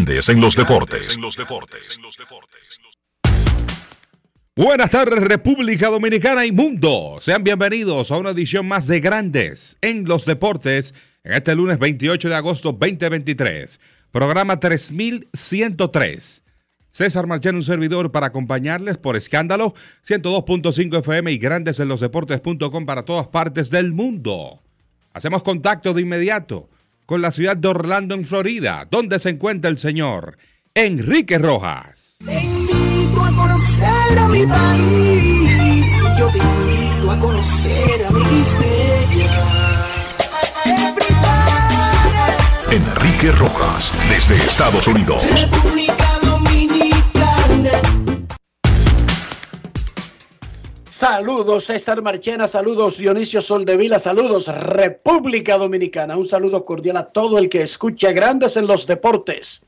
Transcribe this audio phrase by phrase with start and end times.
[0.00, 1.18] Grandes en los deportes.
[4.56, 7.18] Buenas tardes República Dominicana y mundo.
[7.20, 12.30] Sean bienvenidos a una edición más de Grandes en los deportes en este lunes 28
[12.30, 13.78] de agosto 2023.
[14.10, 16.44] Programa 3103.
[16.90, 19.74] César Marchán, un servidor para acompañarles por escándalo
[20.08, 24.62] 102.5 FM y grandes en los deportes.com para todas partes del mundo.
[25.12, 26.70] Hacemos contacto de inmediato
[27.10, 30.38] con la ciudad de Orlando, en Florida, donde se encuentra el señor
[30.74, 32.18] Enrique Rojas.
[32.24, 35.86] Te invito a conocer a mi país.
[36.16, 38.20] Yo te invito a conocer a mi
[42.70, 45.28] Enrique Rojas, desde Estados Unidos.
[45.34, 47.99] República Dominicana.
[51.00, 57.48] Saludos César Marchena, saludos Dionisio Soldevila, saludos República Dominicana, un saludo cordial a todo el
[57.48, 59.64] que escucha Grandes en los Deportes.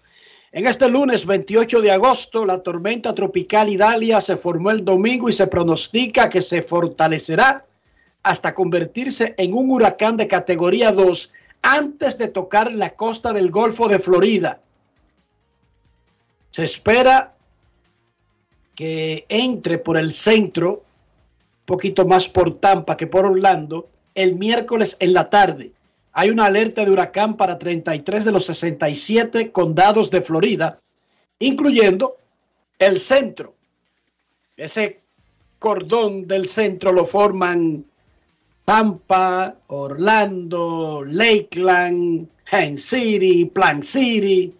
[0.52, 5.32] En este lunes 28 de agosto, la tormenta tropical Idalia se formó el domingo y
[5.32, 7.64] se pronostica que se fortalecerá
[8.22, 11.32] hasta convertirse en un huracán de categoría 2
[11.62, 14.60] antes de tocar la costa del Golfo de Florida.
[16.50, 17.34] Se espera
[18.74, 20.91] que entre por el centro
[21.72, 25.72] poquito más por Tampa que por Orlando, el miércoles en la tarde.
[26.12, 30.80] Hay una alerta de huracán para 33 de los 67 condados de Florida,
[31.38, 32.18] incluyendo
[32.78, 33.54] el centro.
[34.54, 35.00] Ese
[35.58, 37.86] cordón del centro lo forman
[38.66, 44.54] Tampa, Orlando, Lakeland, Haines City, Plant City.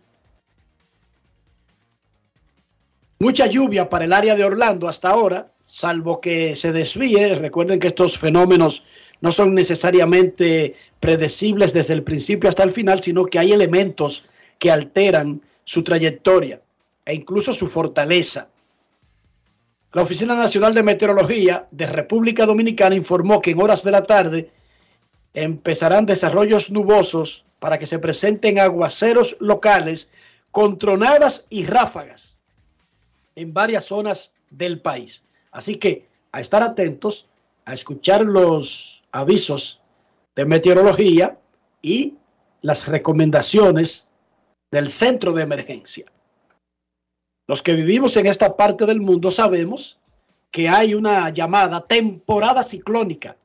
[3.19, 7.35] Mucha lluvia para el área de Orlando hasta ahora salvo que se desvíe.
[7.35, 8.85] Recuerden que estos fenómenos
[9.23, 14.27] no son necesariamente predecibles desde el principio hasta el final, sino que hay elementos
[14.59, 16.61] que alteran su trayectoria
[17.07, 18.51] e incluso su fortaleza.
[19.95, 24.51] La Oficina Nacional de Meteorología de República Dominicana informó que en horas de la tarde
[25.33, 30.11] empezarán desarrollos nubosos para que se presenten aguaceros locales
[30.51, 32.37] con tronadas y ráfagas
[33.37, 35.23] en varias zonas del país.
[35.53, 37.29] Así que a estar atentos,
[37.65, 39.81] a escuchar los avisos
[40.35, 41.39] de meteorología
[41.83, 42.15] y
[42.63, 44.09] las recomendaciones
[44.71, 46.07] del centro de emergencia.
[47.47, 50.01] Los que vivimos en esta parte del mundo sabemos
[50.51, 53.37] que hay una llamada temporada ciclónica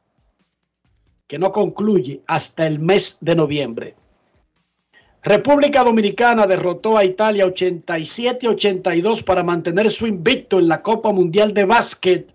[1.27, 3.95] que no concluye hasta el mes de noviembre.
[5.27, 11.65] República Dominicana derrotó a Italia 87-82 para mantener su invicto en la Copa Mundial de
[11.65, 12.33] Básquet.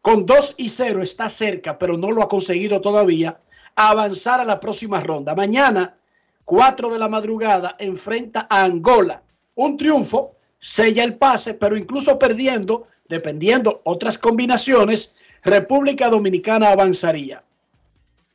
[0.00, 3.38] Con 2 y 0 está cerca, pero no lo ha conseguido todavía,
[3.76, 5.34] a avanzar a la próxima ronda.
[5.34, 5.98] Mañana,
[6.46, 9.22] 4 de la madrugada, enfrenta a Angola.
[9.56, 17.44] Un triunfo sella el pase, pero incluso perdiendo, dependiendo otras combinaciones, República Dominicana avanzaría.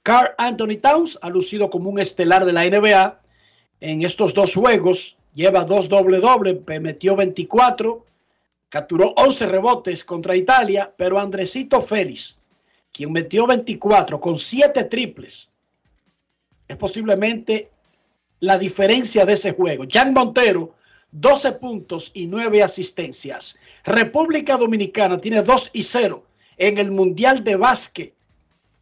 [0.03, 3.24] Carl Anthony Towns ha lucido como un estelar de la NBA
[3.81, 5.17] en estos dos juegos.
[5.33, 8.05] Lleva dos doble doble, metió 24,
[8.69, 12.37] capturó 11 rebotes contra Italia, pero Andresito Félix,
[12.91, 15.51] quien metió 24 con 7 triples,
[16.67, 17.69] es posiblemente
[18.39, 19.85] la diferencia de ese juego.
[19.89, 20.75] Jan Montero,
[21.11, 23.57] 12 puntos y 9 asistencias.
[23.83, 26.23] República Dominicana tiene 2 y 0
[26.57, 28.14] en el Mundial de Básquet.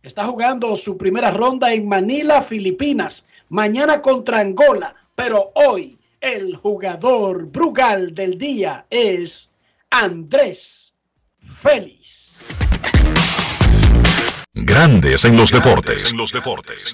[0.03, 7.45] Está jugando su primera ronda en Manila, Filipinas mañana contra Angola, pero hoy el jugador
[7.45, 9.49] Brugal del día es
[9.89, 10.93] Andrés
[11.39, 12.43] Félix.
[14.53, 16.11] Grandes en los deportes.
[16.11, 16.93] En los deportes.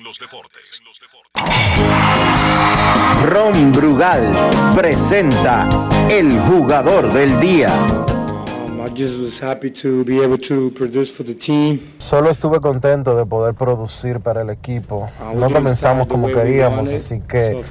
[3.25, 5.67] Ron Brugal presenta
[6.11, 7.73] el jugador del día.
[11.97, 15.09] Solo estuve contento de poder producir para el equipo.
[15.35, 17.61] No comenzamos como queríamos, así que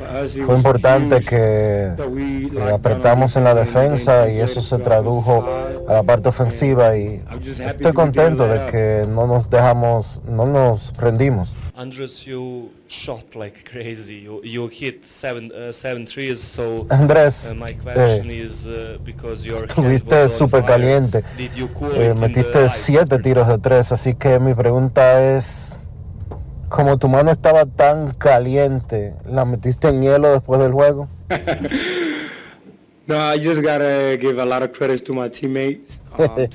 [0.44, 1.92] fue was importante que
[2.72, 5.44] apretamos en la defensa y eso se tradujo
[5.88, 10.46] a la parte ofensiva y estoy to be contento de que no nos dejamos, no
[10.46, 11.54] nos rendimos.
[11.74, 14.16] Andres, you shot like crazy.
[14.16, 16.40] You, you hit seven, uh, seven trees.
[16.40, 21.22] So Andrés, uh, my eh, question is uh, because your Estuviste súper fire, caliente.
[21.36, 25.78] Did you cool Eh, metiste siete tiros de tres, así que mi pregunta es,
[26.68, 31.08] como tu mano estaba tan caliente, ¿la metiste en hielo después del juego?
[33.08, 35.98] No, I just gotta give a lot of credits to my teammates.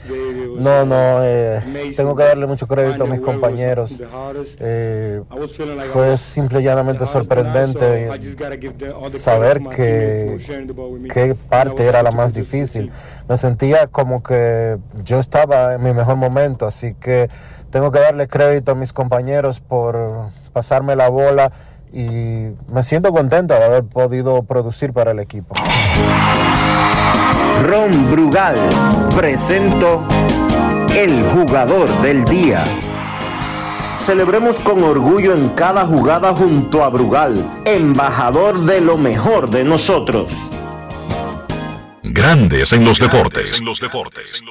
[0.56, 4.02] No, no, eh, tengo que darle mucho crédito a mis compañeros.
[4.60, 5.22] Eh,
[5.92, 8.08] fue simple y llanamente sorprendente
[9.10, 11.10] saber credit to my que teammates for sharing the ball with me.
[11.10, 12.92] qué parte era la más difícil.
[13.28, 17.30] Me sentía como que yo estaba en mi mejor momento, así que
[17.72, 21.52] tengo que darle crédito a mis compañeros por pasarme la bola
[21.94, 25.56] y me siento contento de haber podido producir para el equipo.
[27.64, 28.58] Ron Brugal
[29.16, 30.06] presento
[30.94, 32.66] el jugador del día.
[33.96, 40.34] Celebremos con orgullo en cada jugada junto a Brugal, embajador de lo mejor de nosotros.
[42.04, 43.62] Grandes en los deportes.
[43.62, 44.44] En los deportes.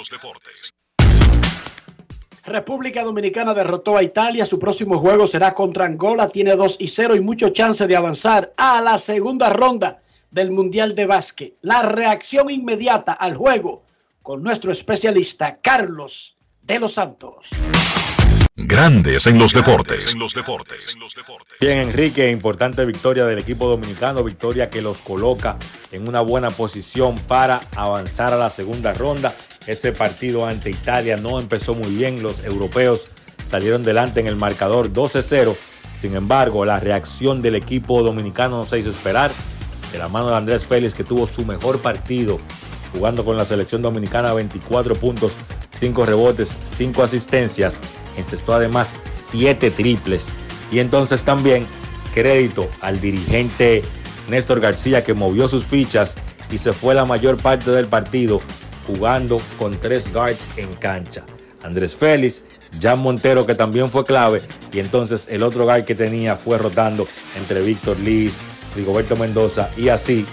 [2.47, 4.47] República Dominicana derrotó a Italia.
[4.47, 6.29] Su próximo juego será contra Angola.
[6.29, 9.99] Tiene 2 y 0 y mucho chance de avanzar a la segunda ronda
[10.32, 11.55] del Mundial de Básquet.
[11.61, 13.84] La reacción inmediata al juego
[14.23, 17.50] con nuestro especialista Carlos de los Santos.
[18.55, 20.12] Grandes en los deportes.
[20.12, 20.96] En los deportes.
[21.61, 25.56] Bien, Enrique, importante victoria del equipo dominicano, victoria que los coloca
[25.90, 29.35] en una buena posición para avanzar a la segunda ronda.
[29.67, 33.08] Ese partido ante Italia no empezó muy bien, los europeos
[33.49, 35.56] salieron delante en el marcador 12-0.
[35.99, 39.31] Sin embargo, la reacción del equipo dominicano no se hizo esperar.
[39.92, 42.40] De la mano de Andrés Félix, que tuvo su mejor partido
[42.92, 45.32] jugando con la selección dominicana, 24 puntos,
[45.78, 47.80] 5 rebotes, 5 asistencias,
[48.16, 50.28] encestó además 7 triples.
[50.70, 51.66] Y entonces también
[52.14, 53.82] crédito al dirigente
[54.28, 56.14] Néstor García que movió sus fichas
[56.50, 58.40] y se fue la mayor parte del partido
[58.86, 61.24] jugando con tres guards en cancha.
[61.62, 62.42] Andrés Félix,
[62.80, 64.42] Jan Montero que también fue clave
[64.72, 67.06] y entonces el otro guard que tenía fue rotando
[67.38, 68.40] entre Víctor Liz,
[68.74, 70.26] Rigoberto Mendoza y así,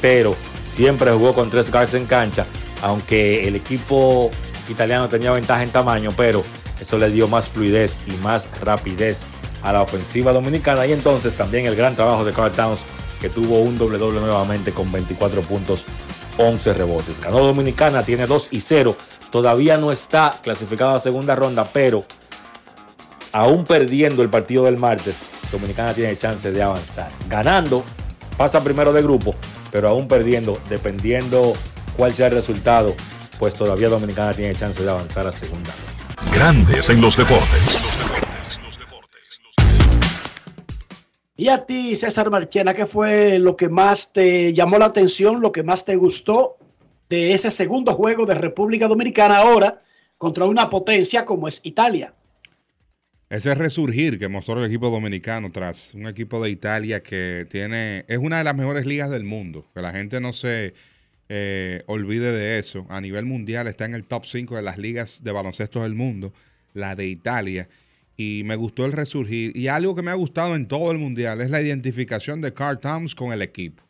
[0.00, 0.36] pero
[0.66, 2.46] siempre jugó con tres guards en cancha,
[2.82, 4.30] aunque el equipo
[4.68, 6.44] italiano tenía ventaja en tamaño, pero
[6.80, 9.22] eso le dio más fluidez y más rapidez
[9.62, 12.84] a la ofensiva dominicana y entonces también el gran trabajo de Carl Towns
[13.20, 15.84] que tuvo un doble doble nuevamente con 24 puntos,
[16.38, 17.20] 11 rebotes.
[17.20, 18.96] Ganó Dominicana, tiene 2 y 0.
[19.30, 22.04] Todavía no está clasificado a segunda ronda, pero
[23.32, 25.18] aún perdiendo el partido del martes,
[25.50, 27.10] Dominicana tiene chance de avanzar.
[27.28, 27.84] Ganando,
[28.36, 29.34] pasa primero de grupo,
[29.70, 31.54] pero aún perdiendo, dependiendo
[31.96, 32.94] cuál sea el resultado,
[33.38, 35.70] pues todavía Dominicana tiene chance de avanzar a segunda.
[36.32, 37.88] Grandes en los deportes.
[41.36, 45.52] Y a ti, César Marchena, ¿qué fue lo que más te llamó la atención, lo
[45.52, 46.56] que más te gustó
[47.08, 49.80] de ese segundo juego de República Dominicana ahora
[50.16, 52.12] contra una potencia como es Italia?
[53.30, 58.16] Ese resurgir que mostró el equipo dominicano tras un equipo de Italia que tiene es
[58.16, 59.66] una de las mejores ligas del mundo.
[59.74, 60.72] Que la gente no se
[61.28, 62.86] eh, olvide de eso.
[62.88, 66.32] A nivel mundial está en el top 5 de las ligas de baloncesto del mundo,
[66.72, 67.68] la de Italia.
[68.16, 69.54] Y me gustó el resurgir.
[69.54, 72.80] Y algo que me ha gustado en todo el mundial es la identificación de Carl
[72.80, 73.82] Towns con el equipo.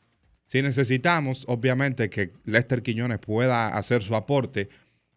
[0.48, 4.68] Si necesitamos, obviamente, que Lester Quiñones pueda hacer su aporte.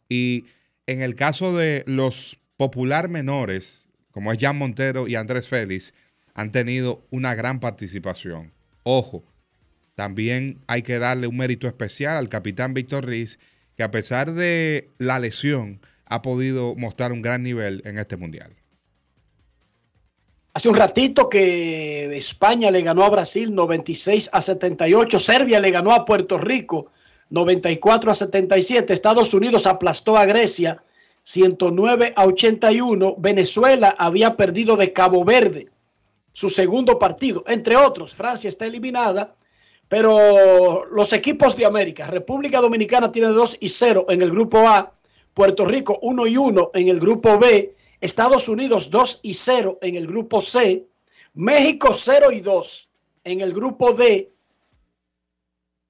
[0.07, 0.45] Y
[0.85, 3.80] en el caso de los popular menores,
[4.11, 5.93] como es Jan Montero y Andrés Félix,
[6.33, 8.53] han tenido una gran participación.
[8.83, 9.23] Ojo,
[9.95, 13.39] también hay que darle un mérito especial al capitán Víctor Riz,
[13.75, 18.53] que a pesar de la lesión, ha podido mostrar un gran nivel en este mundial.
[20.53, 25.93] Hace un ratito que España le ganó a Brasil 96 a 78, Serbia le ganó
[25.93, 26.91] a Puerto Rico
[27.29, 30.83] 94 a 77, Estados Unidos aplastó a Grecia
[31.23, 35.69] 109 a 81, Venezuela había perdido de Cabo Verde
[36.31, 39.35] su segundo partido, entre otros, Francia está eliminada,
[39.87, 44.93] pero los equipos de América, República Dominicana tiene 2 y 0 en el grupo A,
[45.33, 49.95] Puerto Rico 1 y 1 en el grupo B, Estados Unidos 2 y 0 en
[49.95, 50.85] el grupo C,
[51.33, 52.89] México 0 y 2
[53.25, 54.31] en el grupo D,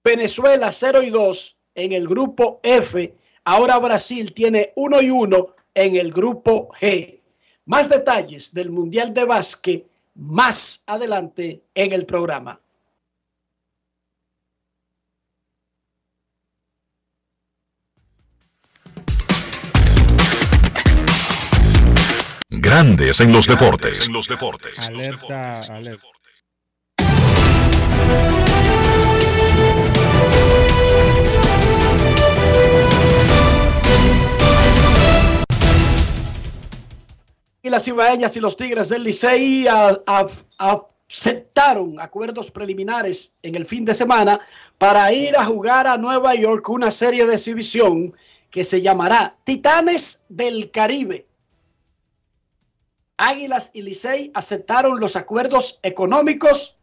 [0.04, 3.14] Venezuela 0 y 2 en el grupo F,
[3.46, 7.22] ahora Brasil tiene 1 y 1 en el grupo G.
[7.66, 12.60] Más detalles del Mundial de Básquet más adelante en el programa.
[22.50, 24.08] Grandes en los deportes.
[24.08, 24.90] En los deportes.
[24.90, 26.21] Alerta, alerta.
[37.64, 39.68] Y las cibaeñas y los Tigres del Licey
[40.58, 44.40] aceptaron acuerdos preliminares en el fin de semana
[44.78, 48.14] para ir a jugar a Nueva York una serie de exhibición
[48.50, 51.28] que se llamará Titanes del Caribe.
[53.18, 56.78] Águilas y Licey aceptaron los acuerdos económicos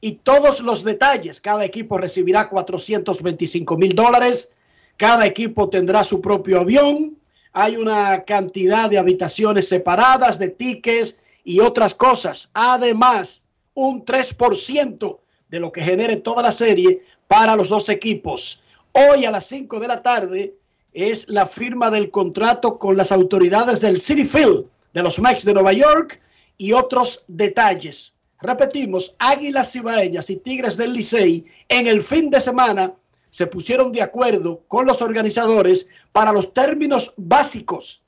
[0.00, 1.40] y todos los detalles.
[1.40, 4.50] Cada equipo recibirá 425 mil dólares.
[4.96, 7.16] Cada equipo tendrá su propio avión.
[7.56, 12.50] Hay una cantidad de habitaciones separadas, de tickets y otras cosas.
[12.52, 13.44] Además,
[13.74, 15.18] un 3%
[15.48, 18.60] de lo que genere toda la serie para los dos equipos.
[18.90, 20.54] Hoy a las 5 de la tarde
[20.92, 25.54] es la firma del contrato con las autoridades del City Field de los Mets de
[25.54, 26.20] Nueva York
[26.58, 28.14] y otros detalles.
[28.40, 32.94] Repetimos, Águilas Cibaeñas y Tigres del Licey en el fin de semana
[33.34, 38.04] se pusieron de acuerdo con los organizadores para los términos básicos,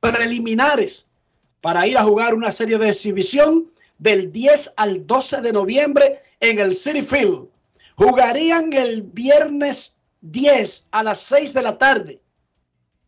[0.00, 1.10] preliminares,
[1.60, 6.60] para ir a jugar una serie de exhibición del 10 al 12 de noviembre en
[6.60, 7.46] el City Field.
[7.96, 12.18] Jugarían el viernes 10 a las 6 de la tarde,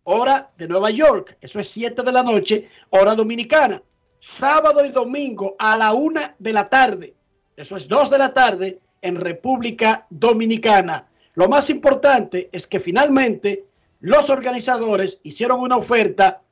[0.04, 1.38] hora de Nueva York.
[1.40, 3.82] Eso es 7 de la noche, hora dominicana.
[4.18, 7.14] Sábado y domingo a la 1 de la tarde.
[7.56, 11.06] Eso es 2 de la tarde en República Dominicana.
[11.40, 13.64] Lo más importante es que finalmente
[14.00, 16.42] los organizadores hicieron una oferta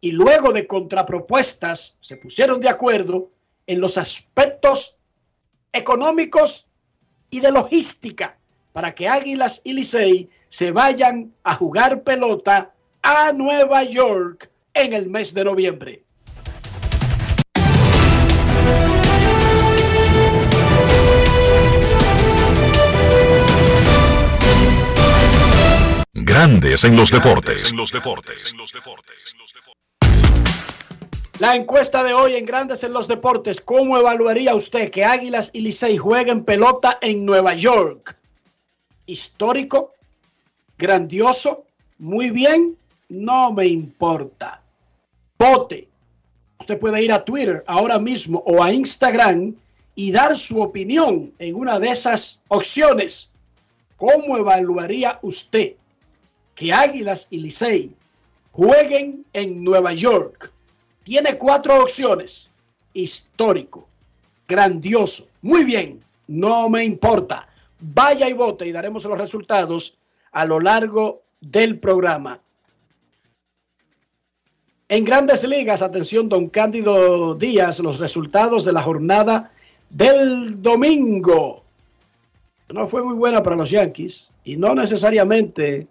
[0.00, 3.28] y luego de contrapropuestas se pusieron de acuerdo
[3.66, 4.98] en los aspectos
[5.72, 6.68] económicos
[7.28, 8.38] y de logística
[8.72, 12.72] para que Águilas y Licey se vayan a jugar pelota
[13.02, 16.04] a Nueva York en el mes de noviembre.
[26.28, 27.70] Grandes en los deportes.
[27.70, 28.54] En los deportes.
[31.38, 35.62] La encuesta de hoy en Grandes en los Deportes, ¿cómo evaluaría usted que Águilas y
[35.62, 38.14] Licey jueguen pelota en Nueva York?
[39.06, 39.94] Histórico,
[40.76, 41.64] grandioso,
[41.96, 42.76] muy bien,
[43.08, 44.60] no me importa.
[45.38, 45.88] Vote.
[46.60, 49.54] Usted puede ir a Twitter ahora mismo o a Instagram
[49.94, 53.32] y dar su opinión en una de esas opciones.
[53.96, 55.72] ¿Cómo evaluaría usted
[56.58, 57.94] que Águilas y Licey
[58.50, 60.50] jueguen en Nueva York?
[61.04, 62.50] Tiene cuatro opciones.
[62.92, 63.86] Histórico,
[64.48, 67.48] grandioso, muy bien, no me importa.
[67.78, 69.96] Vaya y vote y daremos los resultados
[70.32, 72.40] a lo largo del programa.
[74.88, 79.52] En grandes ligas, atención, don Cándido Díaz, los resultados de la jornada
[79.90, 81.62] del domingo.
[82.68, 85.86] No fue muy buena para los Yankees y no necesariamente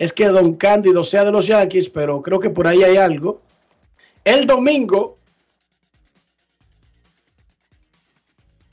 [0.00, 3.42] es que don Cándido sea de los Yankees, pero creo que por ahí hay algo.
[4.24, 5.18] El domingo,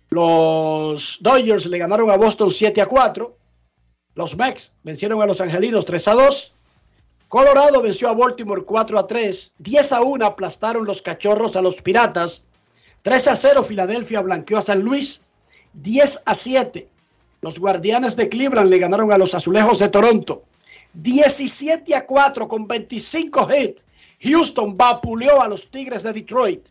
[0.10, 3.36] los Dodgers le ganaron a Boston 7 a 4.
[4.15, 6.53] Los Mets vencieron a los Angelinos 3 a 2.
[7.27, 9.53] Colorado venció a Baltimore 4 a 3.
[9.57, 12.46] 10 a 1 aplastaron los Cachorros a los Piratas.
[13.01, 15.24] 3 a 0 Filadelfia blanqueó a San Luis.
[15.74, 16.88] 10 a 7.
[17.41, 20.43] Los Guardianes de Cleveland le ganaron a los Azulejos de Toronto.
[20.98, 23.86] 17 a 4 con 25 hits.
[24.20, 26.70] Houston vapuleó a los Tigres de Detroit.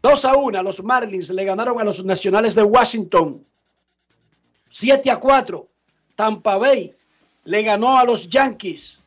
[0.00, 3.44] 2 a 1 los Marlins le ganaron a los Nacionales de Washington.
[4.68, 5.68] 7 a 4
[6.14, 6.94] Tampa Bay
[7.44, 9.02] le ganó a los Yankees.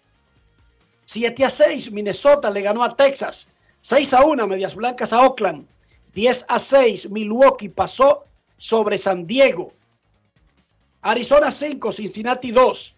[1.05, 3.47] 7 a 6 Minnesota le ganó a Texas.
[3.81, 5.65] 6 a 1 Medias Blancas a Oakland.
[6.13, 8.25] 10 a 6 Milwaukee pasó
[8.57, 9.71] sobre San Diego.
[11.01, 12.95] Arizona 5 Cincinnati 2.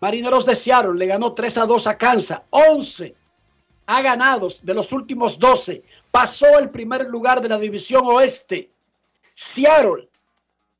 [0.00, 2.42] Marineros de Seattle le ganó 3 a 2 a Kansas.
[2.50, 3.14] 11
[3.86, 5.82] ha ganado de los últimos 12.
[6.10, 8.70] Pasó el primer lugar de la división oeste.
[9.34, 10.08] Seattle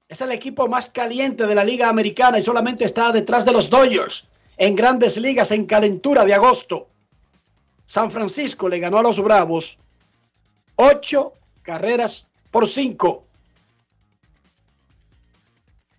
[0.09, 3.71] es el equipo más caliente de la liga americana y solamente está detrás de los
[3.71, 6.89] Dodgers en grandes ligas en calentura de agosto.
[7.85, 9.79] San Francisco le ganó a los Bravos
[10.77, 11.33] ocho
[11.63, 13.25] carreras por cinco.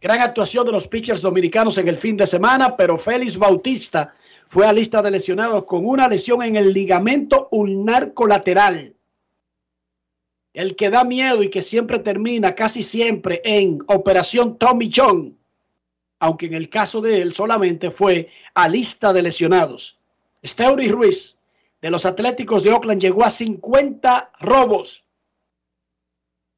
[0.02, 4.14] Gran actuación de los pitchers dominicanos en el fin de semana, pero Félix Bautista
[4.48, 8.96] fue a lista de lesionados con una lesión en el ligamento ulnar colateral.
[10.54, 15.38] El que da miedo y que siempre termina casi siempre en operación Tommy John,
[16.20, 19.98] aunque en el caso de él solamente fue a lista de lesionados.
[20.46, 21.38] Steury Ruiz
[21.82, 25.04] de los Atléticos de Oakland llegó a 50 robos.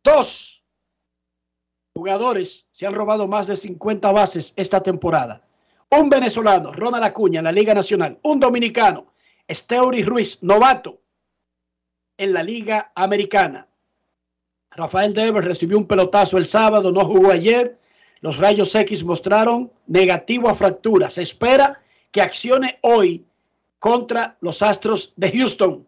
[0.03, 0.60] Dos
[2.01, 5.43] jugadores se han robado más de 50 bases esta temporada.
[5.91, 8.17] Un venezolano, Ronald Acuña, en la Liga Nacional.
[8.23, 9.13] Un dominicano,
[9.47, 10.99] Steury Ruiz, novato,
[12.17, 13.67] en la Liga Americana.
[14.71, 17.77] Rafael Devers recibió un pelotazo el sábado, no jugó ayer.
[18.21, 21.07] Los rayos X mostraron negativo a fractura.
[21.07, 21.79] Se espera
[22.09, 23.23] que accione hoy
[23.77, 25.87] contra los Astros de Houston.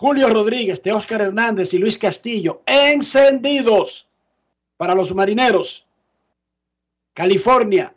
[0.00, 4.06] Julio Rodríguez, de Oscar Hernández y Luis Castillo, encendidos
[4.76, 5.86] para los marineros.
[7.14, 7.92] California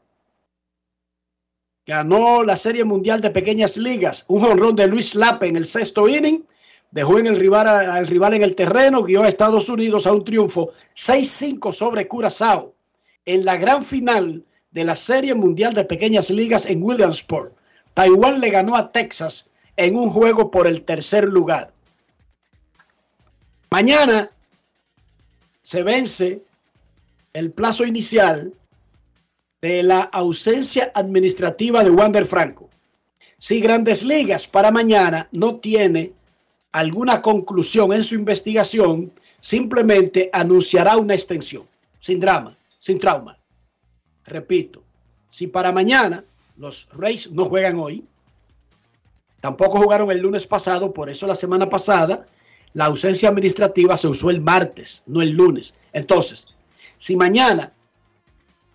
[1.86, 4.26] ganó la Serie Mundial de Pequeñas Ligas.
[4.30, 6.44] Un honrón de Luis Lape en el sexto inning.
[6.90, 10.26] Dejó en el rival, al rival en el terreno, guió a Estados Unidos a un
[10.26, 12.74] triunfo 6-5 sobre Curazao
[13.26, 17.54] en la gran final de la Serie Mundial de Pequeñas Ligas en Williamsport.
[17.94, 21.72] Taiwán le ganó a Texas en un juego por el tercer lugar.
[23.74, 24.30] Mañana
[25.62, 26.44] se vence
[27.32, 28.54] el plazo inicial
[29.62, 32.70] de la ausencia administrativa de Wander Franco.
[33.38, 36.12] Si Grandes Ligas para mañana no tiene
[36.74, 39.10] alguna conclusión en su investigación,
[39.40, 41.66] simplemente anunciará una extensión,
[41.98, 43.38] sin drama, sin trauma.
[44.26, 44.84] Repito,
[45.30, 46.26] si para mañana
[46.58, 48.04] los Rays no juegan hoy,
[49.40, 52.28] tampoco jugaron el lunes pasado, por eso la semana pasada
[52.74, 55.76] la ausencia administrativa se usó el martes, no el lunes.
[55.94, 56.48] Entonces,
[56.98, 57.74] si mañana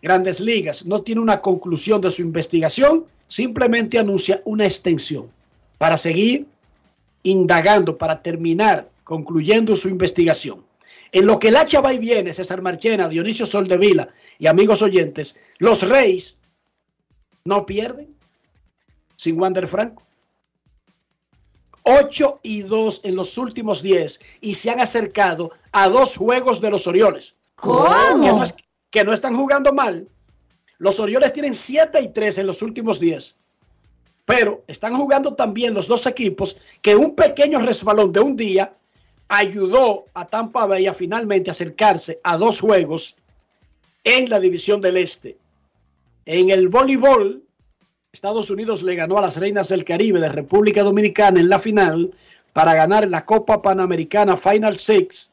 [0.03, 5.31] Grandes Ligas no tiene una conclusión de su investigación, simplemente anuncia una extensión
[5.79, 6.47] para seguir
[7.23, 10.64] indagando, para terminar concluyendo su investigación.
[11.12, 15.37] En lo que el hacha va y viene, César Marchena, Dionisio Soldevila y amigos oyentes,
[15.59, 16.38] los Reyes
[17.44, 18.14] no pierden
[19.16, 20.06] sin Wander Franco.
[21.88, 26.70] 8 y 2 en los últimos 10 y se han acercado a dos juegos de
[26.70, 27.37] los Orioles.
[27.55, 27.87] ¿Cómo?
[28.20, 28.55] Que no, es-
[28.90, 30.09] que no están jugando mal.
[30.79, 33.38] Los Orioles tienen 7 y 3 en los últimos 10.
[34.25, 38.75] Pero están jugando también los dos equipos que un pequeño resbalón de un día
[39.29, 43.16] ayudó a Tampa Bay a finalmente acercarse a dos juegos
[44.03, 45.37] en la división del Este.
[46.25, 47.44] En el voleibol,
[48.16, 52.14] Estados Unidos le ganó a las Reinas del Caribe de República Dominicana en la final
[52.55, 55.33] para ganar la Copa Panamericana Final Six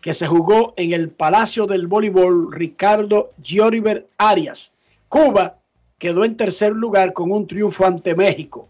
[0.00, 4.72] que se jugó en el Palacio del Voleibol Ricardo Gioriver Arias.
[5.10, 5.58] Cuba
[5.98, 8.66] quedó en tercer lugar con un triunfo ante México.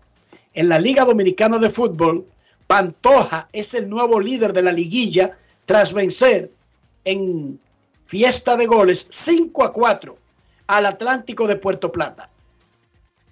[0.54, 2.26] En la Liga Dominicana de Fútbol,
[2.66, 6.50] Pantoja es el nuevo líder de la liguilla tras vencer
[7.04, 7.60] en
[8.06, 10.16] fiesta de goles 5 a 4
[10.66, 12.28] al Atlántico de Puerto Plata.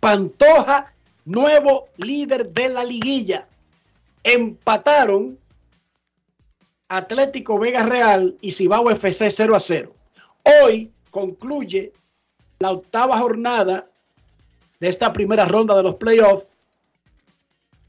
[0.00, 0.94] Pantoja,
[1.26, 3.46] nuevo líder de la liguilla.
[4.24, 5.38] Empataron
[6.88, 9.94] Atlético Vega Real y Cibao FC 0 a 0.
[10.42, 11.92] Hoy concluye
[12.58, 13.86] la octava jornada
[14.80, 16.46] de esta primera ronda de los playoffs.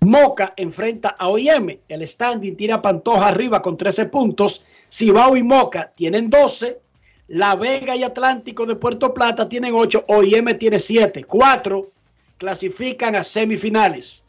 [0.02, 1.80] Moca enfrenta a OIM.
[1.88, 4.62] El standing tiene a Pantoja arriba con 13 puntos.
[4.90, 6.78] Cibao y Moca tienen 12.
[7.30, 10.06] La Vega y Atlántico de Puerto Plata tienen 8.
[10.10, 11.24] OIM tiene 7.
[11.24, 11.92] 4
[12.42, 14.24] clasifican a semifinales.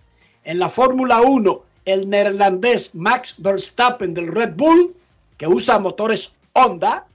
[0.44, 4.94] En la Fórmula 1, el neerlandés Max Verstappen del Red Bull,
[5.38, 7.06] que usa motores Honda,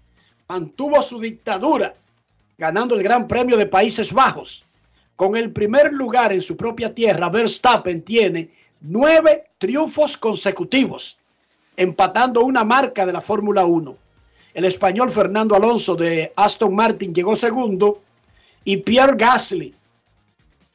[0.49, 1.93] mantuvo su dictadura,
[2.57, 4.65] ganando el Gran Premio de Países Bajos.
[5.15, 8.49] Con el primer lugar en su propia tierra, Verstappen tiene
[8.81, 11.19] nueve triunfos consecutivos,
[11.75, 13.95] empatando una marca de la Fórmula 1.
[14.55, 18.01] El español Fernando Alonso de Aston Martin llegó segundo
[18.63, 19.76] y Pierre Gasly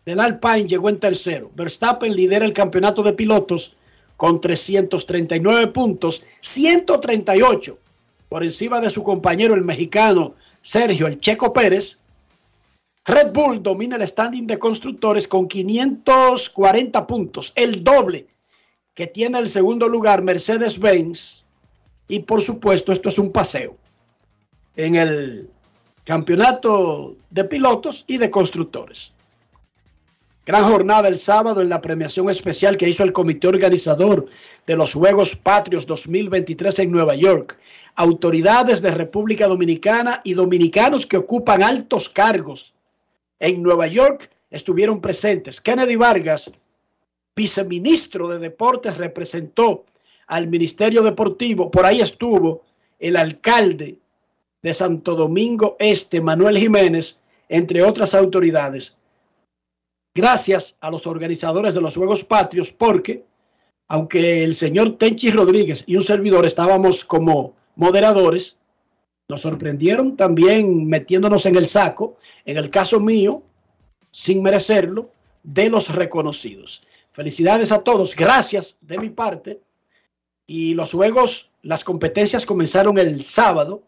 [0.04, 1.50] del Alpine llegó en tercero.
[1.54, 3.76] Verstappen lidera el campeonato de pilotos
[4.16, 7.78] con 339 puntos, 138
[8.28, 11.98] por encima de su compañero el mexicano Sergio El Checo Pérez.
[13.04, 18.26] Red Bull domina el standing de constructores con 540 puntos, el doble
[18.94, 21.44] que tiene el segundo lugar Mercedes-Benz.
[22.08, 23.76] Y por supuesto, esto es un paseo
[24.76, 25.50] en el
[26.04, 29.14] campeonato de pilotos y de constructores.
[30.44, 34.26] Gran jornada el sábado en la premiación especial que hizo el comité organizador
[34.66, 37.56] de los Juegos Patrios 2023 en Nueva York.
[37.94, 42.74] Autoridades de República Dominicana y dominicanos que ocupan altos cargos
[43.38, 45.60] en Nueva York estuvieron presentes.
[45.60, 46.50] Kennedy Vargas,
[47.36, 49.84] viceministro de Deportes, representó
[50.26, 51.70] al Ministerio Deportivo.
[51.70, 52.62] Por ahí estuvo
[52.98, 53.96] el alcalde
[54.60, 58.96] de Santo Domingo Este, Manuel Jiménez, entre otras autoridades
[60.14, 63.24] gracias a los organizadores de los Juegos Patrios, porque
[63.88, 68.56] aunque el señor Tenchi Rodríguez y un servidor estábamos como moderadores,
[69.28, 73.42] nos sorprendieron también metiéndonos en el saco, en el caso mío,
[74.10, 75.10] sin merecerlo,
[75.42, 76.86] de los reconocidos.
[77.10, 79.60] Felicidades a todos, gracias de mi parte.
[80.46, 83.82] Y los juegos, las competencias comenzaron el sábado.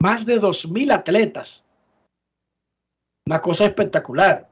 [0.00, 1.64] Más de 2.000 atletas.
[3.26, 4.51] Una cosa espectacular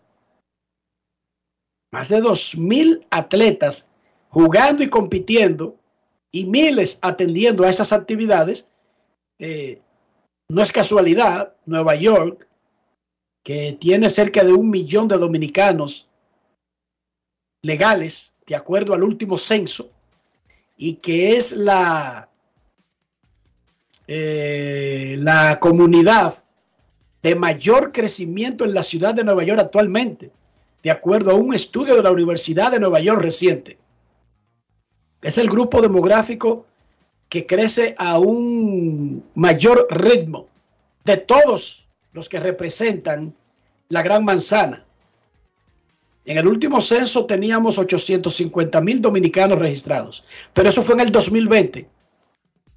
[1.90, 3.88] más de 2.000 atletas
[4.28, 5.76] jugando y compitiendo
[6.32, 8.68] y miles atendiendo a esas actividades,
[9.38, 9.80] eh,
[10.48, 12.48] no es casualidad, Nueva York,
[13.42, 16.08] que tiene cerca de un millón de dominicanos
[17.62, 19.90] legales, de acuerdo al último censo,
[20.76, 22.28] y que es la,
[24.06, 26.44] eh, la comunidad
[27.22, 30.30] de mayor crecimiento en la ciudad de Nueva York actualmente
[30.82, 33.78] de acuerdo a un estudio de la Universidad de Nueva York reciente.
[35.22, 36.66] Es el grupo demográfico
[37.28, 40.48] que crece a un mayor ritmo
[41.04, 43.34] de todos los que representan
[43.88, 44.84] la Gran Manzana.
[46.24, 51.88] En el último censo teníamos 850 mil dominicanos registrados, pero eso fue en el 2020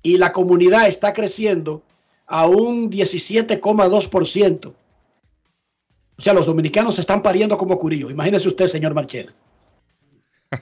[0.02, 1.82] y la comunidad está creciendo
[2.28, 4.74] a un 17,2%.
[6.23, 8.09] O sea, los dominicanos se están pariendo como curillo.
[8.09, 9.33] Imagínese usted, señor Marchena.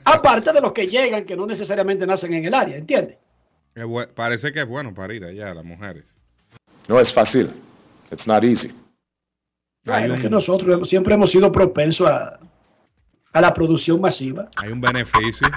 [0.05, 3.19] Aparte de los que llegan, que no necesariamente nacen en el área, ¿entiende?
[4.15, 6.05] Parece que es bueno parir allá las mujeres.
[6.87, 7.51] No es fácil.
[8.11, 8.71] It's not easy.
[9.85, 12.39] Bueno, es que nosotros siempre hemos sido propensos a,
[13.31, 14.49] a la producción masiva.
[14.55, 15.47] Hay un beneficio.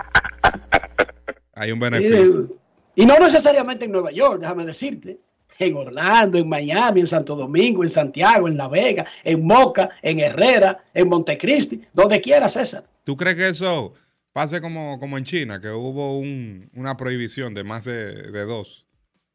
[1.55, 2.59] Hay un beneficio.
[2.95, 5.19] y no necesariamente en Nueva York, déjame decirte
[5.59, 10.21] en Orlando, en Miami, en Santo Domingo, en Santiago, en La Vega, en Moca, en
[10.21, 12.85] Herrera, en Montecristi, donde quiera, César.
[13.05, 13.95] ¿Tú crees que eso
[14.33, 18.87] pase como, como en China, que hubo una prohibición de más de, de dos,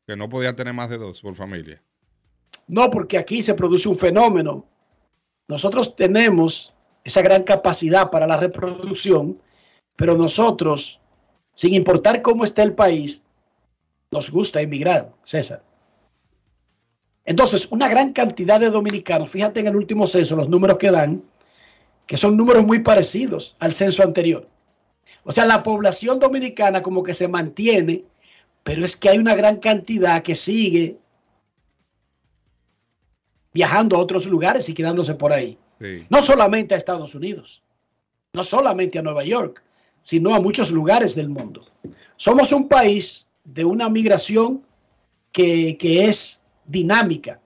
[0.05, 1.81] que no podía tener más de dos por familia?
[2.67, 4.65] No, porque aquí se produce un fenómeno.
[5.47, 9.37] Nosotros tenemos esa gran capacidad para la reproducción,
[9.95, 10.99] pero nosotros,
[11.53, 13.23] sin importar cómo esté el país,
[14.11, 15.63] nos gusta emigrar, César.
[17.29, 21.21] Entonces, una gran cantidad de dominicanos, fíjate en el último censo, los números que dan,
[22.07, 24.49] que son números muy parecidos al censo anterior.
[25.25, 28.03] O sea, la población dominicana como que se mantiene,
[28.63, 30.97] pero es que hay una gran cantidad que sigue
[33.53, 35.55] viajando a otros lugares y quedándose por ahí.
[36.09, 37.61] No solamente a Estados Unidos,
[38.33, 39.63] no solamente a Nueva York,
[40.01, 41.63] sino a muchos lugares del mundo.
[42.15, 44.65] Somos un país de una migración
[45.31, 46.38] que, que es
[46.69, 47.41] dinámica,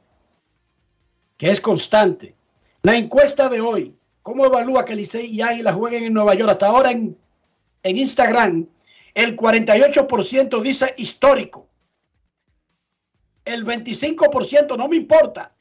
[1.37, 2.35] que es constante.
[2.81, 6.51] La encuesta de hoy, ¿cómo evalúa que Licey y Águila jueguen en Nueva York?
[6.51, 7.17] Hasta ahora en,
[7.83, 8.67] en Instagram,
[9.13, 11.67] el 48% dice histórico.
[13.45, 15.55] El 25% no me importa.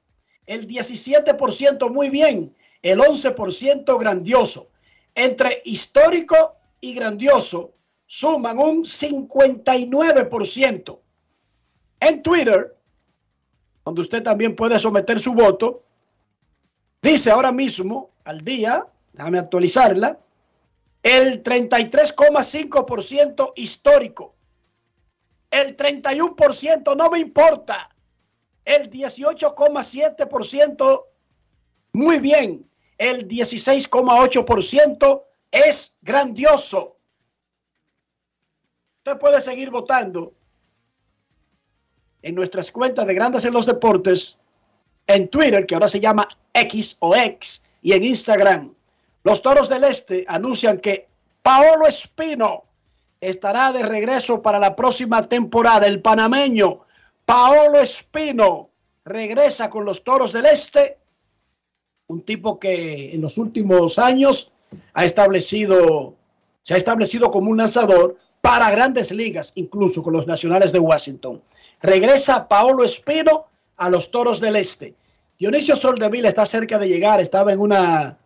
[0.46, 2.54] El 17% muy bien.
[2.82, 4.68] El 11% grandioso.
[5.14, 7.74] Entre histórico y grandioso
[8.06, 10.98] suman un 59%.
[12.00, 12.76] En Twitter,
[13.84, 15.82] donde usted también puede someter su voto,
[17.00, 20.18] dice ahora mismo, al día, déjame actualizarla,
[21.02, 24.34] el 33,5% histórico,
[25.50, 27.90] el 31% no me importa,
[28.64, 31.04] el 18,7%
[31.92, 36.96] muy bien, el 16,8% es grandioso.
[38.98, 40.32] Usted puede seguir votando
[42.22, 44.38] en nuestras cuentas de Grandes en los Deportes,
[45.06, 48.72] en Twitter, que ahora se llama X o X, y en Instagram.
[49.24, 51.08] Los Toros del Este anuncian que
[51.42, 52.64] Paolo Espino
[53.20, 55.86] estará de regreso para la próxima temporada.
[55.86, 56.80] El panameño
[57.24, 58.70] Paolo Espino
[59.04, 60.98] regresa con los Toros del Este,
[62.06, 64.52] un tipo que en los últimos años
[64.94, 66.14] ha establecido,
[66.62, 71.40] se ha establecido como un lanzador para grandes ligas, incluso con los Nacionales de Washington.
[71.80, 74.94] Regresa Paolo Espino a los Toros del Este.
[75.38, 78.18] Dionisio Soldevila está cerca de llegar, estaba en una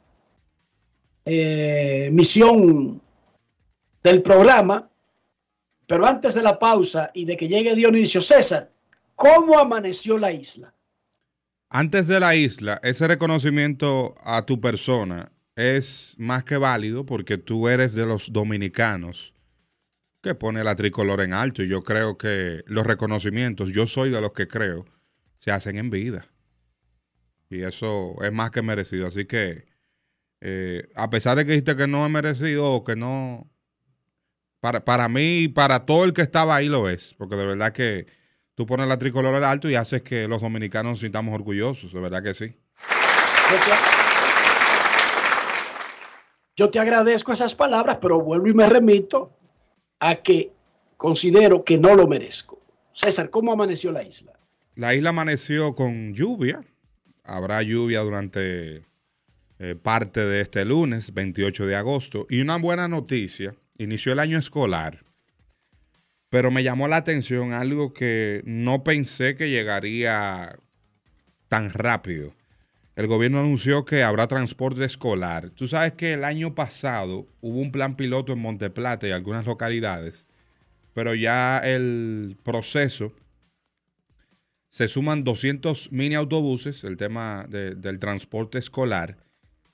[1.25, 3.01] eh, misión
[4.03, 4.89] del programa.
[5.87, 8.71] Pero antes de la pausa y de que llegue Dionisio César,
[9.15, 10.75] ¿cómo amaneció la isla?
[11.69, 17.69] Antes de la isla, ese reconocimiento a tu persona es más que válido porque tú
[17.69, 19.36] eres de los dominicanos
[20.27, 24.21] que pone la tricolor en alto y yo creo que los reconocimientos, yo soy de
[24.21, 24.85] los que creo,
[25.39, 26.27] se hacen en vida.
[27.49, 29.07] Y eso es más que merecido.
[29.07, 29.67] Así que,
[30.41, 33.49] eh, a pesar de que dijiste que no es merecido o que no,
[34.59, 37.73] para, para mí y para todo el que estaba ahí lo es, porque de verdad
[37.73, 38.09] que
[38.57, 42.01] tú pones la tricolor en alto y haces que los dominicanos nos sintamos orgullosos, de
[42.01, 42.57] verdad que sí.
[46.57, 49.37] Yo te agradezco esas palabras, pero vuelvo y me remito
[50.01, 50.53] a que
[50.97, 52.61] considero que no lo merezco.
[52.93, 54.33] César, ¿cómo amaneció la isla?
[54.75, 56.65] La isla amaneció con lluvia.
[57.25, 58.85] Habrá lluvia durante
[59.59, 62.27] eh, parte de este lunes, 28 de agosto.
[62.29, 65.05] Y una buena noticia, inició el año escolar,
[66.29, 70.59] pero me llamó la atención algo que no pensé que llegaría
[71.49, 72.35] tan rápido.
[72.97, 75.51] El gobierno anunció que habrá transporte escolar.
[75.51, 80.27] Tú sabes que el año pasado hubo un plan piloto en Monteplata y algunas localidades,
[80.95, 83.13] pero ya el proceso
[84.71, 89.19] se suman 200 mini autobuses, el tema de- del transporte escolar,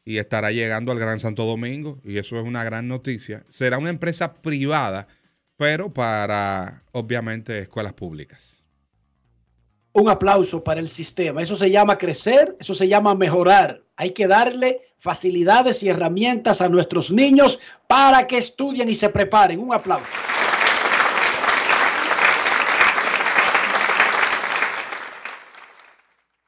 [0.04, 3.44] y estará llegando al Gran Santo Domingo, y eso es una gran noticia.
[3.48, 5.06] Será una empresa privada,
[5.56, 8.61] pero para, obviamente, escuelas públicas.
[9.94, 11.42] Un aplauso para el sistema.
[11.42, 13.82] Eso se llama crecer, eso se llama mejorar.
[13.96, 19.60] Hay que darle facilidades y herramientas a nuestros niños para que estudien y se preparen.
[19.60, 20.18] Un aplauso.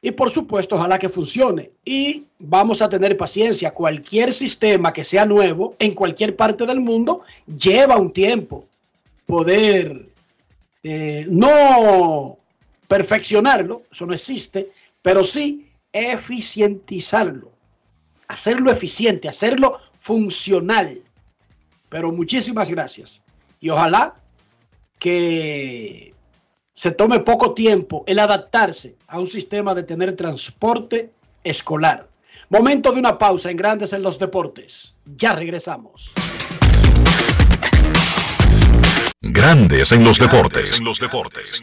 [0.01, 1.71] Y por supuesto, ojalá que funcione.
[1.83, 3.73] Y vamos a tener paciencia.
[3.73, 8.67] Cualquier sistema que sea nuevo en cualquier parte del mundo lleva un tiempo
[9.27, 10.07] poder
[10.83, 12.37] eh, no
[12.89, 14.71] perfeccionarlo, eso no existe,
[15.03, 17.53] pero sí eficientizarlo,
[18.29, 21.03] hacerlo eficiente, hacerlo funcional.
[21.89, 23.23] Pero muchísimas gracias.
[23.61, 24.17] Y ojalá
[24.99, 26.15] que
[26.73, 31.13] se tome poco tiempo el adaptarse a un sistema de tener transporte
[31.45, 32.09] escolar.
[32.51, 34.97] Momento de una pausa en Grandes en los Deportes.
[35.05, 36.15] Ya regresamos.
[39.21, 40.79] Grandes en los deportes.
[40.79, 41.63] En los deportes.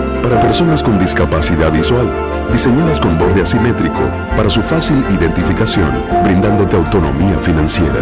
[0.21, 2.07] para personas con discapacidad visual,
[2.51, 3.99] diseñadas con borde asimétrico
[4.35, 8.01] para su fácil identificación, brindándote autonomía financiera,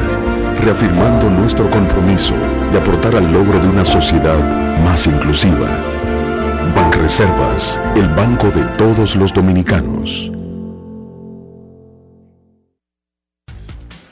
[0.62, 2.34] reafirmando nuestro compromiso
[2.72, 4.40] de aportar al logro de una sociedad
[4.84, 5.68] más inclusiva.
[6.76, 10.32] Banreservas, el banco de todos los dominicanos.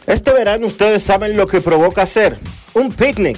[0.06, 2.38] Este verano ustedes saben lo que provoca hacer
[2.74, 3.38] un picnic.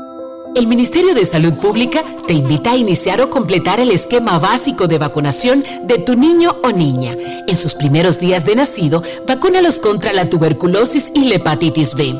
[0.53, 4.97] El Ministerio de Salud Pública te invita a iniciar o completar el esquema básico de
[4.97, 7.15] vacunación de tu niño o niña.
[7.47, 12.19] En sus primeros días de nacido, vacúnalos contra la tuberculosis y la hepatitis B.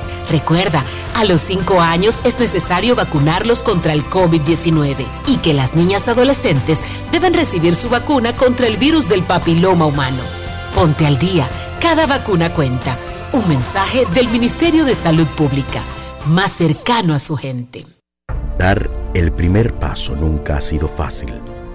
[0.29, 6.07] Recuerda, a los 5 años es necesario vacunarlos contra el COVID-19 y que las niñas
[6.07, 6.81] adolescentes
[7.11, 10.21] deben recibir su vacuna contra el virus del papiloma humano.
[10.73, 11.47] Ponte al día,
[11.79, 12.97] cada vacuna cuenta.
[13.33, 15.83] Un mensaje del Ministerio de Salud Pública,
[16.27, 17.85] más cercano a su gente.
[18.57, 21.41] Dar el primer paso nunca ha sido fácil,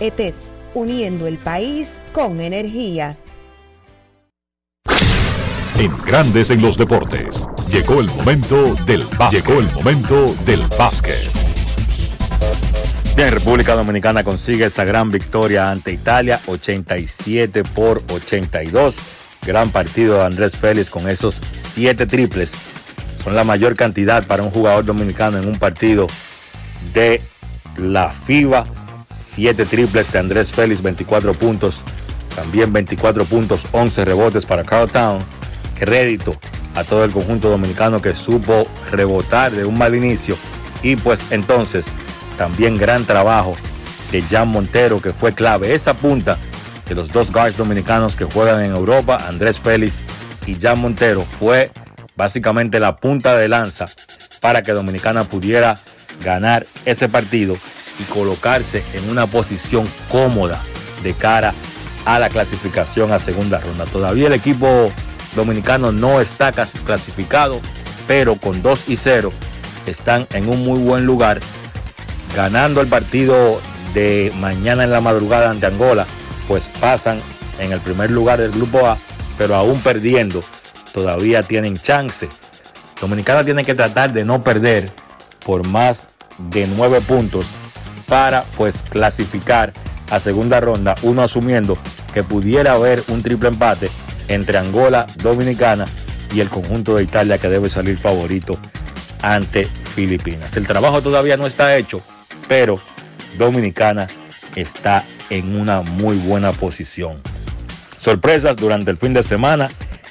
[0.00, 0.34] ETED,
[0.74, 3.16] uniendo el país con energía.
[5.78, 7.44] En Grandes en los Deportes.
[7.70, 9.46] Llegó el momento del básquet.
[9.46, 11.30] Llegó el momento del básquet.
[13.16, 18.96] Bien, República Dominicana consigue esa gran victoria ante Italia, 87 por 82.
[19.46, 22.54] Gran partido de Andrés Félix con esos siete triples.
[23.22, 26.06] Son la mayor cantidad para un jugador dominicano en un partido
[26.94, 27.20] de
[27.76, 28.66] la FIBA.
[29.20, 31.82] Siete triples de Andrés Félix, 24 puntos.
[32.34, 35.18] También 24 puntos, 11 rebotes para Carl Town
[35.80, 36.36] crédito
[36.74, 40.36] a todo el conjunto dominicano que supo rebotar de un mal inicio.
[40.82, 41.88] Y pues entonces
[42.38, 43.54] también gran trabajo
[44.12, 45.74] de Jan Montero que fue clave.
[45.74, 46.38] Esa punta
[46.88, 50.02] de los dos guards dominicanos que juegan en Europa, Andrés Félix
[50.46, 51.70] y Jan Montero, fue
[52.16, 53.86] básicamente la punta de lanza
[54.40, 55.78] para que Dominicana pudiera
[56.22, 57.56] ganar ese partido
[58.00, 60.60] y colocarse en una posición cómoda
[61.02, 61.54] de cara
[62.04, 63.84] a la clasificación a segunda ronda.
[63.86, 64.90] Todavía el equipo
[65.36, 67.60] dominicano no está clasificado,
[68.06, 69.32] pero con 2 y 0
[69.86, 71.40] están en un muy buen lugar,
[72.34, 73.60] ganando el partido
[73.94, 76.06] de mañana en la madrugada ante Angola,
[76.48, 77.20] pues pasan
[77.58, 78.98] en el primer lugar del grupo A,
[79.36, 80.42] pero aún perdiendo,
[80.92, 82.28] todavía tienen chance.
[83.00, 84.90] Dominicana tiene que tratar de no perder
[85.44, 86.08] por más
[86.50, 87.50] de 9 puntos
[88.10, 89.72] para pues clasificar
[90.10, 91.78] a segunda ronda, uno asumiendo
[92.12, 93.88] que pudiera haber un triple empate
[94.26, 95.86] entre Angola, Dominicana
[96.34, 98.58] y el conjunto de Italia que debe salir favorito
[99.22, 100.56] ante Filipinas.
[100.56, 102.02] El trabajo todavía no está hecho,
[102.48, 102.80] pero
[103.38, 104.08] Dominicana
[104.56, 107.20] está en una muy buena posición.
[107.98, 109.68] Sorpresas durante el fin de semana,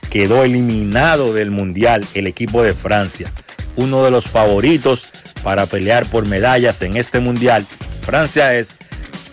[0.09, 3.33] quedó eliminado del Mundial el equipo de Francia,
[3.75, 5.07] uno de los favoritos
[5.43, 7.65] para pelear por medallas en este Mundial.
[8.09, 8.75] Francia es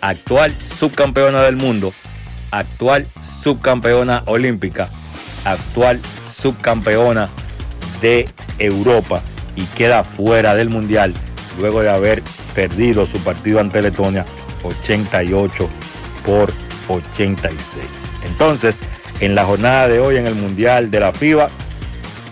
[0.01, 1.95] actual subcampeona del mundo
[2.51, 3.07] actual
[3.41, 4.87] subcampeona olímpica,
[5.45, 5.99] actual
[6.31, 7.27] subcampeona
[8.01, 9.23] de Europa
[9.55, 11.11] y queda fuera del Mundial
[11.59, 12.21] luego de haber
[12.53, 14.25] perdido su partido ante Letonia
[14.61, 15.67] 88
[16.23, 16.53] por
[16.87, 17.83] 86.
[18.27, 18.81] Entonces,
[19.21, 21.49] en la jornada de hoy en el Mundial de la FIBA,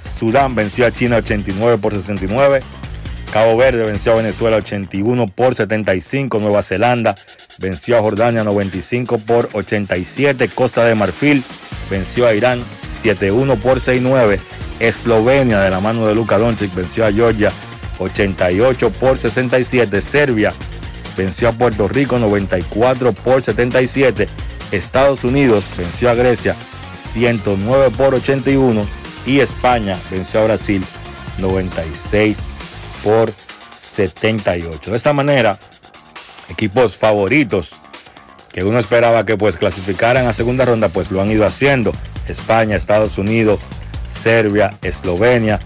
[0.07, 2.59] Sudán venció a China 89 por 69,
[3.31, 6.39] Cabo Verde venció a Venezuela 81 por 75.
[6.39, 7.15] Nueva Zelanda
[7.57, 10.47] venció a Jordania 95 por 87.
[10.49, 11.43] Costa de Marfil
[11.89, 12.61] venció a Irán
[13.01, 14.39] 71 por 69.
[14.79, 17.51] Eslovenia de la mano de Luka Doncic venció a Georgia
[17.99, 20.01] 88 por 67.
[20.01, 20.53] Serbia
[21.17, 24.27] venció a Puerto Rico 94 por 77.
[24.71, 26.55] Estados Unidos venció a Grecia
[27.11, 28.85] 109 por 81
[29.25, 30.83] y España venció a Brasil
[31.39, 32.54] 96 por
[33.77, 34.91] 78.
[34.91, 35.59] De esta manera,
[36.49, 37.75] equipos favoritos
[38.51, 41.93] que uno esperaba que pues clasificaran a segunda ronda, pues lo han ido haciendo.
[42.27, 43.59] España, Estados Unidos,
[44.07, 45.59] Serbia, Eslovenia.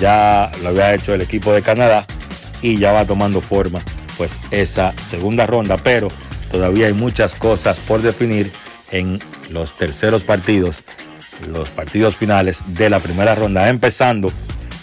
[0.00, 2.04] Ya lo había hecho el equipo de Canadá
[2.60, 3.82] y ya va tomando forma
[4.16, 6.08] pues esa segunda ronda, pero
[6.50, 8.50] todavía hay muchas cosas por definir
[8.90, 9.20] en
[9.50, 10.82] los terceros partidos,
[11.46, 14.30] los partidos finales de la primera ronda, empezando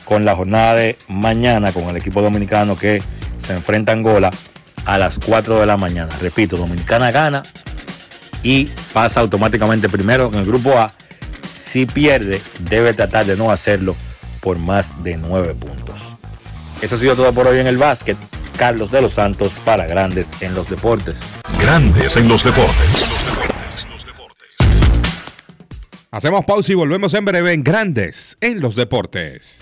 [0.06, 3.02] con la jornada de mañana con el equipo dominicano que
[3.40, 4.32] se enfrenta a Angola
[4.86, 6.16] a las 4 de la mañana.
[6.22, 7.44] Repito, Dominicana gana
[8.42, 10.94] y pasa automáticamente primero en el grupo A.
[11.54, 13.96] Si pierde, debe tratar de no hacerlo
[14.42, 16.16] por más de 9 puntos.
[16.82, 18.18] Eso ha sido todo por hoy en el básquet.
[18.58, 21.20] Carlos de los Santos para Grandes en los Deportes.
[21.60, 23.14] Grandes en los deportes.
[26.12, 29.62] Hacemos pausa y volvemos en breve en Grandes en los Deportes.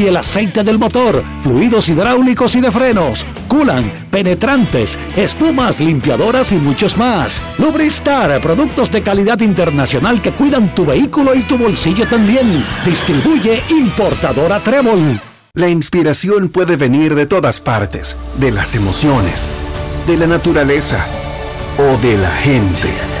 [0.01, 6.55] y el aceite del motor fluidos hidráulicos y de frenos, culan, penetrantes, espumas, limpiadoras y
[6.55, 7.41] muchos más.
[7.59, 12.63] Lubristar, productos de calidad internacional que cuidan tu vehículo y tu bolsillo también.
[12.85, 15.19] Distribuye importadora Trébol.
[15.53, 19.45] La inspiración puede venir de todas partes, de las emociones,
[20.07, 21.05] de la naturaleza
[21.77, 23.20] o de la gente.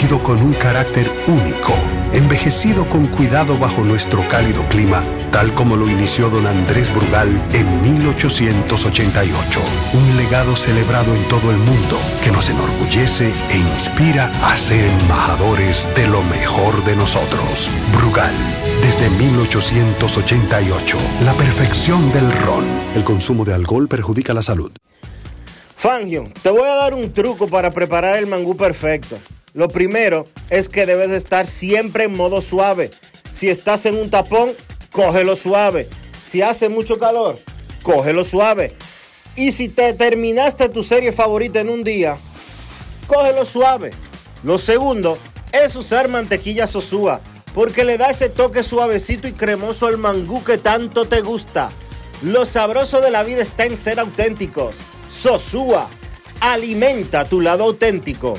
[0.00, 1.74] líquido con un carácter único,
[2.14, 7.82] envejecido con cuidado bajo nuestro cálido clima, tal como lo inició don Andrés Brugal en
[7.82, 9.60] 1888.
[9.92, 15.86] Un legado celebrado en todo el mundo que nos enorgullece e inspira a ser embajadores
[15.94, 17.68] de lo mejor de nosotros.
[17.94, 18.32] Brugal,
[18.80, 20.96] desde 1888,
[21.26, 22.64] la perfección del ron.
[22.94, 24.72] El consumo de alcohol perjudica la salud.
[25.76, 29.18] Fangio, te voy a dar un truco para preparar el mangú perfecto.
[29.52, 32.90] Lo primero es que debes de estar siempre en modo suave.
[33.30, 34.52] Si estás en un tapón,
[34.92, 35.88] cógelo suave.
[36.20, 37.38] Si hace mucho calor,
[37.82, 38.76] cógelo suave.
[39.36, 42.16] Y si te terminaste tu serie favorita en un día,
[43.06, 43.92] cógelo suave.
[44.44, 45.18] Lo segundo
[45.52, 47.20] es usar mantequilla sosúa,
[47.54, 51.70] porque le da ese toque suavecito y cremoso al mangú que tanto te gusta.
[52.22, 54.76] Lo sabroso de la vida está en ser auténticos.
[55.08, 55.88] Sosúa,
[56.40, 58.38] alimenta tu lado auténtico.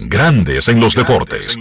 [0.00, 1.56] Grandes en los deportes.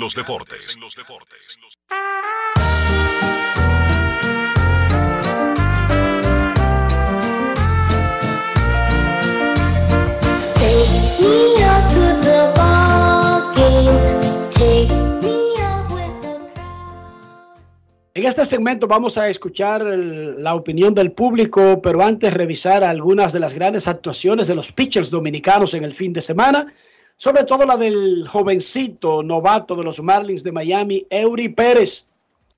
[18.13, 23.31] En este segmento vamos a escuchar el- la opinión del público, pero antes revisar algunas
[23.31, 26.73] de las grandes actuaciones de los pitchers dominicanos en el fin de semana,
[27.19, 32.07] sobre todo la del jovencito novato de los Marlins de Miami, Eury Pérez,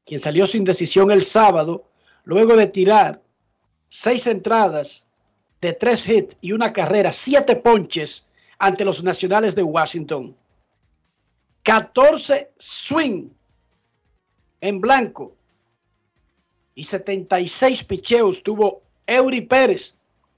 [0.05, 1.84] quien salió sin decisión el sábado,
[2.26, 3.20] luego de tirar
[3.89, 5.07] seis entradas
[5.62, 8.28] de tres hits y una carrera, siete ponches
[8.59, 10.36] ante los Nacionales de Washington.
[11.64, 13.30] 14 swing
[14.62, 15.34] en blanco
[16.76, 19.95] y 76 picheos tuvo Eury Pérez,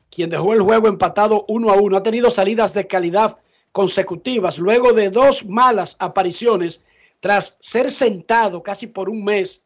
[0.09, 1.97] quien dejó el juego empatado uno a uno.
[1.97, 3.37] Ha tenido salidas de calidad
[3.73, 6.85] consecutivas luego de dos malas apariciones
[7.19, 9.63] tras ser sentado casi por un mes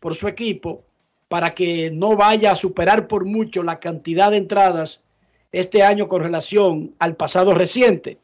[0.00, 0.82] por su equipo
[1.28, 5.04] para que no vaya a superar por mucho la cantidad de entradas
[5.52, 8.16] este año con relación al pasado reciente.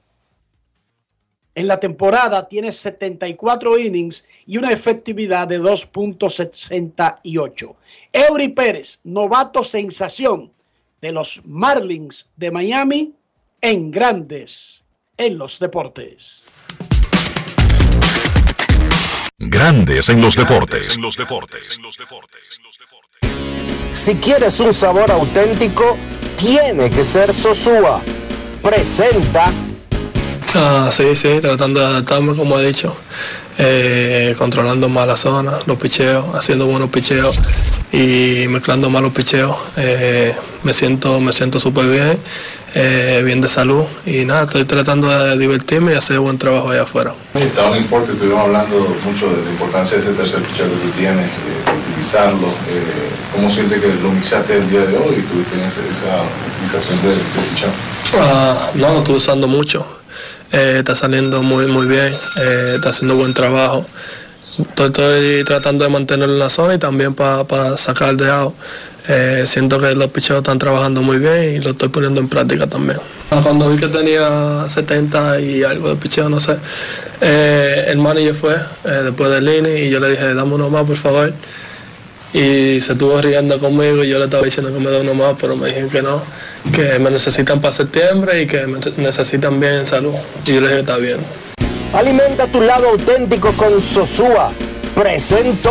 [1.54, 7.74] En la temporada tiene 74 innings y una efectividad de 2.68.
[8.12, 10.50] Eury Pérez, novato sensación
[11.02, 13.12] de los Marlins de Miami
[13.60, 14.83] en grandes
[15.16, 16.48] en los deportes.
[19.38, 20.98] Grandes en los deportes.
[23.92, 25.96] Si quieres un sabor auténtico,
[26.36, 28.00] tiene que ser Sosúa.
[28.62, 29.52] Presenta
[30.56, 32.96] Ah, sí, sí, tratando de adaptarme, como he dicho,
[33.58, 37.40] eh, controlando más la zona, los picheos, haciendo buenos picheos
[37.90, 39.56] y mezclando más los picheos.
[39.76, 42.18] Eh, me siento, me siento súper bien,
[42.74, 46.82] eh, bien de salud y nada, estoy tratando de divertirme y hacer buen trabajo allá
[46.82, 47.14] afuera.
[47.34, 50.90] Estaba en Importe, estuvimos hablando mucho de la importancia de ese tercer picheo que tú
[50.96, 52.48] tienes, de utilizarlo.
[52.68, 56.22] Eh, ¿Cómo sientes que lo mixaste el día de hoy y tuviste esa, esa
[56.54, 58.20] utilización de, de?
[58.20, 59.84] Ah, no, lo estoy usando mucho.
[60.52, 63.86] Eh, está saliendo muy muy bien, eh, está haciendo buen trabajo.
[64.58, 68.54] Estoy, estoy tratando de mantenerlo en la zona y también para sacar de out.
[69.06, 72.66] Eh, siento que los picheos están trabajando muy bien y lo estoy poniendo en práctica
[72.66, 72.98] también.
[73.30, 76.56] Ah, Cuando vi que tenía 70 y algo de picheo, no sé,
[77.20, 80.84] eh, el manager fue eh, después del inning y yo le dije, dame uno más
[80.84, 81.32] por favor.
[82.32, 85.36] Y se estuvo riendo conmigo y yo le estaba diciendo que me dé uno más,
[85.40, 86.20] pero me dijeron que no,
[86.72, 90.14] que me necesitan para septiembre y que me necesitan bien en salud.
[90.46, 91.18] Y yo le dije, está bien.
[91.92, 94.50] Alimenta tu lado auténtico con Sosúa.
[94.96, 95.70] Presento.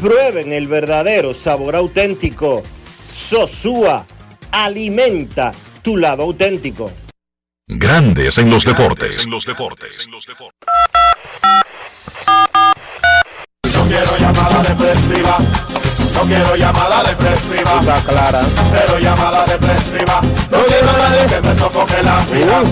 [0.00, 2.62] prueben el verdadero sabor auténtico.
[3.06, 4.06] Sosúa
[4.50, 6.90] alimenta tu lado auténtico.
[7.66, 9.26] Grandes en los deportes.
[9.28, 9.40] No
[13.88, 15.38] quiero llamada depresiva.
[16.14, 18.02] No quiero llamada depresiva.
[18.06, 18.40] clara.
[18.70, 20.20] Cero llamada depresiva.
[20.50, 22.62] No quiero a nadie que me sofoque la vida.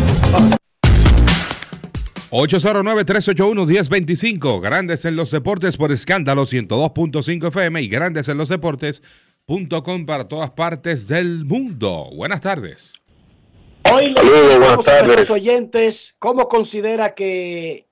[2.32, 4.60] 809-381-1025.
[4.60, 10.52] Grandes en los deportes por escándalo 102.5 FM y grandes en los deportes.com para todas
[10.52, 12.08] partes del mundo.
[12.14, 12.94] Buenas tardes.
[13.92, 17.86] Hoy le preguntamos a nuestros oyentes cómo considera que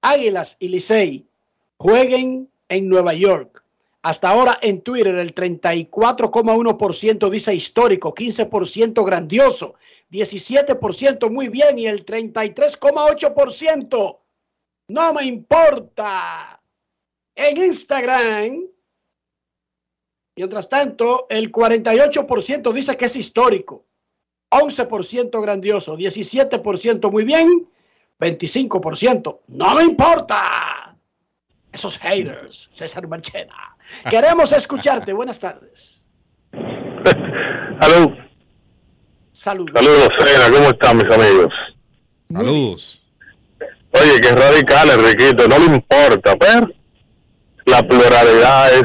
[0.00, 1.26] Águilas y Licey
[1.76, 3.62] jueguen en Nueva York.
[4.06, 9.74] Hasta ahora en Twitter el 34,1% dice histórico, 15% grandioso,
[10.12, 14.18] 17% muy bien y el 33,8%
[14.86, 16.62] no me importa.
[17.34, 18.68] En Instagram,
[20.36, 23.86] mientras tanto, el 48% dice que es histórico.
[24.50, 27.68] 11% grandioso, 17% muy bien,
[28.20, 30.85] 25% no me importa.
[31.76, 33.54] Esos haters, César Marchena.
[34.08, 35.12] Queremos escucharte.
[35.12, 36.06] Buenas tardes.
[37.82, 38.08] Salud.
[39.30, 39.72] Saludos.
[39.74, 40.50] Saludos, Sena.
[40.56, 41.52] ¿Cómo están mis amigos?
[42.32, 43.02] Saludos.
[43.92, 45.46] Oye, que radical, Enriquito.
[45.48, 46.66] No le importa, pero
[47.66, 48.82] la pluralidad es...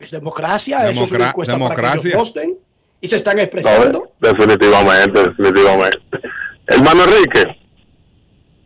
[0.00, 2.10] Es democracia, eso es una Democra- encuesta para que democracia.
[2.10, 2.58] ellos voten
[3.00, 4.12] y se están No, expresando.
[4.20, 5.98] definitivamente, definitivamente.
[6.66, 7.44] Hermano Enrique,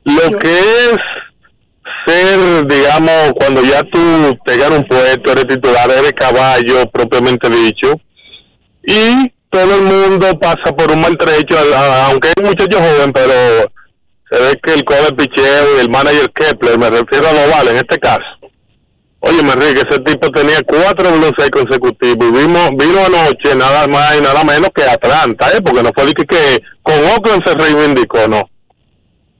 [0.04, 0.96] lo que es
[2.06, 8.00] ser, digamos, cuando ya tú te ganas un puesto, eres titular, eres caballo propiamente dicho,
[8.82, 11.56] y todo el mundo pasa por un maltrecho,
[12.08, 13.32] aunque es un muchacho joven, pero
[14.30, 17.76] se ve que el coach picheo y el manager Kepler, me refiero a Loval en
[17.76, 18.40] este caso,
[19.22, 24.22] Oye, Enrique, ese tipo tenía cuatro bronces consecutivos y vimos, vino anoche nada más y
[24.22, 25.60] nada menos que Atlanta, ¿eh?
[25.62, 28.48] porque no fue el que, que con Oakland se reivindicó, ¿no?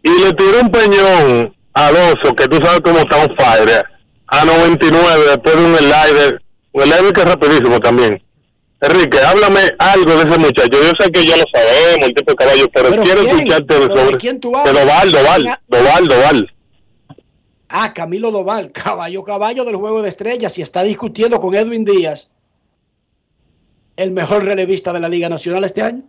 [0.03, 3.85] Y le tiró un peñón al oso, que tú sabes cómo está un fire,
[4.27, 6.43] a 99 después de un slider,
[6.73, 8.23] un slider que es rapidísimo también.
[8.83, 10.71] Enrique, háblame algo de ese muchacho.
[10.83, 13.37] Yo sé que ya lo sabemos, el tipo de caballo, pero, ¿Pero quiero quién?
[13.37, 14.13] escucharte ¿Pero sobre...
[14.13, 14.75] de quién tú De hablas?
[14.75, 16.55] Doval, Doval, Doval, Doval.
[17.69, 22.31] Ah, Camilo Doval, caballo, caballo del juego de estrellas y está discutiendo con Edwin Díaz,
[23.97, 26.03] el mejor relevista de la Liga Nacional este año.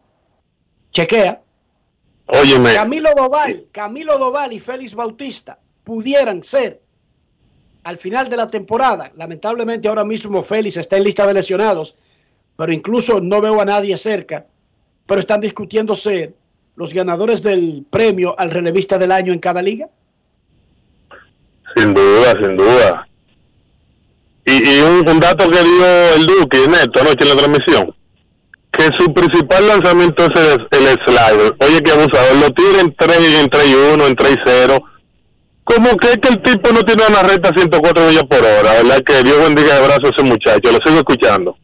[0.92, 1.42] Chequea.
[2.32, 2.74] Óyeme.
[2.74, 6.82] Camilo Doval, Camilo Doval y Félix Bautista pudieran ser
[7.84, 9.12] al final de la temporada.
[9.18, 11.98] Lamentablemente ahora mismo Félix está en lista de lesionados,
[12.56, 14.46] pero incluso no veo a nadie cerca.
[15.06, 16.34] Pero están discutiendo ser
[16.78, 19.90] los ganadores del premio al relevista del año en cada liga.
[21.76, 23.08] Sin duda, sin duda.
[24.46, 27.96] Y, y un, un dato que dio el Duque, Neto, anoche en la transmisión,
[28.72, 31.56] que su principal lanzamiento es el, el slider.
[31.60, 34.84] Oye, que abusador, lo tira en 3, en 3 y 1, en 3 y 0.
[35.64, 38.74] Como que es que el tipo no tiene una recta a 104 millas por hora,
[38.74, 39.04] ¿verdad?
[39.06, 41.58] Que Dios bendiga de brazo a ese muchacho, lo sigo escuchando.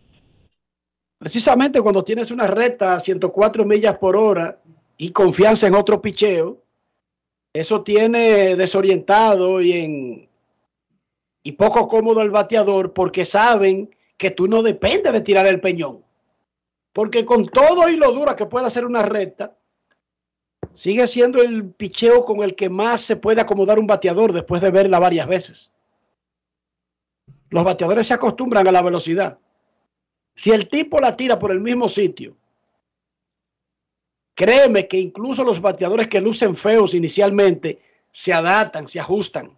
[1.18, 4.60] Precisamente cuando tienes una recta a 104 millas por hora
[4.98, 6.62] y confianza en otro picheo,
[7.54, 10.30] eso tiene desorientado y, en,
[11.42, 16.04] y poco cómodo al bateador porque saben que tú no dependes de tirar el peñón.
[16.98, 19.56] Porque con todo y lo dura que pueda hacer una recta,
[20.74, 24.72] sigue siendo el picheo con el que más se puede acomodar un bateador después de
[24.72, 25.72] verla varias veces.
[27.52, 29.38] Los bateadores se acostumbran a la velocidad.
[30.34, 32.36] Si el tipo la tira por el mismo sitio,
[34.34, 37.80] créeme que incluso los bateadores que lucen feos inicialmente
[38.10, 39.56] se adaptan, se ajustan.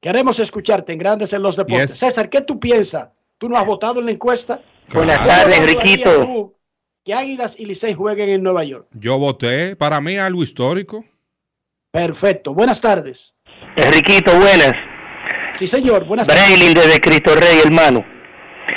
[0.00, 1.90] Queremos escucharte en Grandes en los Deportes.
[1.90, 1.98] Yes.
[1.98, 3.08] César, ¿qué tú piensas?
[3.36, 4.62] ¿Tú no has votado en la encuesta?
[4.92, 6.54] Buenas ¿Cómo tardes, tú
[7.04, 8.88] Que Águilas y Licey jueguen en Nueva York.
[8.92, 11.04] Yo voté, para mí algo histórico.
[11.90, 12.54] Perfecto.
[12.54, 13.36] Buenas tardes.
[13.76, 14.72] Enriquito, buenas.
[15.52, 16.04] Sí, señor.
[16.06, 16.44] Buenas tardes.
[16.44, 18.04] Braylin desde Cristo Rey, hermano.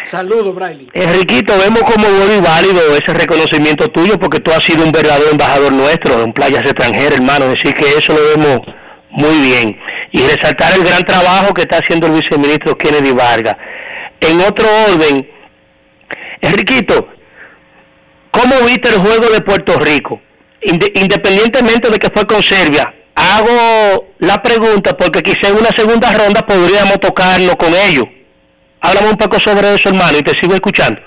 [0.03, 0.87] Saludos, Braille.
[0.93, 5.31] Enriquito, vemos como bueno y válido ese reconocimiento tuyo porque tú has sido un verdadero
[5.31, 7.47] embajador nuestro en playas extranjeras, hermano.
[7.47, 8.61] Decir que eso lo vemos
[9.09, 9.77] muy bien.
[10.11, 13.55] Y resaltar el gran trabajo que está haciendo el viceministro Kennedy Vargas.
[14.21, 15.27] En otro orden,
[16.41, 17.07] Enriquito,
[18.31, 20.21] ¿cómo viste el juego de Puerto Rico?
[20.61, 26.11] Inde- independientemente de que fue con Serbia, hago la pregunta porque quizá en una segunda
[26.11, 28.05] ronda podríamos tocarlo con ellos.
[28.81, 30.99] Háblame un poco sobre eso, hermano, y te sigo escuchando.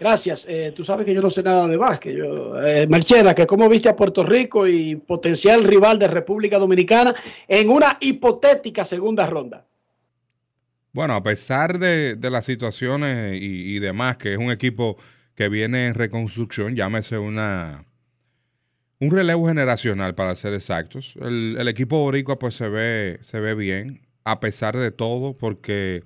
[0.00, 0.46] Gracias.
[0.48, 2.16] Eh, tú sabes que yo no sé nada de básquet.
[2.16, 7.12] Yo, eh, Merchena, que cómo viste a Puerto Rico y potencial rival de República Dominicana
[7.48, 9.64] en una hipotética segunda ronda.
[10.92, 14.96] Bueno, a pesar de, las situaciones y, demás, que es un equipo
[15.34, 17.84] que viene en reconstrucción, llámese una
[19.00, 21.14] un relevo generacional para ser exactos.
[21.20, 26.02] El, equipo boricua pues se ve, se ve bien, a pesar de todo, porque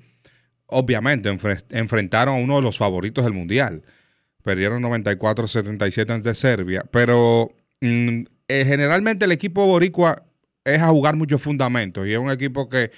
[0.66, 3.82] obviamente enfre- enfrentaron a uno de los favoritos del Mundial.
[4.42, 10.16] Perdieron 94-77 ante Serbia, pero mm, eh, generalmente el equipo boricua
[10.64, 12.90] es a jugar muchos fundamentos y es un equipo que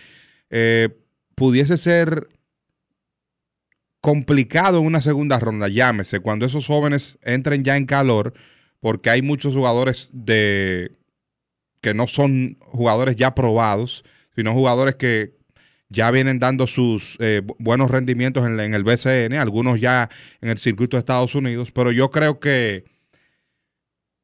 [0.51, 0.89] eh,
[1.35, 2.29] pudiese ser
[4.01, 8.35] complicado en una segunda ronda, llámese, cuando esos jóvenes entren ya en calor,
[8.81, 10.93] porque hay muchos jugadores de
[11.81, 14.05] que no son jugadores ya probados,
[14.35, 15.35] sino jugadores que
[15.89, 20.11] ya vienen dando sus eh, bu- buenos rendimientos en, en el BCN, algunos ya
[20.41, 22.85] en el circuito de Estados Unidos, pero yo creo que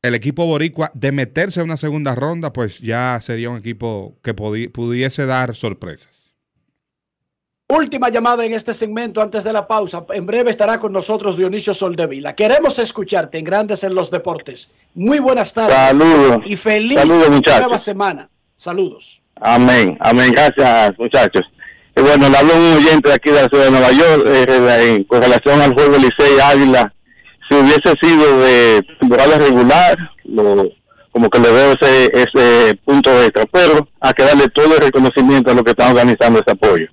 [0.02, 4.34] el equipo boricua de meterse a una segunda ronda, pues ya sería un equipo que
[4.34, 6.19] pudiese dar sorpresas.
[7.70, 10.04] Última llamada en este segmento antes de la pausa.
[10.12, 12.34] En breve estará con nosotros Dionisio Soldevila.
[12.34, 14.72] Queremos escucharte en Grandes en los Deportes.
[14.94, 15.76] Muy buenas tardes.
[15.96, 16.38] Saludos.
[16.46, 18.28] Y feliz Saludos, nueva semana.
[18.56, 19.22] Saludos.
[19.40, 21.42] Amén, amén, gracias muchachos.
[21.96, 24.24] Y bueno, le hablo a un oyente de aquí de la ciudad de Nueva York
[24.26, 26.92] eh, en- con relación al juego Licey Águila.
[27.48, 30.68] Si hubiese sido de temporada regular, lo-
[31.12, 35.50] como que le veo ese, ese punto extra, pero hay que darle todo el reconocimiento
[35.50, 36.86] a lo que están organizando ese apoyo.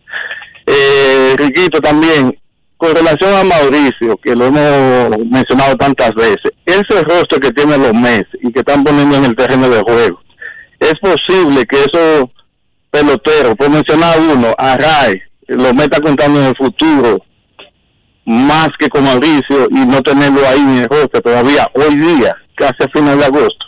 [0.67, 2.37] Eh, Riquito también,
[2.75, 7.93] con relación a Mauricio, que lo hemos mencionado tantas veces, ese rostro que tienen los
[7.93, 10.19] meses y que están poniendo en el terreno de juego,
[10.79, 12.25] es posible que esos
[12.91, 17.23] peloteros, por mencionar uno, a Ray, lo meta contando en el futuro,
[18.25, 22.83] más que con Mauricio y no tenerlo ahí en el roster todavía hoy día, casi
[22.83, 23.65] a final de agosto.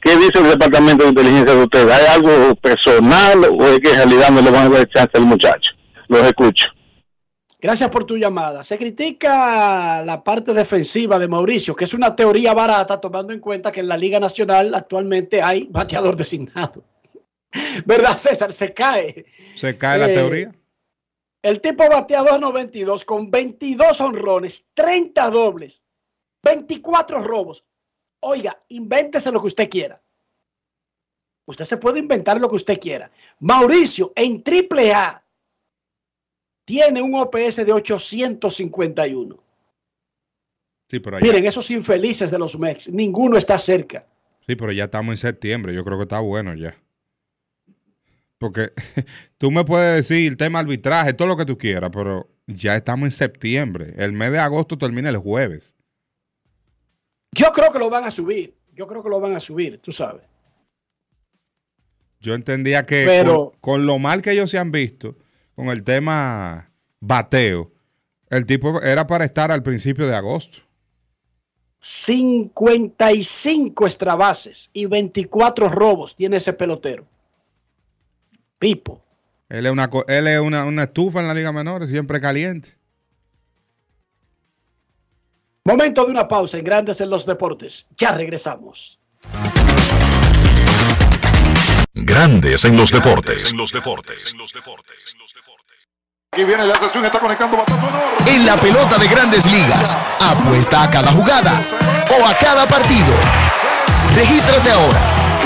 [0.00, 1.94] ¿Qué dice el departamento de inteligencia de ustedes?
[1.94, 5.26] ¿Hay algo personal o es que en realidad no le van a dar chance al
[5.26, 5.77] muchacho?
[6.08, 6.68] Los escucho.
[7.60, 8.62] Gracias por tu llamada.
[8.62, 13.72] Se critica la parte defensiva de Mauricio, que es una teoría barata, tomando en cuenta
[13.72, 16.84] que en la Liga Nacional actualmente hay bateador designado.
[17.84, 18.52] ¿Verdad, César?
[18.52, 19.26] Se cae.
[19.56, 20.54] Se cae la Eh, teoría.
[21.42, 25.82] El tipo batea 2.92 con 22 honrones, 30 dobles,
[26.42, 27.64] 24 robos.
[28.20, 30.00] Oiga, invéntese lo que usted quiera.
[31.46, 33.10] Usted se puede inventar lo que usted quiera.
[33.40, 35.24] Mauricio en triple A
[36.68, 39.36] tiene un OPS de 851.
[40.90, 44.04] Sí, pero ya, Miren, esos infelices de los Mex, ninguno está cerca.
[44.46, 45.74] sí, pero ya estamos en septiembre.
[45.74, 46.76] Yo creo que está bueno ya.
[48.36, 48.72] Porque
[49.38, 53.12] tú me puedes decir tema arbitraje, todo lo que tú quieras, pero ya estamos en
[53.12, 53.94] septiembre.
[53.96, 55.74] El mes de agosto termina el jueves.
[57.32, 58.54] Yo creo que lo van a subir.
[58.74, 60.22] Yo creo que lo van a subir, tú sabes.
[62.20, 65.16] Yo entendía que Pero- con, con lo mal que ellos se han visto,
[65.58, 67.72] con el tema bateo,
[68.30, 70.58] el tipo era para estar al principio de agosto.
[71.80, 77.04] 55 extrabases y 24 robos tiene ese pelotero.
[78.60, 79.02] Pipo.
[79.48, 82.76] Él es una, él es una, una estufa en la Liga Menor, siempre caliente.
[85.64, 87.88] Momento de una pausa en Grandes en los Deportes.
[87.96, 89.00] Ya regresamos.
[92.00, 93.52] Grandes en los deportes.
[93.54, 94.32] los deportes.
[96.32, 97.64] Aquí viene la sesión, está conectando.
[98.26, 101.60] En la pelota de grandes ligas, apuesta a cada jugada
[102.16, 103.12] o a cada partido.
[104.14, 105.00] Regístrate ahora,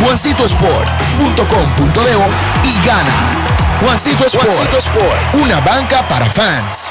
[0.05, 3.15] juancitosport.com.de y gana.
[3.81, 6.91] Juancito Sport, Juancito Sport, una banca para fans.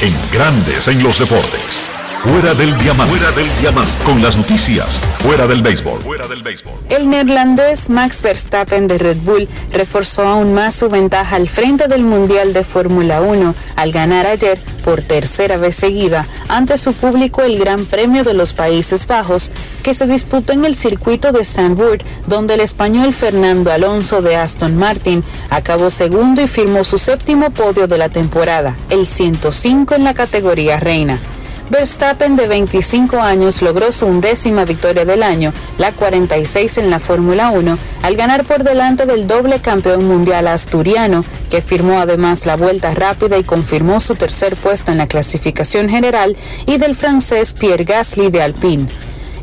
[0.00, 1.97] En Grandes en los deportes.
[2.18, 3.16] Fuera del diamante.
[3.16, 3.46] Fuera del.
[4.04, 4.98] Con las noticias.
[5.20, 6.00] Fuera del béisbol.
[6.00, 6.72] Fuera del béisbol.
[6.88, 12.02] El neerlandés Max Verstappen de Red Bull reforzó aún más su ventaja al frente del
[12.02, 17.56] Mundial de Fórmula 1 al ganar ayer por tercera vez seguida ante su público el
[17.56, 19.52] Gran Premio de los Países Bajos
[19.84, 24.76] que se disputó en el circuito de Zandvoort donde el español Fernando Alonso de Aston
[24.76, 30.14] Martin acabó segundo y firmó su séptimo podio de la temporada, el 105 en la
[30.14, 31.20] categoría reina.
[31.70, 37.50] Verstappen de 25 años logró su undécima victoria del año, la 46 en la Fórmula
[37.50, 42.94] 1, al ganar por delante del doble campeón mundial asturiano, que firmó además la vuelta
[42.94, 48.30] rápida y confirmó su tercer puesto en la clasificación general, y del francés Pierre Gasly
[48.30, 48.88] de Alpine.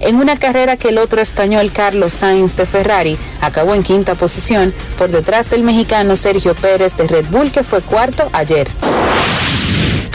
[0.01, 4.73] en una carrera que el otro español Carlos Sainz de Ferrari acabó en quinta posición
[4.97, 8.67] por detrás del mexicano Sergio Pérez de Red Bull que fue cuarto ayer.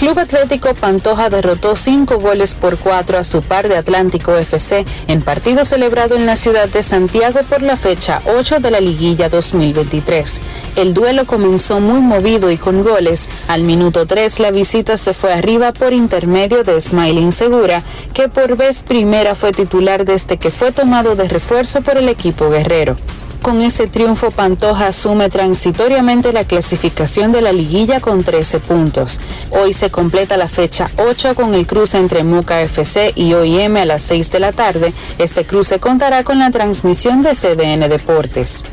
[0.01, 5.21] Club Atlético Pantoja derrotó cinco goles por cuatro a su par de Atlántico FC en
[5.21, 10.41] partido celebrado en la ciudad de Santiago por la fecha 8 de la liguilla 2023.
[10.77, 13.29] El duelo comenzó muy movido y con goles.
[13.47, 17.83] Al minuto 3 la visita se fue arriba por intermedio de Smiling Segura,
[18.15, 22.49] que por vez primera fue titular desde que fue tomado de refuerzo por el equipo
[22.49, 22.97] guerrero.
[23.43, 29.21] Con ese triunfo, Pantoja asume transitoriamente la clasificación de la liguilla con 13 puntos.
[29.51, 33.87] Hoy se completa la fecha 8 con el cruce entre Muca FC y OIM a
[33.87, 34.93] las 6 de la tarde.
[35.19, 38.65] Este cruce contará con la transmisión de CDN Deportes.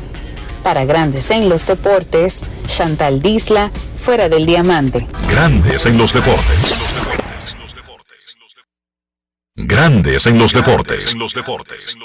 [0.62, 5.06] Para Grandes en los Deportes, Chantal Disla, fuera del diamante.
[5.30, 6.74] Grandes en los deportes.
[9.54, 11.14] Grandes en los deportes.
[11.14, 11.96] En los deportes.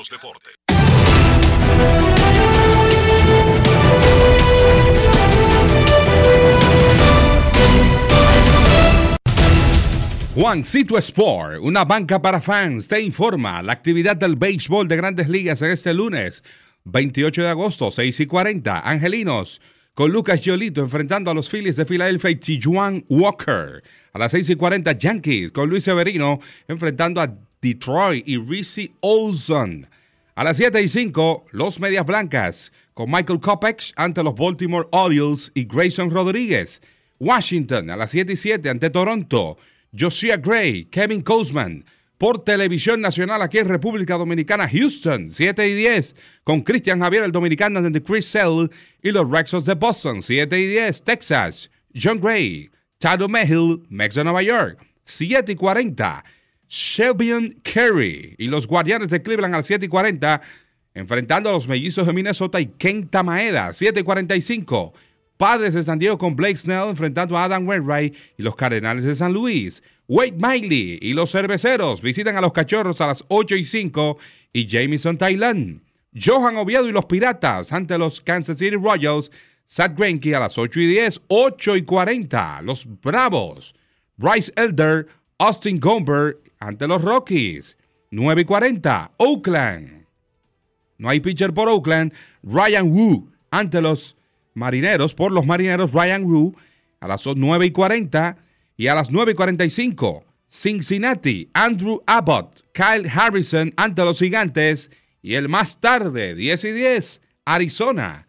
[10.36, 15.62] Juancito Sport, una banca para fans, te informa la actividad del béisbol de grandes ligas
[15.62, 16.44] en este lunes,
[16.86, 18.80] 28 de agosto, 6 y 40.
[18.80, 19.62] Angelinos
[19.94, 23.84] con Lucas Giolito enfrentando a los Phillies de Filadelfia y Tijuan Walker.
[24.12, 27.32] A las 6 y 40, Yankees con Luis Severino enfrentando a
[27.62, 29.88] Detroit y Reese Olson.
[30.34, 35.52] A las 7 y 5, los Medias Blancas con Michael Kopech ante los Baltimore Orioles
[35.54, 36.82] y Grayson Rodríguez.
[37.20, 39.58] Washington a las 7 y 7 ante Toronto.
[39.98, 41.86] Josiah Gray, Kevin Cosman.
[42.18, 47.32] Por televisión nacional aquí en República Dominicana, Houston, 7 y 10, con Cristian Javier, el
[47.32, 48.70] dominicano de Chris Sell
[49.02, 54.24] y los Rexos de Boston, 7 y 10, Texas, John Gray, Tado Mehill, Mex de
[54.24, 56.24] Nueva York, 7 y 40,
[56.70, 60.42] Shelby Kerry y los Guardianes de Cleveland al 7 y 40,
[60.94, 64.94] enfrentando a los Mellizos de Minnesota y Kenta Maeda, 7 y 45.
[65.44, 69.14] Padres de San Diego con Blake Snell enfrentando a Adam Wainwright y los Cardenales de
[69.14, 69.84] San Luis.
[70.08, 74.18] Wade Miley y los Cerveceros visitan a los Cachorros a las 8 y 5
[74.54, 75.82] y Jamison Thailand.
[76.16, 79.32] Johan Oviedo y los Piratas ante los Kansas City Royals.
[79.70, 82.62] Zach Greinke a las 8 y 10, 8 y 40.
[82.62, 83.76] Los Bravos.
[84.16, 85.08] Bryce Elder,
[85.40, 87.76] Austin Gomber ante los Rockies.
[88.12, 89.12] 9 y 40.
[89.18, 90.06] Oakland.
[90.98, 92.14] No hay pitcher por Oakland.
[92.44, 94.16] Ryan Wu ante los
[94.54, 96.56] Marineros por los Marineros Ryan Wu
[97.00, 98.38] a las 9 y 40
[98.78, 104.92] y a las 9 y 45 Cincinnati Andrew Abbott, Kyle Harrison ante los Gigantes
[105.22, 108.28] y el más tarde 10 y 10 Arizona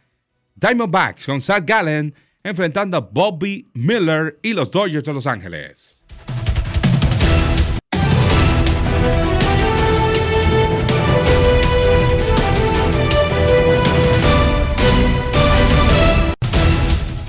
[0.55, 5.94] Diamondbacks con Zach Gallen enfrentando a Bobby Miller y los Dodgers de Los Ángeles.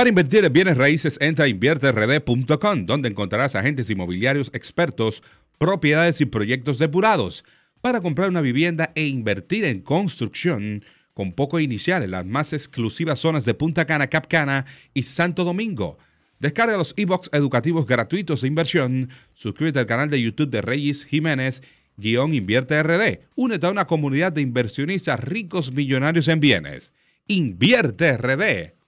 [0.00, 5.22] Para invertir en bienes raíces, entra a invierterd.com, donde encontrarás agentes inmobiliarios expertos,
[5.58, 7.44] propiedades y proyectos depurados
[7.82, 13.18] para comprar una vivienda e invertir en construcción con poco inicial en las más exclusivas
[13.18, 15.98] zonas de Punta Cana, Capcana y Santo Domingo.
[16.38, 19.10] Descarga los e-books educativos gratuitos de inversión.
[19.34, 21.62] Suscríbete al canal de YouTube de Reyes Jiménez
[21.98, 23.20] guion Invierte RD.
[23.34, 26.94] Únete a una comunidad de inversionistas ricos millonarios en bienes.
[27.26, 28.79] Invierte RD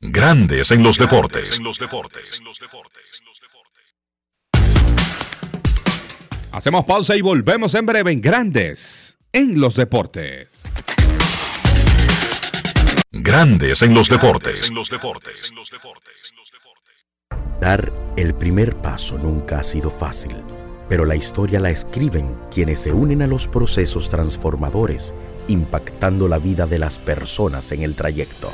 [0.00, 1.60] Grandes en los deportes.
[6.52, 10.60] Hacemos pausa y volvemos en breve en Grandes en los deportes.
[13.12, 14.70] Grandes en los deportes.
[17.60, 20.36] Dar el primer paso nunca ha sido fácil,
[20.88, 25.14] pero la historia la escriben quienes se unen a los procesos transformadores
[25.48, 28.50] impactando la vida de las personas en el trayecto.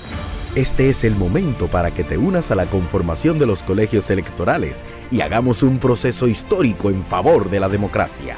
[0.54, 4.84] Este es el momento para que te unas a la conformación de los colegios electorales
[5.10, 8.36] y hagamos un proceso histórico en favor de la democracia.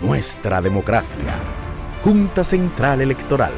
[0.00, 1.34] Nuestra democracia.
[2.02, 3.52] Junta Central Electoral.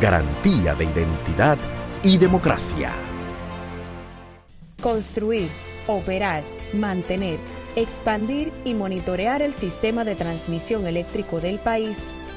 [0.00, 1.58] Garantía de identidad
[2.02, 2.92] y democracia.
[4.80, 5.48] Construir,
[5.86, 7.38] operar, mantener
[7.76, 11.96] expandir y monitorear el sistema de transmisión eléctrico del país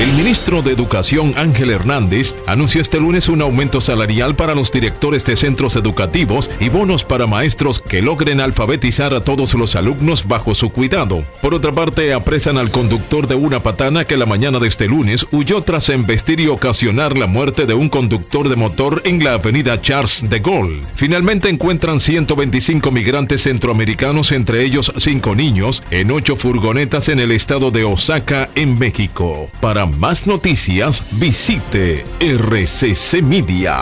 [0.00, 5.24] El ministro de Educación Ángel Hernández anunció este lunes un aumento salarial para los directores
[5.24, 10.54] de centros educativos y bonos para maestros que logren alfabetizar a todos los alumnos bajo
[10.54, 11.24] su cuidado.
[11.40, 15.26] Por otra parte, apresan al conductor de una patana que la mañana de este lunes
[15.30, 19.80] huyó tras embestir y ocasionar la muerte de un conductor de motor en la avenida
[19.80, 20.80] Charles de Gaulle.
[20.96, 27.70] Finalmente encuentran 125 migrantes centroamericanos, entre ellos 5 niños, en 8 furgonetas en el estado
[27.70, 29.48] de Osaka, en México.
[29.62, 33.72] Para más noticias, visite rccmedia.com.do.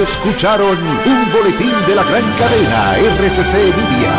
[0.00, 4.14] Escucharon un boletín de la gran cadena RCC Media.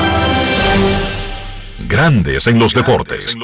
[1.88, 3.38] Grandes en los deportes.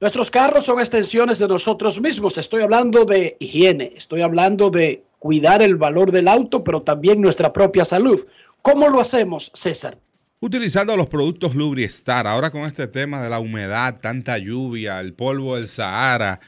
[0.00, 2.36] Nuestros carros son extensiones de nosotros mismos.
[2.36, 7.52] Estoy hablando de higiene, estoy hablando de cuidar el valor del auto, pero también nuestra
[7.52, 8.26] propia salud.
[8.60, 9.98] ¿Cómo lo hacemos, César?
[10.40, 15.56] Utilizando los productos Lubristar, ahora con este tema de la humedad, tanta lluvia, el polvo
[15.56, 16.38] del Sahara,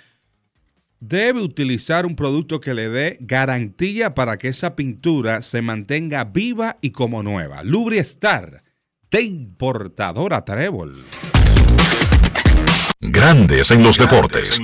[1.01, 6.79] debe utilizar un producto que le dé garantía para que esa pintura se mantenga viva
[6.81, 7.65] y como nueva.
[7.65, 8.63] Lubristar,
[9.11, 10.97] de importadora Trébol.
[13.01, 14.61] Grandes en los deportes.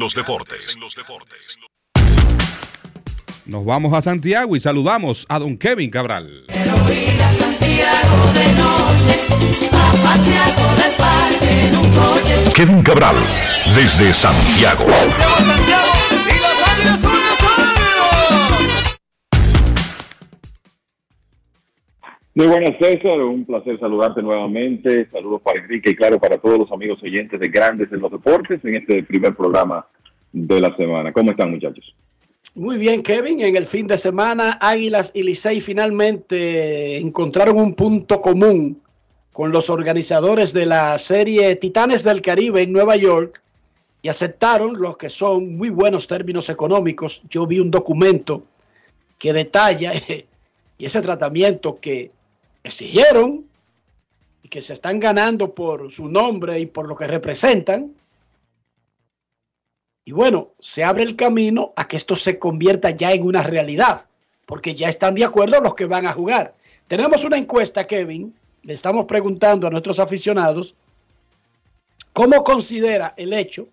[3.44, 6.44] Nos vamos a Santiago y saludamos a don Kevin Cabral.
[12.56, 13.16] Kevin Cabral,
[13.74, 14.86] desde Santiago.
[22.34, 23.18] Muy buenas, César.
[23.20, 25.06] Un placer saludarte nuevamente.
[25.10, 28.64] Saludos para Enrique y, claro, para todos los amigos oyentes de Grandes en los Deportes
[28.64, 29.86] en este primer programa
[30.32, 31.12] de la semana.
[31.12, 31.94] ¿Cómo están, muchachos?
[32.56, 33.42] Muy bien, Kevin.
[33.42, 38.80] En el fin de semana, Águilas y Licey finalmente encontraron un punto común
[39.30, 43.42] con los organizadores de la serie Titanes del Caribe en Nueva York
[44.00, 47.20] y aceptaron los que son muy buenos términos económicos.
[47.28, 48.42] Yo vi un documento
[49.18, 49.92] que detalla
[50.78, 52.10] y ese tratamiento que
[52.64, 53.44] exigieron
[54.42, 57.92] y que se están ganando por su nombre y por lo que representan.
[60.06, 64.08] Y bueno, se abre el camino a que esto se convierta ya en una realidad,
[64.46, 66.54] porque ya están de acuerdo los que van a jugar.
[66.86, 68.32] Tenemos una encuesta, Kevin,
[68.62, 70.76] le estamos preguntando a nuestros aficionados
[72.12, 73.66] cómo considera el hecho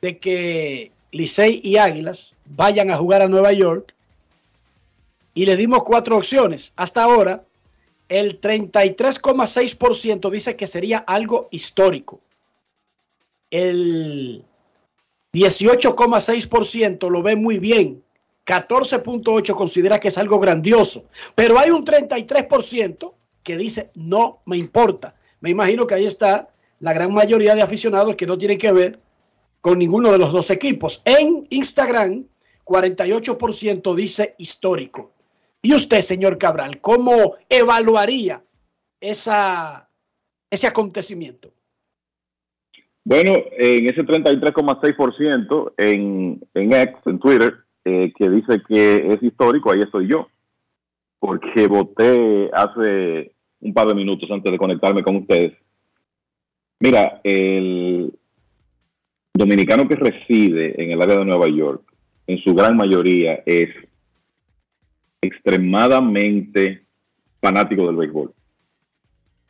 [0.00, 3.94] de que Licey y Águilas vayan a jugar a Nueva York
[5.34, 6.72] y le dimos cuatro opciones.
[6.74, 7.44] Hasta ahora,
[8.08, 12.18] el 33,6% dice que sería algo histórico.
[13.52, 14.44] El
[15.36, 18.02] 18,6% lo ve muy bien.
[18.46, 21.04] 14,8% considera que es algo grandioso.
[21.34, 23.12] Pero hay un 33%
[23.42, 25.14] que dice no me importa.
[25.40, 26.48] Me imagino que ahí está
[26.80, 29.00] la gran mayoría de aficionados que no tienen que ver
[29.60, 31.02] con ninguno de los dos equipos.
[31.04, 32.26] En Instagram,
[32.64, 35.12] 48% dice histórico.
[35.60, 38.42] Y usted, señor Cabral, ¿cómo evaluaría
[39.00, 39.90] esa,
[40.50, 41.52] ese acontecimiento?
[43.06, 47.54] Bueno, en ese 33,6% en, en X, en Twitter,
[47.84, 50.26] eh, que dice que es histórico, ahí estoy yo.
[51.20, 53.30] Porque voté hace
[53.60, 55.52] un par de minutos antes de conectarme con ustedes.
[56.80, 58.12] Mira, el
[59.34, 61.84] dominicano que reside en el área de Nueva York,
[62.26, 63.68] en su gran mayoría, es
[65.20, 66.82] extremadamente
[67.40, 68.32] fanático del béisbol.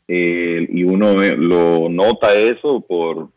[0.08, 3.34] Y uno eh, lo nota eso por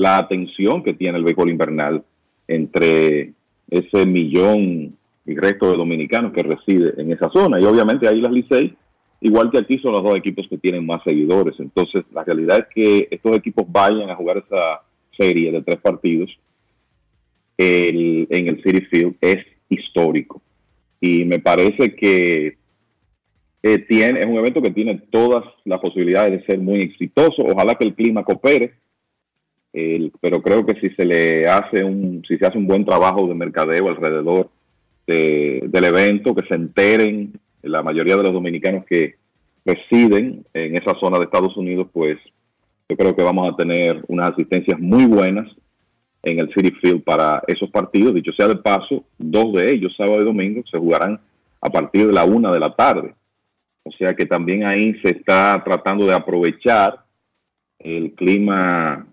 [0.00, 2.02] la atención que tiene el béisbol invernal
[2.48, 3.34] entre
[3.70, 4.96] ese millón
[5.26, 7.60] y resto de dominicanos que reside en esa zona.
[7.60, 8.74] Y obviamente ahí las Licey,
[9.20, 11.54] igual que aquí, son los dos equipos que tienen más seguidores.
[11.60, 14.80] Entonces, la realidad es que estos equipos vayan a jugar esa
[15.18, 16.30] serie de tres partidos
[17.58, 20.40] en el City Field es histórico.
[20.98, 22.56] Y me parece que
[23.62, 27.42] eh, tiene, es un evento que tiene todas las posibilidades de ser muy exitoso.
[27.42, 28.72] Ojalá que el clima coopere,
[29.72, 33.26] el- pero creo que si se le hace un, si se hace un buen trabajo
[33.26, 34.50] de mercadeo alrededor
[35.06, 39.16] de- del evento, que se enteren la mayoría de los dominicanos que
[39.64, 42.18] residen en esa zona de Estados Unidos, pues
[42.88, 45.48] yo creo que vamos a tener unas asistencias muy buenas
[46.22, 48.14] en el City Field para esos partidos.
[48.14, 51.20] Dicho sea de paso, dos de ellos, sábado y domingo, se jugarán
[51.60, 53.14] a partir de la una de la tarde.
[53.84, 57.04] O sea que también ahí se está tratando de aprovechar
[57.78, 59.06] el clima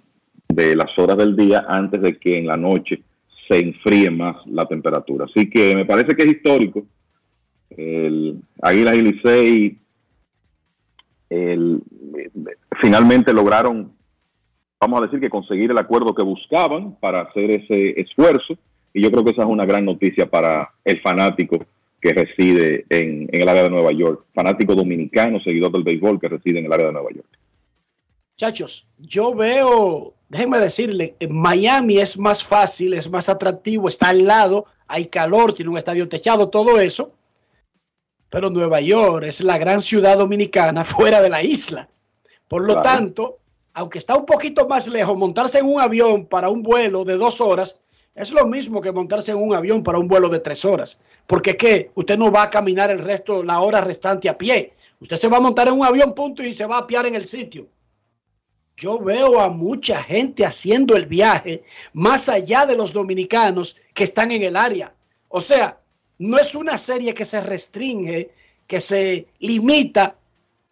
[0.57, 3.03] de las horas del día antes de que en la noche
[3.47, 5.25] se enfríe más la temperatura.
[5.25, 6.83] Así que me parece que es histórico.
[7.69, 9.77] El Águilas y Licey
[12.81, 13.91] finalmente lograron,
[14.79, 18.57] vamos a decir que conseguir el acuerdo que buscaban para hacer ese esfuerzo.
[18.93, 21.63] Y yo creo que esa es una gran noticia para el fanático
[22.01, 26.29] que reside en, en el área de Nueva York, fanático dominicano, seguidor del béisbol que
[26.29, 27.27] reside en el área de Nueva York.
[28.39, 34.25] Muchachos, yo veo, déjenme decirle, en Miami es más fácil, es más atractivo, está al
[34.25, 37.11] lado, hay calor, tiene un estadio techado, todo eso.
[38.29, 41.89] Pero Nueva York es la gran ciudad dominicana fuera de la isla.
[42.47, 42.81] Por lo Claro.
[42.81, 43.37] tanto,
[43.73, 47.41] aunque está un poquito más lejos, montarse en un avión para un vuelo de dos
[47.41, 47.79] horas
[48.17, 50.99] es lo mismo que montarse en un avión para un vuelo de tres horas.
[51.27, 51.91] Porque ¿qué?
[51.93, 54.73] Usted no va a caminar el resto, la hora restante a pie.
[54.99, 57.13] Usted se va a montar en un avión, punto, y se va a apiar en
[57.13, 57.67] el sitio.
[58.77, 61.63] Yo veo a mucha gente haciendo el viaje
[61.93, 64.93] más allá de los dominicanos que están en el área.
[65.29, 65.81] O sea,
[66.19, 68.29] no es una serie que se restringe,
[68.67, 70.15] que se limita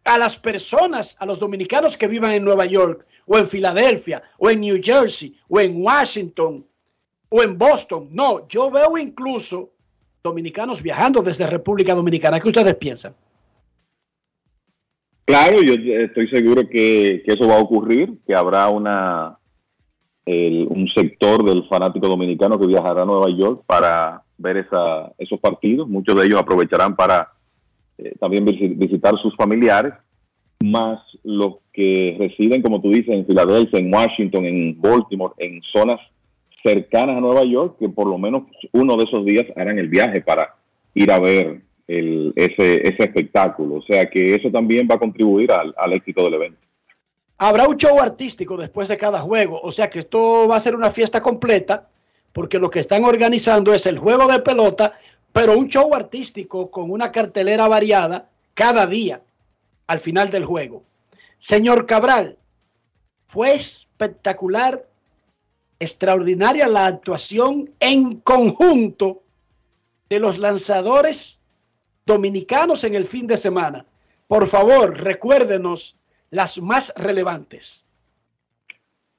[0.03, 4.51] a las personas, a los dominicanos que vivan en Nueva York, o en Filadelfia, o
[4.51, 6.63] en New Jersey, o en Washington,
[7.29, 8.09] o en Boston.
[8.11, 9.71] No, yo veo incluso
[10.21, 12.39] dominicanos viajando desde República Dominicana.
[12.39, 13.15] ¿Qué ustedes piensan?
[15.25, 19.37] Claro, yo estoy seguro que, que eso va a ocurrir, que habrá una
[20.27, 25.87] un sector del fanático dominicano que viajará a Nueva York para ver esa, esos partidos.
[25.87, 27.29] Muchos de ellos aprovecharán para
[27.99, 29.93] eh, también visi- visitar sus familiares,
[30.63, 35.99] más los que residen, como tú dices, en Filadelfia, en Washington, en Baltimore, en zonas
[36.63, 40.21] cercanas a Nueva York, que por lo menos uno de esos días harán el viaje
[40.21, 40.55] para
[40.95, 43.75] ir a ver ese, espectáculo.
[43.75, 46.65] O sea que eso también va a contribuir al éxito del evento.
[47.37, 50.73] Habrá un show artístico después de cada juego, o sea que esto va a ser
[50.73, 51.89] una fiesta completa,
[52.31, 54.93] porque lo que están organizando es el juego de pelota,
[55.33, 59.21] pero un show artístico con una cartelera variada cada día
[59.87, 60.83] al final del juego.
[61.37, 62.37] Señor Cabral,
[63.27, 64.87] fue espectacular,
[65.79, 69.23] extraordinaria la actuación en conjunto
[70.07, 71.41] de los lanzadores
[72.05, 73.85] dominicanos en el fin de semana.
[74.27, 75.97] Por favor, recuérdenos
[76.29, 77.85] las más relevantes.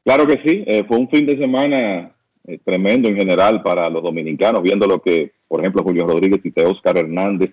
[0.05, 2.15] Claro que sí, eh, fue un fin de semana
[2.45, 6.61] eh, tremendo en general para los dominicanos, viendo lo que, por ejemplo, Julio Rodríguez y
[6.61, 7.53] Oscar Hernández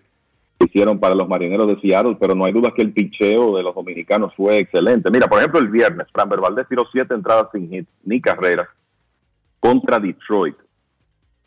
[0.60, 3.76] hicieron para los marineros de Seattle, pero no hay duda que el picheo de los
[3.76, 5.10] dominicanos fue excelente.
[5.12, 8.68] Mira, por ejemplo, el viernes, Fran Valdez tiró siete entradas sin hit ni carreras
[9.60, 10.56] contra Detroit.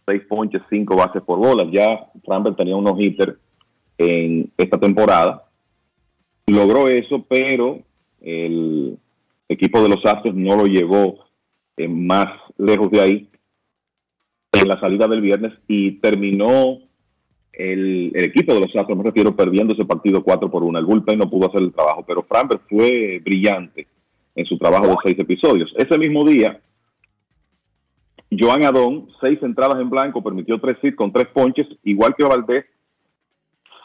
[0.05, 1.66] Seis ponches, cinco bases por bolas.
[1.72, 3.37] Ya Framber tenía unos hitters
[3.99, 5.44] en esta temporada.
[6.47, 7.80] Logró eso, pero
[8.20, 8.99] el
[9.49, 11.26] equipo de los Astros no lo llevó
[11.76, 12.28] eh, más
[12.59, 13.28] lejos de ahí
[14.53, 16.78] en la salida del viernes y terminó
[17.53, 20.78] el, equipo de los Astros, me refiero, perdiendo ese partido 4 por 1.
[20.78, 23.86] El bullpen no pudo hacer el trabajo, pero Framber fue brillante
[24.35, 25.73] en su trabajo de seis episodios.
[25.77, 26.60] Ese mismo día,
[28.39, 32.66] Joan Adón, seis entradas en blanco, permitió tres hits con tres ponches, igual que Valdés,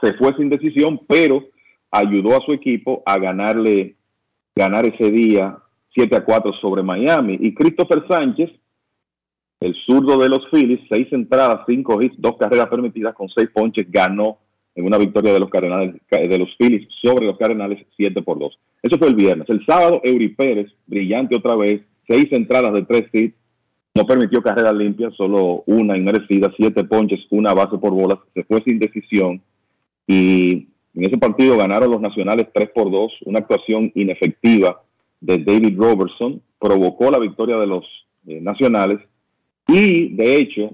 [0.02, 1.46] se fue sin decisión, pero
[1.92, 3.96] ayudó a su equipo a ganarle,
[4.56, 5.58] ganar ese día
[5.94, 7.38] 7 a 4 sobre Miami.
[7.40, 8.50] Y Christopher Sánchez,
[9.60, 13.86] el zurdo de los Phillies, seis entradas, cinco hits, dos carreras permitidas con seis ponches,
[13.92, 14.40] ganó
[14.74, 18.58] en una victoria de los Cardenales, de los Phillies sobre los Cardenales 7 por 2.
[18.84, 19.48] Eso fue el viernes.
[19.50, 23.36] El sábado, Eury Pérez, brillante otra vez, seis entradas de tres hits,
[23.94, 28.64] no permitió carreras limpias, solo una inmerecida, siete ponches, una base por bolas, se fue
[28.64, 29.42] sin decisión
[30.08, 34.82] y en ese partido ganaron los nacionales 3 por 2, una actuación inefectiva
[35.20, 37.86] de David Robertson, provocó la victoria de los
[38.28, 39.00] eh, nacionales
[39.68, 40.72] y de hecho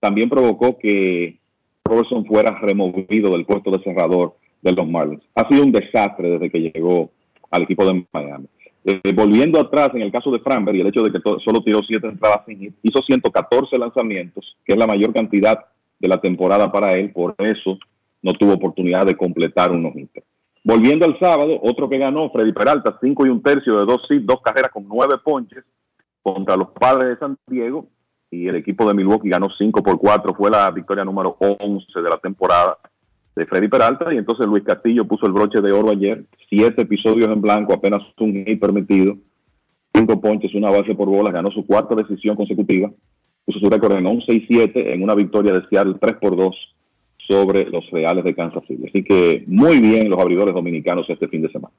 [0.00, 1.38] también provocó que
[1.84, 5.22] Robertson fuera removido del puesto de cerrador de los Marlins.
[5.34, 7.10] Ha sido un desastre desde que llegó
[7.50, 8.46] al equipo de Miami.
[8.86, 11.80] Eh, volviendo atrás, en el caso de Framberg y el hecho de que solo tiró
[11.86, 15.58] siete entradas sin hit, hizo 114 lanzamientos, que es la mayor cantidad
[15.98, 17.78] de la temporada para él, por eso
[18.24, 19.92] no tuvo oportunidad de completar un no
[20.64, 24.40] Volviendo al sábado, otro que ganó, Freddy Peralta, cinco y un tercio de dos dos
[24.42, 25.62] carreras con nueve ponches
[26.22, 27.86] contra los padres de San Diego.
[28.30, 32.08] Y el equipo de Milwaukee ganó 5 por 4, fue la victoria número 11 de
[32.08, 32.78] la temporada
[33.36, 34.12] de Freddy Peralta.
[34.12, 38.02] Y entonces Luis Castillo puso el broche de oro ayer, siete episodios en blanco, apenas
[38.18, 39.16] un hit permitido,
[39.92, 42.90] cinco ponches, una base por bola, ganó su cuarta decisión consecutiva,
[43.44, 46.73] puso su récord en 11 y 7 en una victoria de Seattle 3 por 2
[47.28, 48.84] sobre los Reales de Kansas City.
[48.88, 51.74] Así que muy bien los abridores dominicanos este fin de semana.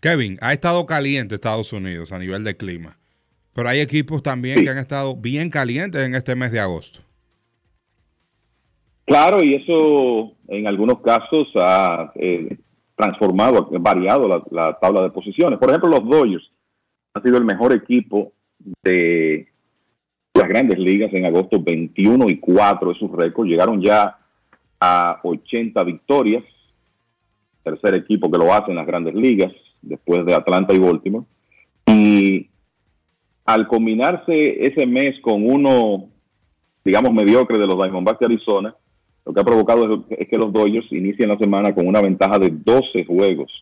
[0.00, 2.98] Kevin, ha estado caliente Estados Unidos a nivel de clima,
[3.54, 7.00] pero hay equipos también que han estado bien calientes en este mes de agosto.
[9.04, 12.56] Claro, y eso en algunos casos ha eh,
[12.96, 15.58] transformado, ha variado la, la tabla de posiciones.
[15.58, 16.50] Por ejemplo, los Dodgers
[17.14, 18.32] han sido el mejor equipo
[18.82, 19.48] de
[20.34, 23.46] las grandes ligas en agosto, 21 y 4 es su récord.
[23.46, 24.18] Llegaron ya
[24.84, 26.42] a 80 victorias,
[27.62, 31.24] tercer equipo que lo hace en las grandes ligas, después de Atlanta y Baltimore.
[31.86, 32.48] Y
[33.44, 36.08] al combinarse ese mes con uno,
[36.84, 38.74] digamos, mediocre de los Diamondbacks de Arizona,
[39.24, 42.50] lo que ha provocado es que los Dodgers inician la semana con una ventaja de
[42.50, 43.52] 12 juegos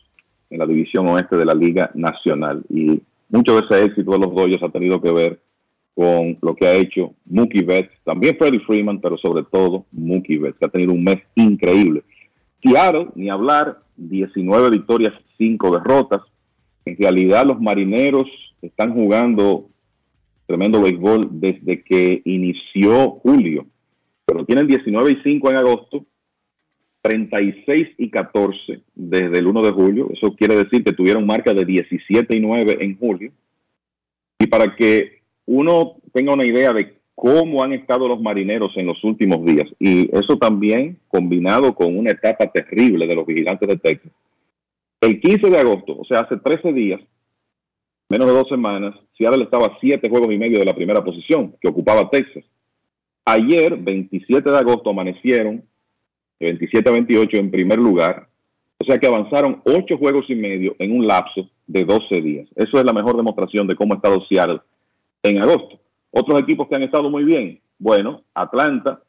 [0.49, 2.63] en la división oeste de la Liga Nacional.
[2.67, 2.99] Y
[3.29, 5.39] mucho de ese éxito de los Dodgers ha tenido que ver
[5.95, 10.57] con lo que ha hecho Mookie Betts, también Freddie Freeman, pero sobre todo Mookie Betts,
[10.57, 12.03] que ha tenido un mes increíble.
[12.63, 16.21] Seattle, ni hablar, 19 victorias, 5 derrotas.
[16.85, 18.27] En realidad los marineros
[18.61, 19.67] están jugando
[20.45, 23.65] tremendo béisbol desde que inició julio,
[24.25, 26.05] pero tienen 19 y 5 en agosto,
[27.01, 30.09] 36 y 14 desde el 1 de julio.
[30.13, 33.31] Eso quiere decir que tuvieron marca de 17 y 9 en julio.
[34.39, 39.03] Y para que uno tenga una idea de cómo han estado los marineros en los
[39.03, 39.65] últimos días.
[39.79, 44.11] Y eso también combinado con una etapa terrible de los vigilantes de Texas.
[44.99, 47.01] El 15 de agosto, o sea, hace 13 días,
[48.09, 51.55] menos de dos semanas, Seattle estaba a siete juegos y medio de la primera posición
[51.61, 52.43] que ocupaba Texas.
[53.25, 55.63] Ayer, 27 de agosto, amanecieron
[56.39, 58.27] 27 a 28 en primer lugar.
[58.79, 62.49] O sea que avanzaron ocho juegos y medio en un lapso de 12 días.
[62.55, 64.59] Eso es la mejor demostración de cómo ha estado Seattle
[65.23, 65.79] en agosto.
[66.11, 69.01] Otros equipos que han estado muy bien, bueno, Atlanta,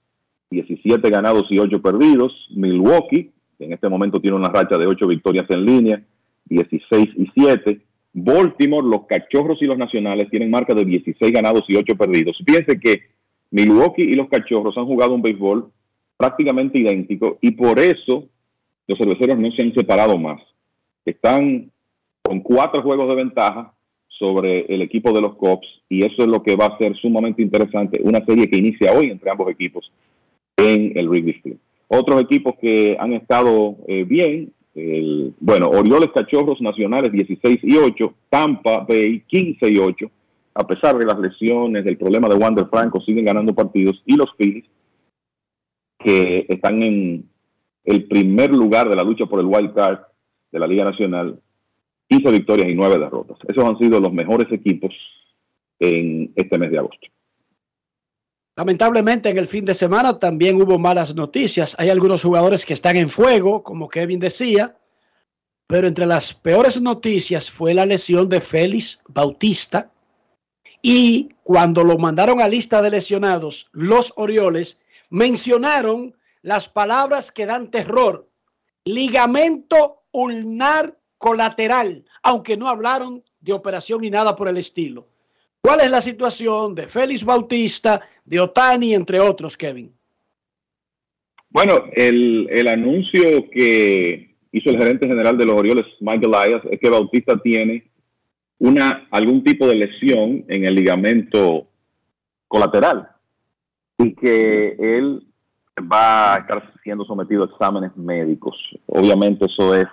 [0.51, 5.07] 17 ganados y 8 perdidos, Milwaukee, que en este momento tiene una racha de 8
[5.07, 6.03] victorias en línea,
[6.47, 7.81] 16 y 7,
[8.13, 12.37] Baltimore, los Cachorros y los Nacionales tienen marca de 16 ganados y 8 perdidos.
[12.47, 13.03] Fíjense que
[13.51, 15.71] Milwaukee y los Cachorros han jugado un béisbol
[16.17, 18.29] prácticamente idéntico y por eso
[18.87, 20.41] los cerveceros no se han separado más.
[21.05, 21.71] Están
[22.23, 23.73] con cuatro juegos de ventaja
[24.23, 27.43] sobre el equipo de los Cops y eso es lo que va a ser sumamente
[27.43, 29.91] interesante, una serie que inicia hoy entre ambos equipos
[30.57, 31.59] en el Wrigley Field.
[31.89, 38.15] Otros equipos que han estado eh, bien, el, bueno, Orioles Cachorros Nacionales 16 y 8,
[38.31, 40.09] Tampa Bay 15 y 8,
[40.55, 44.31] a pesar de las lesiones, del problema de Wander Franco, siguen ganando partidos y los
[44.39, 44.67] Phillies
[45.99, 47.29] que están en
[47.85, 49.99] el primer lugar de la lucha por el wild card
[50.53, 51.41] de la Liga Nacional
[52.13, 53.39] 15 victorias y 9 derrotas.
[53.49, 54.95] Esos han sido los mejores equipos
[55.79, 57.07] en este mes de agosto.
[58.55, 61.75] Lamentablemente en el fin de semana también hubo malas noticias.
[61.79, 64.77] Hay algunos jugadores que están en fuego, como Kevin decía,
[65.67, 69.91] pero entre las peores noticias fue la lesión de Félix Bautista.
[70.83, 77.71] Y cuando lo mandaron a lista de lesionados, los Orioles mencionaron las palabras que dan
[77.71, 78.29] terror.
[78.85, 85.07] Ligamento ulnar colateral, aunque no hablaron de operación ni nada por el estilo.
[85.61, 89.93] ¿Cuál es la situación de Félix Bautista, de Otani, entre otros, Kevin?
[91.49, 96.81] Bueno, el, el anuncio que hizo el gerente general de los Orioles, Michael Elias, es
[96.81, 97.85] que Bautista tiene
[98.59, 101.69] una, algún tipo de lesión en el ligamento
[102.49, 103.09] colateral
[103.97, 105.25] y que él
[105.81, 108.57] va a estar siendo sometido a exámenes médicos.
[108.87, 109.87] Obviamente eso es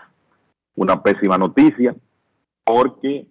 [0.79, 1.93] una pésima noticia,
[2.63, 3.27] porque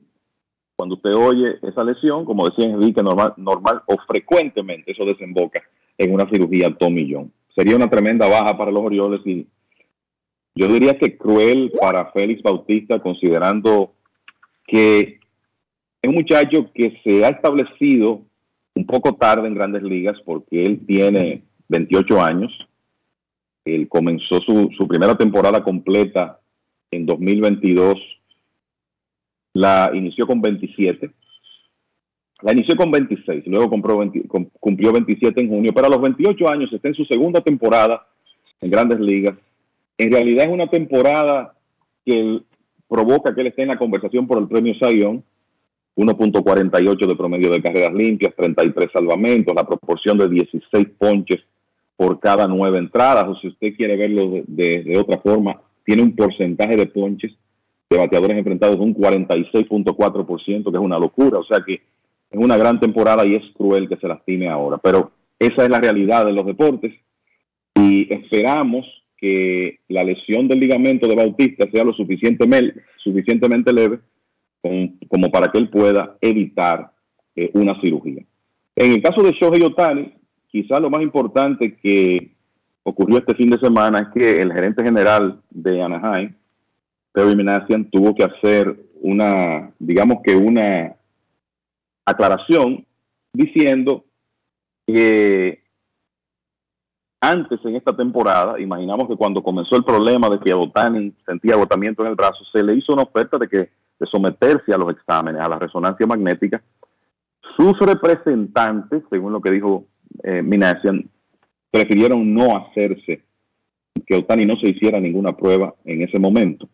[0.77, 5.63] cuando usted oye esa lesión, como decía Enrique, normal, normal o frecuentemente eso desemboca
[5.97, 7.33] en una cirugía tomillón.
[7.57, 9.47] Sería una tremenda baja para los Orioles y
[10.55, 13.95] yo diría que cruel para Félix Bautista, considerando
[14.67, 15.19] que
[16.03, 18.21] es un muchacho que se ha establecido
[18.75, 22.53] un poco tarde en grandes ligas porque él tiene 28 años.
[23.65, 26.41] Él comenzó su, su primera temporada completa
[26.91, 27.99] en 2022
[29.55, 31.11] la inició con 27.
[32.43, 33.99] La inició con 26, luego compró
[34.61, 38.07] cumplió 27 en junio, pero a los 28 años está en su segunda temporada
[38.61, 39.37] en grandes ligas.
[39.97, 41.55] En realidad es una temporada
[42.07, 42.41] que
[42.89, 45.25] provoca que él esté en la conversación por el premio Sayón.
[45.97, 51.41] 1.48 de promedio de carreras limpias, 33 salvamentos, la proporción de 16 ponches
[51.97, 56.15] por cada nueve entradas, o si usted quiere verlo de, de otra forma, tiene un
[56.15, 57.33] porcentaje de ponches
[57.89, 61.39] de bateadores enfrentados de un 46.4%, que es una locura.
[61.39, 61.81] O sea que
[62.31, 64.77] es una gran temporada y es cruel que se lastime ahora.
[64.77, 66.93] Pero esa es la realidad de los deportes
[67.75, 68.85] y esperamos
[69.17, 74.01] que la lesión del ligamento de Bautista sea lo suficientemente, suficientemente leve
[75.09, 76.93] como para que él pueda evitar
[77.35, 78.23] eh, una cirugía.
[78.77, 80.13] En el caso de Shohei Otani,
[80.49, 82.37] quizás lo más importante que
[82.89, 86.35] ocurrió este fin de semana es que el gerente general de Anaheim,
[87.13, 90.95] Terry Minasian, tuvo que hacer una, digamos que una
[92.05, 92.85] aclaración
[93.33, 94.05] diciendo
[94.87, 95.63] que
[97.21, 102.03] antes en esta temporada, imaginamos que cuando comenzó el problema de que Otani sentía agotamiento
[102.03, 105.41] en el brazo, se le hizo una oferta de que de someterse a los exámenes,
[105.41, 106.63] a la resonancia magnética.
[107.57, 109.85] Sus representantes, según lo que dijo
[110.23, 111.11] eh, Minasian,
[111.71, 113.23] prefirieron no hacerse,
[114.07, 116.69] que Otani no se hiciera ninguna prueba en ese momento.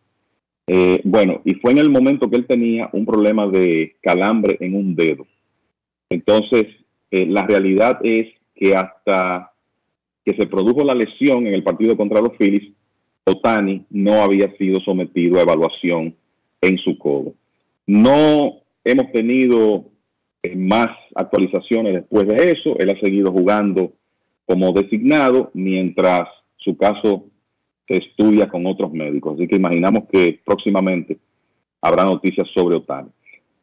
[0.66, 4.74] Eh, bueno, y fue en el momento que él tenía un problema de calambre en
[4.74, 5.26] un dedo.
[6.08, 6.66] Entonces,
[7.10, 9.52] eh, la realidad es que hasta
[10.24, 12.72] que se produjo la lesión en el partido contra los Phillies,
[13.24, 16.14] Otani no había sido sometido a evaluación
[16.60, 17.34] en su codo.
[17.86, 19.86] No hemos tenido
[20.42, 22.78] eh, más actualizaciones después de eso.
[22.78, 23.92] Él ha seguido jugando
[24.46, 27.26] como designado mientras su caso
[27.86, 29.34] se estudia con otros médicos.
[29.34, 31.18] Así que imaginamos que próximamente
[31.80, 33.10] habrá noticias sobre Otani.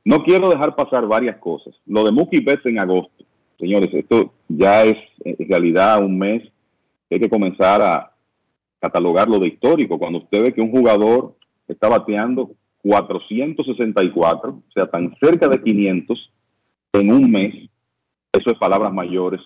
[0.03, 1.75] No quiero dejar pasar varias cosas.
[1.85, 3.23] Lo de Mookie Betts en agosto,
[3.59, 6.43] señores, esto ya es en realidad un mes
[7.11, 8.13] hay que comenzar a
[8.79, 9.99] catalogarlo de histórico.
[9.99, 11.35] Cuando usted ve que un jugador
[11.67, 12.51] está bateando
[12.83, 16.31] 464, o sea, tan cerca de 500
[16.93, 17.69] en un mes,
[18.31, 19.41] eso es palabras mayores.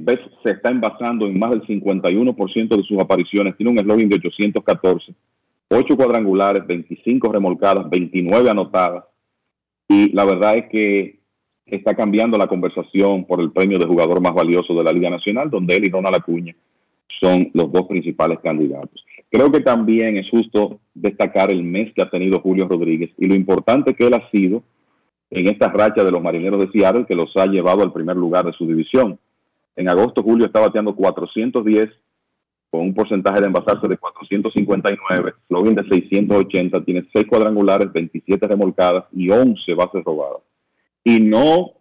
[0.00, 3.56] Betts se está envasando en más del 51% de sus apariciones.
[3.56, 5.14] Tiene un eslogan de 814,
[5.68, 9.04] 8 cuadrangulares, 25 remolcadas, 29 anotadas.
[9.88, 11.20] Y la verdad es que
[11.66, 15.50] está cambiando la conversación por el premio de jugador más valioso de la Liga Nacional,
[15.50, 16.54] donde él y Ronald Acuña
[17.20, 19.04] son los dos principales candidatos.
[19.30, 23.34] Creo que también es justo destacar el mes que ha tenido Julio Rodríguez y lo
[23.34, 24.62] importante que él ha sido
[25.30, 28.44] en esta racha de los marineros de Seattle que los ha llevado al primer lugar
[28.44, 29.18] de su división.
[29.76, 31.90] En agosto, Julio está bateando 410
[32.70, 39.04] con un porcentaje de envasarse de 459, login de 680, tiene 6 cuadrangulares, 27 remolcadas
[39.12, 40.42] y 11 bases robadas.
[41.04, 41.72] Y no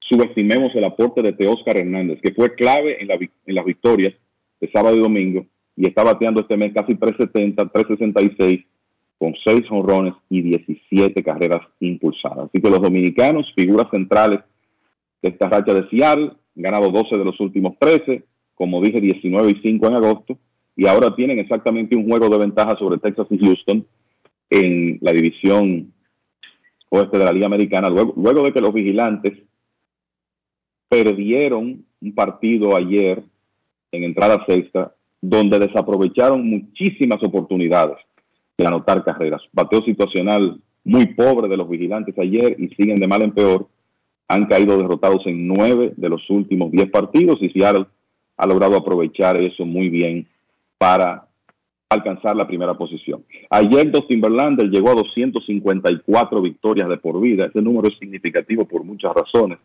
[0.00, 4.12] subestimemos el aporte de Teóscar Hernández, que fue clave en, la, en las victorias
[4.60, 5.46] de sábado y domingo
[5.80, 8.66] y está bateando este mes casi 370, 366
[9.18, 12.48] con 6 honrones y 17 carreras impulsadas.
[12.48, 14.40] Así que los dominicanos, figuras centrales
[15.22, 18.24] de esta racha de Seattle, ganado 12 de los últimos 13,
[18.54, 20.38] como dije, 19 y 5 en agosto,
[20.76, 23.86] y ahora tienen exactamente un juego de ventaja sobre Texas y Houston
[24.50, 25.92] en la división
[26.90, 29.38] oeste de la Liga Americana, luego, luego de que los vigilantes
[30.88, 33.22] perdieron un partido ayer
[33.92, 37.98] en entrada sexta, donde desaprovecharon muchísimas oportunidades
[38.56, 39.42] de anotar carreras.
[39.52, 43.68] Bateo situacional muy pobre de los vigilantes ayer y siguen de mal en peor.
[44.30, 47.86] Han caído derrotados en nueve de los últimos diez partidos y Seattle
[48.36, 50.28] ha logrado aprovechar eso muy bien
[50.78, 51.26] para
[51.88, 53.24] alcanzar la primera posición.
[53.50, 57.46] Ayer Dustin Verlander llegó a 254 victorias de por vida.
[57.46, 59.58] Ese número es significativo por muchas razones.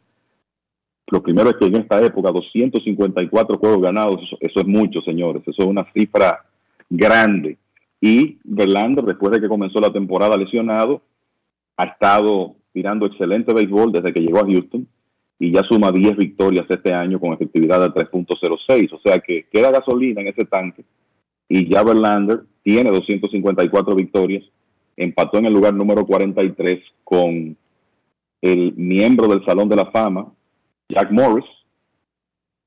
[1.12, 5.44] Lo primero es que en esta época 254 juegos ganados, eso, es mucho, señores.
[5.46, 6.44] Eso es una cifra
[6.90, 7.60] grande.
[8.02, 11.04] Y Verlander, después de que comenzó la temporada lesionado,
[11.78, 14.86] ha estado tirando excelente béisbol desde que llegó a Houston
[15.40, 18.92] y ya suma 10 victorias este año con efectividad de 3.06.
[18.92, 20.84] O sea que queda gasolina en ese tanque
[21.48, 24.44] y ya Verlander tiene 254 victorias,
[24.98, 27.56] empató en el lugar número 43 con
[28.42, 30.34] el miembro del Salón de la Fama,
[30.90, 31.46] Jack Morris,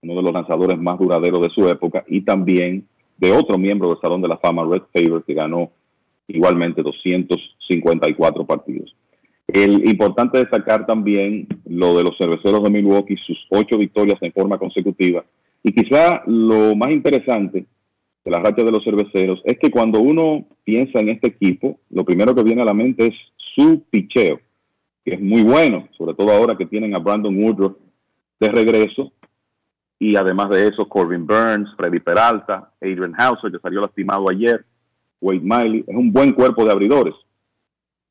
[0.01, 4.01] uno de los lanzadores más duraderos de su época, y también de otro miembro del
[4.01, 5.70] Salón de la Fama, Red Favor, que ganó
[6.28, 8.94] igualmente 254 partidos.
[9.48, 14.58] El importante destacar también lo de los cerveceros de Milwaukee, sus ocho victorias en forma
[14.58, 15.24] consecutiva.
[15.62, 17.64] Y quizá lo más interesante
[18.24, 22.04] de la racha de los cerveceros es que cuando uno piensa en este equipo, lo
[22.04, 23.14] primero que viene a la mente es
[23.54, 24.38] su picheo,
[25.02, 27.76] que es muy bueno, sobre todo ahora que tienen a Brandon Woodruff
[28.38, 29.12] de regreso
[29.98, 34.64] y además de eso, Corbin Burns, Freddy Peralta, Adrian Hauser, que salió lastimado ayer,
[35.20, 35.84] Wade Miley.
[35.86, 37.14] Es un buen cuerpo de abridores.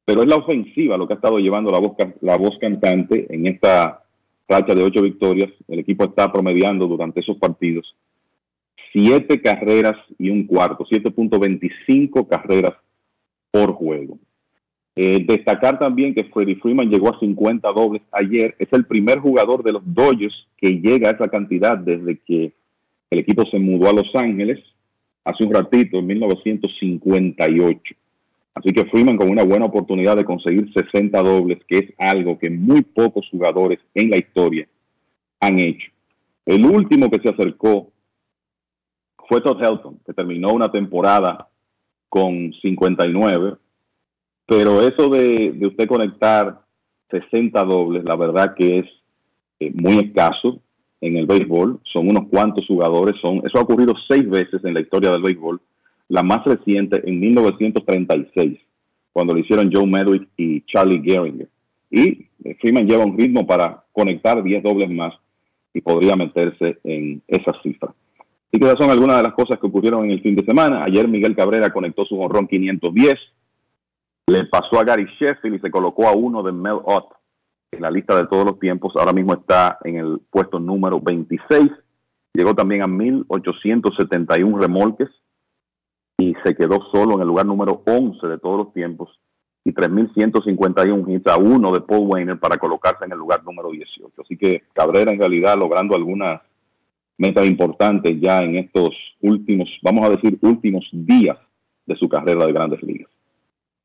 [0.08, 3.46] Pero es la ofensiva lo que ha estado llevando la voz, la voz cantante en
[3.46, 4.04] esta
[4.48, 5.52] racha de ocho victorias.
[5.68, 7.94] El equipo está promediando durante esos partidos
[8.98, 12.74] siete carreras y un cuarto, 7.25 carreras
[13.52, 14.18] por juego.
[14.96, 18.56] Eh, destacar también que Freddie Freeman llegó a 50 dobles ayer.
[18.58, 22.54] Es el primer jugador de los Dodgers que llega a esa cantidad desde que
[23.12, 24.60] el equipo se mudó a Los Ángeles
[25.24, 27.96] hace un ratito, en 1958.
[28.58, 32.50] Así que Freeman con una buena oportunidad de conseguir 60 dobles, que es algo que
[32.50, 34.68] muy pocos jugadores en la historia
[35.40, 35.92] han hecho.
[36.46, 37.92] El último que se acercó
[39.28, 41.50] fue Todd Helton, que terminó una temporada
[42.10, 43.58] con 59
[44.48, 46.62] pero eso de, usted conectar
[47.12, 48.86] 60 dobles, la verdad que es
[49.60, 50.62] eh, muy escaso
[51.02, 51.82] en el béisbol.
[51.84, 53.20] Son unos cuantos jugadores.
[53.22, 55.62] Son, eso ha ocurrido seis veces en la historia del béisbol.
[56.10, 58.60] La más reciente en 1936,
[59.12, 61.50] cuando lo hicieron Joe Medwick y Charlie Gehringer.
[61.90, 65.14] Y eh, Freeman lleva un ritmo para conectar 10 dobles más
[65.74, 67.94] y podría meterse en esa cifra.
[68.20, 70.84] Así que esas son algunas de las cosas que ocurrieron en el fin de semana.
[70.84, 73.16] Ayer Miguel Cabrera conectó su honrón 510
[74.30, 77.14] le pasó a Gary Sheffield y se colocó a uno de Mel Ott
[77.72, 78.94] en la lista de todos los tiempos.
[78.98, 81.72] Ahora mismo está en el puesto número 26.
[82.34, 85.08] Llegó también a 1871 remolques
[86.18, 89.10] y se quedó solo en el lugar número 11 de todos los tiempos
[89.64, 94.22] y 3151 hits a uno de Paul Weiner para colocarse en el lugar número 18.
[94.22, 96.42] Así que Cabrera en realidad logrando algunas
[97.18, 101.38] metas importantes ya en estos últimos, vamos a decir, últimos días
[101.86, 103.10] de su carrera de grandes ligas.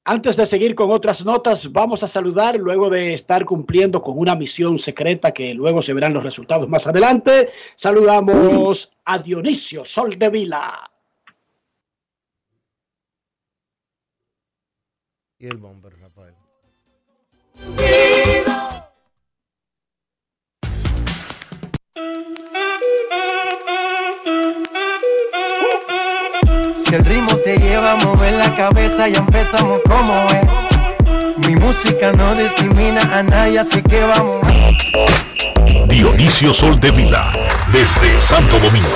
[0.05, 4.35] Antes de seguir con otras notas, vamos a saludar luego de estar cumpliendo con una
[4.35, 7.51] misión secreta que luego se verán los resultados más adelante.
[7.77, 10.93] Saludamos a Dionisio Sol de Vila.
[15.43, 16.35] Y el bomber, Rafael.
[26.77, 31.49] Si el ritmo te lleva a mover la cabeza, ya empezamos como es.
[31.49, 34.47] Mi música no discrimina a nadie, así que vamos.
[35.89, 37.33] Dionisio Sol de Vila,
[37.73, 38.89] desde Santo Domingo.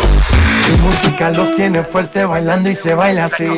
[0.71, 3.49] Mi música los tiene fuerte bailando y se baila así.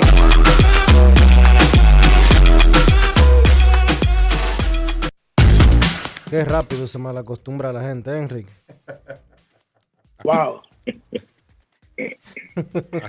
[6.31, 8.51] Qué rápido se malacostumbra la gente, ¿eh, Enrique.
[10.25, 10.61] Wow.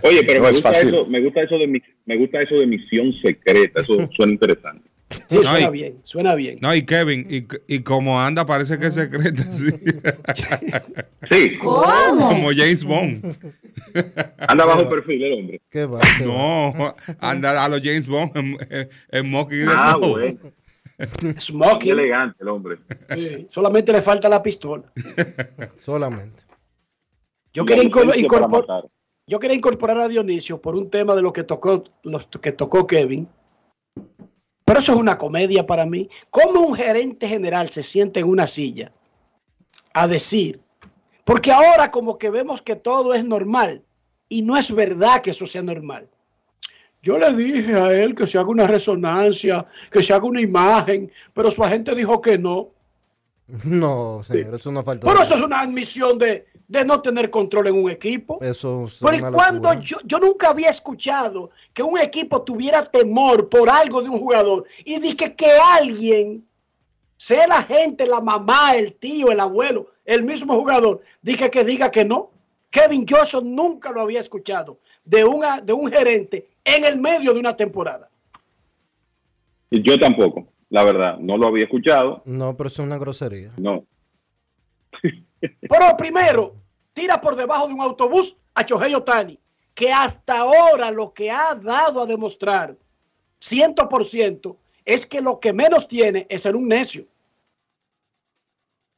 [0.04, 3.82] Oye, pero me, gusta eso, me, gusta eso, de me gusta eso de misión secreta,
[3.82, 4.90] eso suena interesante.
[5.28, 6.60] Sí, suena bien, suena bien.
[6.62, 9.70] No, y Kevin, y, y como anda, parece que es secreta, sí.
[11.32, 11.58] sí.
[11.60, 12.30] ¿Cómo?
[12.30, 13.36] Como James Bond.
[14.38, 15.62] Anda bajo perfil el hombre.
[15.72, 16.00] ¿Qué va?
[16.24, 18.58] no, anda a los James Bond en,
[19.10, 20.54] en de ah, bueno.
[21.40, 21.92] Smoking.
[21.92, 22.80] elegante el hombre.
[23.14, 24.92] Sí, solamente le falta la pistola.
[25.78, 26.44] solamente.
[27.54, 28.86] Yo quería, incorporar,
[29.26, 32.86] yo quería incorporar a Dionisio por un tema de lo que tocó, lo que tocó
[32.86, 33.28] Kevin.
[34.66, 36.10] Pero eso es una comedia para mí.
[36.30, 38.92] ¿Cómo un gerente general se siente en una silla
[39.94, 40.62] a decir?
[41.24, 43.84] Porque ahora como que vemos que todo es normal
[44.28, 46.08] y no es verdad que eso sea normal.
[47.02, 51.12] Yo le dije a él que se haga una resonancia, que se haga una imagen,
[51.34, 52.70] pero su agente dijo que no.
[53.64, 55.08] No, señor, eso no falta.
[55.08, 58.38] Pero eso es una admisión de, de no tener control en un equipo.
[58.42, 64.04] Eso Pero cuando yo, yo nunca había escuchado que un equipo tuviera temor por algo
[64.04, 66.46] de un jugador y dije que alguien,
[67.18, 71.90] sea la gente, la mamá, el tío, el abuelo, el mismo jugador, dije que diga
[71.90, 72.30] que no.
[72.70, 77.40] Kevin Johnson nunca lo había escuchado de, una, de un gerente en el medio de
[77.40, 78.10] una temporada.
[79.72, 82.22] Yo tampoco, la verdad, no lo había escuchado.
[82.26, 83.52] No, pero eso es una grosería.
[83.58, 83.86] No.
[85.42, 86.56] Pero primero,
[86.92, 89.40] tira por debajo de un autobús a Chohei Otani,
[89.74, 92.76] que hasta ahora lo que ha dado a demostrar,
[93.40, 97.06] ciento por ciento, es que lo que menos tiene es ser un necio.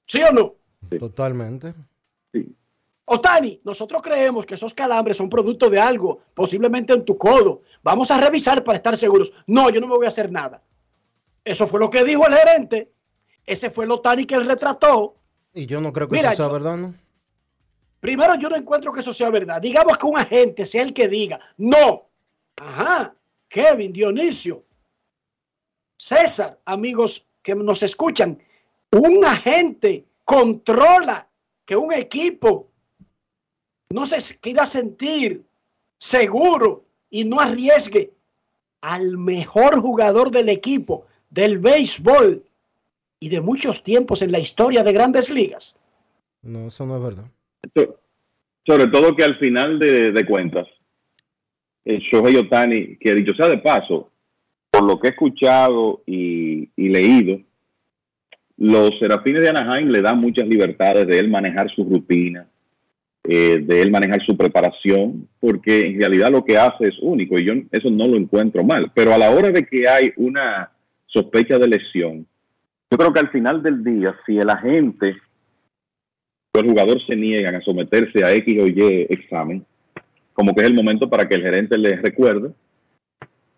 [0.05, 0.55] ¿Sí o no?
[0.97, 1.75] Totalmente.
[3.13, 7.61] Otani, nosotros creemos que esos calambres son producto de algo, posiblemente en tu codo.
[7.83, 9.33] Vamos a revisar para estar seguros.
[9.47, 10.63] No, yo no me voy a hacer nada.
[11.43, 12.93] Eso fue lo que dijo el gerente.
[13.45, 15.17] Ese fue el Otani que él retrató.
[15.53, 16.95] Y yo no creo que eso sea verdad, ¿no?
[17.99, 19.61] Primero, yo no encuentro que eso sea verdad.
[19.61, 22.07] Digamos que un agente sea el que diga, no.
[22.55, 23.13] Ajá,
[23.49, 24.63] Kevin, Dionisio,
[25.97, 28.41] César, amigos que nos escuchan,
[28.91, 31.27] un agente controla
[31.65, 32.70] que un equipo
[33.91, 35.43] no se quiera sentir
[35.97, 38.11] seguro y no arriesgue
[38.81, 42.43] al mejor jugador del equipo del béisbol
[43.19, 45.75] y de muchos tiempos en la historia de grandes ligas.
[46.41, 47.95] No, eso no es verdad.
[48.65, 50.67] Sobre todo que al final de, cuentas,
[51.85, 54.11] el Shohei Otani, que dicho sea de paso,
[54.69, 57.39] por lo que he escuchado y, y leído,
[58.57, 62.47] los Serafines de Anaheim le dan muchas libertades de él manejar su rutina,
[63.23, 67.45] eh, de él manejar su preparación, porque en realidad lo que hace es único y
[67.45, 68.91] yo eso no lo encuentro mal.
[68.95, 70.71] Pero a la hora de que hay una
[71.05, 72.25] sospecha de lesión,
[72.89, 75.15] yo creo que al final del día, si el agente
[76.53, 79.65] o el jugador se niegan a someterse a X o Y examen,
[80.33, 82.51] como que es el momento para que el gerente les recuerde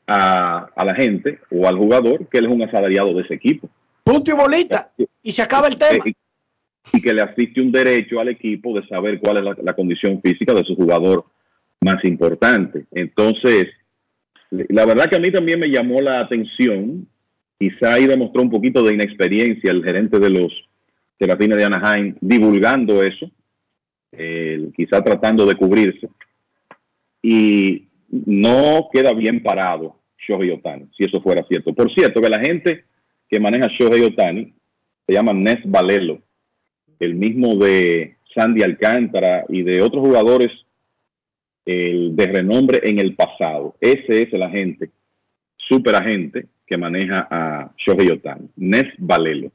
[0.05, 3.69] a, a la gente o al jugador que él es un asalariado de ese equipo.
[4.03, 4.91] Punto y bolita.
[5.21, 6.03] Y se acaba el tema.
[6.05, 6.13] Eh,
[6.91, 10.53] y que le asiste un derecho al equipo de saber cuál es la, condición física
[10.53, 11.25] de su jugador
[11.81, 12.85] más importante.
[12.91, 13.67] Entonces,
[14.51, 17.07] la verdad que a mí también me llamó la atención,
[17.57, 20.51] quizá ahí demostró un poquito de inexperiencia el gerente de los
[21.19, 23.31] Serafines de Anaheim divulgando eso,
[24.75, 26.09] quizá tratando de cubrirse,
[27.21, 31.73] y no queda bien parado Shohei Otani, si eso fuera cierto.
[31.73, 32.85] Por cierto, que la gente
[33.29, 34.53] que maneja Shohei Otani
[35.07, 36.21] se llama Nes Valelo,
[37.03, 40.51] el mismo de Sandy Alcántara y de otros jugadores
[41.65, 43.75] de renombre en el pasado.
[43.79, 44.91] Ese es el agente,
[45.55, 49.51] super agente que maneja a Shohei Otani, Nes Valelo.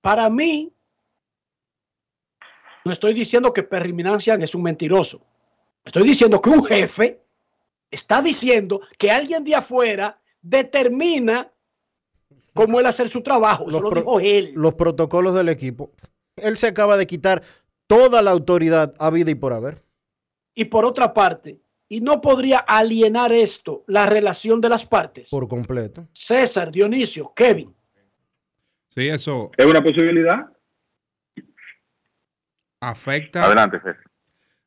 [0.00, 0.72] Para mí,
[2.84, 5.20] no estoy diciendo que Perry Minancian es un mentiroso.
[5.84, 7.20] Estoy diciendo que un jefe
[7.90, 11.50] está diciendo que alguien de afuera determina
[12.56, 13.70] cómo él hacer su trabajo.
[13.70, 14.50] Eso lo dijo él.
[14.56, 15.92] Los protocolos del equipo.
[16.34, 17.42] Él se acaba de quitar
[17.86, 19.84] toda la autoridad a vida y por haber.
[20.54, 25.30] Y por otra parte, ¿y no podría alienar esto la relación de las partes?
[25.30, 26.08] Por completo.
[26.12, 27.72] César, Dionisio, Kevin.
[28.88, 29.50] Sí, eso.
[29.56, 30.46] ¿Es una posibilidad?
[32.80, 33.44] Afecta.
[33.44, 34.04] Adelante, César.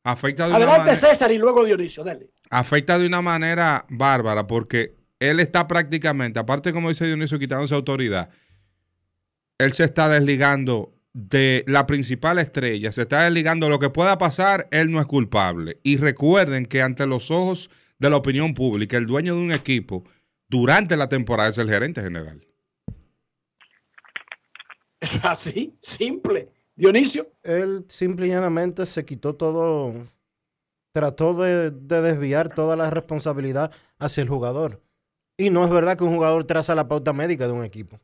[0.02, 2.30] Afecta de Adelante, César, y luego Dionisio, dale.
[2.48, 8.30] Afecta de una manera bárbara porque él está prácticamente, aparte como dice Dionisio, quitándose autoridad,
[9.58, 14.66] él se está desligando de la principal estrella, se está desligando lo que pueda pasar,
[14.70, 15.78] él no es culpable.
[15.82, 20.04] Y recuerden que ante los ojos de la opinión pública, el dueño de un equipo
[20.48, 22.40] durante la temporada es el gerente general.
[25.02, 26.52] Es así, simple.
[26.76, 27.32] Dionisio.
[27.42, 29.94] Él simple y llanamente se quitó todo,
[30.92, 34.82] trató de desviar toda la responsabilidad hacia el jugador.
[35.40, 37.98] Y no es verdad que un jugador traza la pauta médica de un equipo.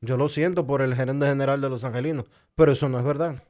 [0.00, 2.24] Yo lo siento por el gerente general de los angelinos,
[2.54, 3.42] pero eso no es verdad.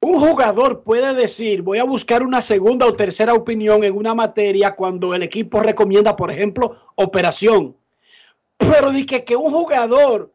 [0.00, 4.74] Un jugador puede decir, voy a buscar una segunda o tercera opinión en una materia
[4.74, 7.74] cuando el equipo recomienda, por ejemplo, operación.
[8.58, 10.30] Pero dije que un jugador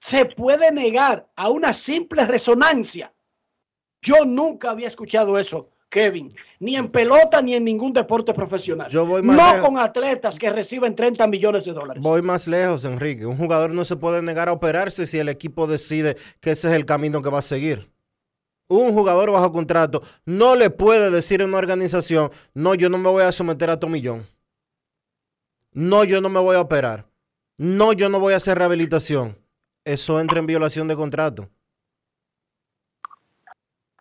[0.00, 3.12] se puede negar a una simple resonancia.
[4.02, 8.88] Yo nunca había escuchado eso Kevin, ni en pelota ni en ningún deporte profesional.
[8.88, 12.02] Yo voy no con atletas que reciben 30 millones de dólares.
[12.02, 13.26] Voy más lejos, Enrique.
[13.26, 16.74] Un jugador no se puede negar a operarse si el equipo decide que ese es
[16.74, 17.90] el camino que va a seguir.
[18.68, 23.10] Un jugador bajo contrato no le puede decir a una organización, no, yo no me
[23.10, 24.28] voy a someter a tomillón.
[25.72, 27.06] No, yo no me voy a operar.
[27.58, 29.36] No, yo no voy a hacer rehabilitación.
[29.84, 31.50] Eso entra en violación de contrato.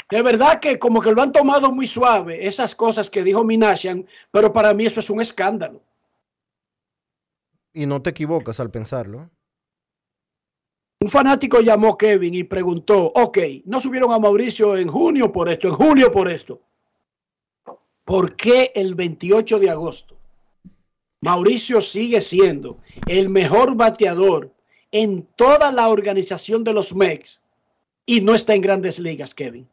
[0.10, 4.08] De verdad que como que lo han tomado muy suave, esas cosas que dijo Minashan,
[4.32, 5.82] pero para mí eso es un escándalo.
[7.74, 9.30] Y no te equivocas al pensarlo.
[11.02, 15.48] Un fanático llamó a Kevin y preguntó, ok, no subieron a Mauricio en junio por
[15.48, 16.60] esto, en julio por esto.
[18.04, 20.18] ¿Por qué el 28 de agosto?
[21.22, 24.52] Mauricio sigue siendo el mejor bateador
[24.92, 27.44] en toda la organización de los Mex
[28.06, 29.70] y no está en grandes ligas, Kevin.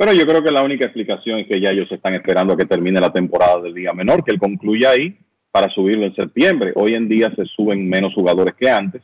[0.00, 2.64] Bueno, yo creo que la única explicación es que ya ellos están esperando a que
[2.64, 5.14] termine la temporada del Liga Menor, que él concluya ahí
[5.50, 6.72] para subirlo en septiembre.
[6.74, 9.02] Hoy en día se suben menos jugadores que antes,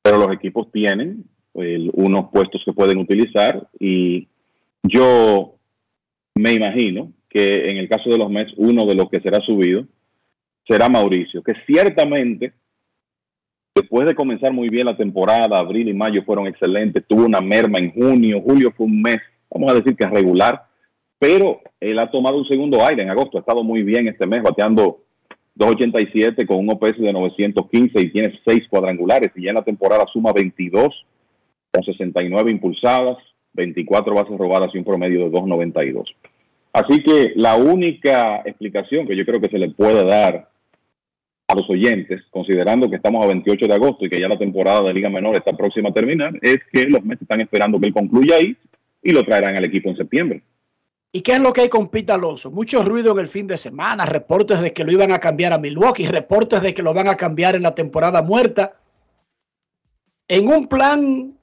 [0.00, 4.26] pero los equipos tienen unos puestos que pueden utilizar y
[4.82, 5.56] yo
[6.34, 9.84] me imagino que en el caso de los Mets, uno de los que será subido
[10.66, 12.54] será Mauricio, que ciertamente
[13.74, 17.78] después de comenzar muy bien la temporada, abril y mayo fueron excelentes, tuvo una merma
[17.78, 19.18] en junio, julio fue un mes
[19.54, 20.64] vamos a decir que es regular,
[21.18, 24.42] pero él ha tomado un segundo aire en agosto, ha estado muy bien este mes,
[24.42, 25.04] bateando
[25.56, 30.04] 2.87 con un OPS de 915 y tiene 6 cuadrangulares y ya en la temporada
[30.12, 31.06] suma 22
[31.70, 33.18] con 69 impulsadas,
[33.52, 36.04] 24 bases robadas y un promedio de 2.92.
[36.72, 40.48] Así que la única explicación que yo creo que se le puede dar
[41.46, 44.82] a los oyentes, considerando que estamos a 28 de agosto y que ya la temporada
[44.82, 47.92] de Liga Menor está próxima a terminar, es que los Mets están esperando que él
[47.92, 48.56] concluya ahí
[49.04, 50.42] y lo traerán al equipo en septiembre.
[51.12, 52.50] ¿Y qué es lo que hay con Pete Alonso?
[52.50, 55.58] Mucho ruido en el fin de semana, reportes de que lo iban a cambiar a
[55.58, 58.76] Milwaukee, reportes de que lo van a cambiar en la temporada muerta.
[60.26, 61.38] En un plan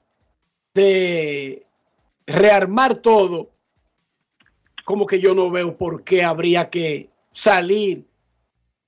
[0.74, 1.64] de
[2.26, 3.50] rearmar todo,
[4.84, 8.04] como que yo no veo por qué habría que salir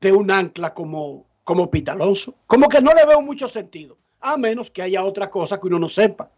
[0.00, 2.34] de un ancla como, como Alonso.
[2.46, 5.78] Como que no le veo mucho sentido, a menos que haya otra cosa que uno
[5.78, 6.30] no sepa.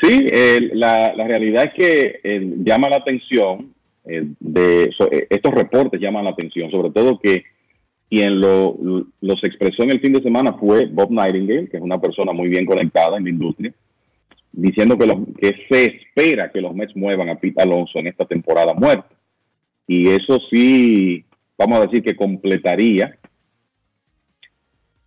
[0.00, 0.26] Sí,
[0.72, 3.74] la, la, realidad es que eh, llama la atención,
[4.06, 7.44] eh, de eh, estos reportes llaman la atención, sobre todo que
[8.08, 8.76] quien lo,
[9.20, 12.48] los expresó en el fin de semana fue Bob Nightingale, que es una persona muy
[12.48, 13.72] bien conectada en la industria,
[14.52, 15.06] diciendo que,
[15.38, 19.08] que se espera que los Mets muevan a Pete Alonso en esta temporada muerta.
[19.86, 21.24] Y eso sí,
[21.58, 23.16] vamos a decir que completaría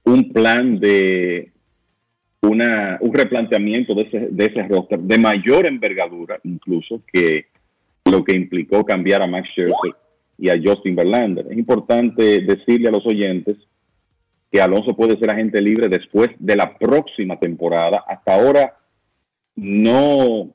[0.03, 1.52] un plan de
[2.43, 7.45] una, un replanteamiento de ese, de ese roster de mayor envergadura incluso que
[8.05, 9.95] lo que implicó cambiar a Max Scherzer
[10.37, 11.47] y a Justin Verlander.
[11.49, 13.57] Es importante decirle a los oyentes
[14.51, 18.03] que Alonso puede ser agente libre después de la próxima temporada.
[18.07, 18.77] Hasta ahora
[19.55, 20.53] no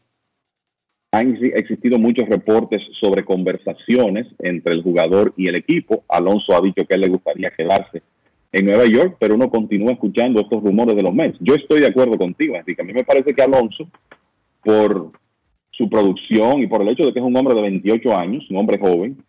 [1.10, 6.04] han existido muchos reportes sobre conversaciones entre el jugador y el equipo.
[6.08, 8.02] Alonso ha dicho que él le gustaría quedarse
[8.52, 11.38] en Nueva York, pero uno continúa escuchando estos rumores de los Mets.
[11.40, 13.88] Yo estoy de acuerdo contigo, así que a mí me parece que Alonso,
[14.62, 15.12] por
[15.70, 18.56] su producción y por el hecho de que es un hombre de 28 años, un
[18.56, 19.22] hombre joven,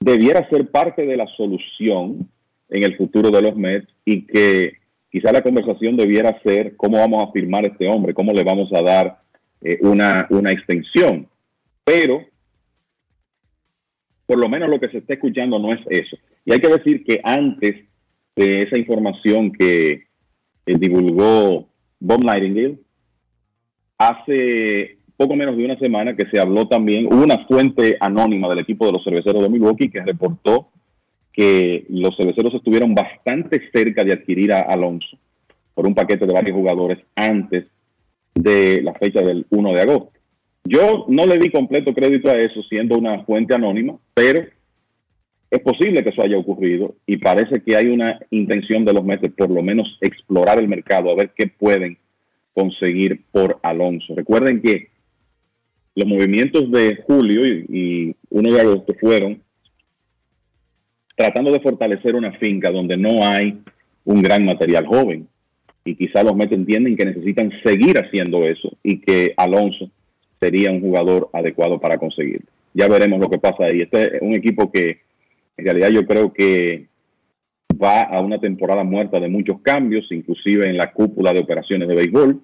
[0.00, 2.28] debiera ser parte de la solución
[2.68, 4.74] en el futuro de los Mets y que
[5.10, 8.72] quizá la conversación debiera ser cómo vamos a firmar a este hombre, cómo le vamos
[8.72, 9.18] a dar
[9.62, 11.28] eh, una, una extensión.
[11.84, 12.24] Pero,
[14.26, 16.16] por lo menos lo que se está escuchando no es eso.
[16.44, 17.86] Y hay que decir que antes
[18.36, 20.04] de esa información que
[20.66, 21.68] eh, divulgó
[21.98, 22.78] Bob Nightingale,
[23.98, 28.58] hace poco menos de una semana que se habló también, hubo una fuente anónima del
[28.58, 30.68] equipo de los cerveceros de Milwaukee que reportó
[31.32, 35.18] que los cerveceros estuvieron bastante cerca de adquirir a Alonso
[35.74, 37.66] por un paquete de varios jugadores antes
[38.34, 40.12] de la fecha del 1 de agosto.
[40.64, 44.44] Yo no le di completo crédito a eso siendo una fuente anónima, pero
[45.50, 49.30] es posible que eso haya ocurrido y parece que hay una intención de los meses
[49.36, 51.98] por lo menos explorar el mercado, a ver qué pueden
[52.52, 54.14] conseguir por Alonso.
[54.16, 54.88] Recuerden que
[55.94, 59.40] los movimientos de julio y, 1 de agosto fueron
[61.16, 63.58] tratando de fortalecer una finca donde no hay
[64.04, 65.28] un gran material joven.
[65.84, 69.88] Y quizá los Mets entienden que necesitan seguir haciendo eso y que Alonso
[70.40, 72.46] sería un jugador adecuado para conseguirlo.
[72.74, 73.80] Ya veremos lo que pasa ahí.
[73.82, 75.05] Este es un equipo que
[75.56, 76.88] en realidad yo creo que
[77.82, 81.94] va a una temporada muerta de muchos cambios, inclusive en la cúpula de operaciones de
[81.94, 82.40] béisbol,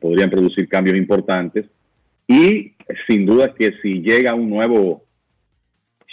[0.00, 1.66] podrían producir cambios importantes.
[2.26, 2.74] Y
[3.08, 5.04] sin duda que si llega un nuevo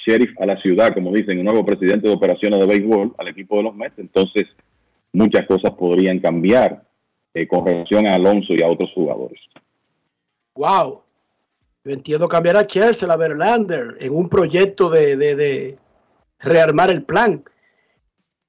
[0.06, 3.58] sheriff a la ciudad, como dicen, un nuevo presidente de operaciones de béisbol al equipo
[3.58, 4.46] de los Mets, entonces
[5.14, 6.84] muchas cosas podrían cambiar
[7.34, 9.40] eh, con relación a Alonso y a otros jugadores.
[10.56, 11.02] Wow.
[11.84, 15.78] Yo entiendo cambiar a Chelsea, a Verlander, en un proyecto de,
[16.40, 17.44] rearmar el plan.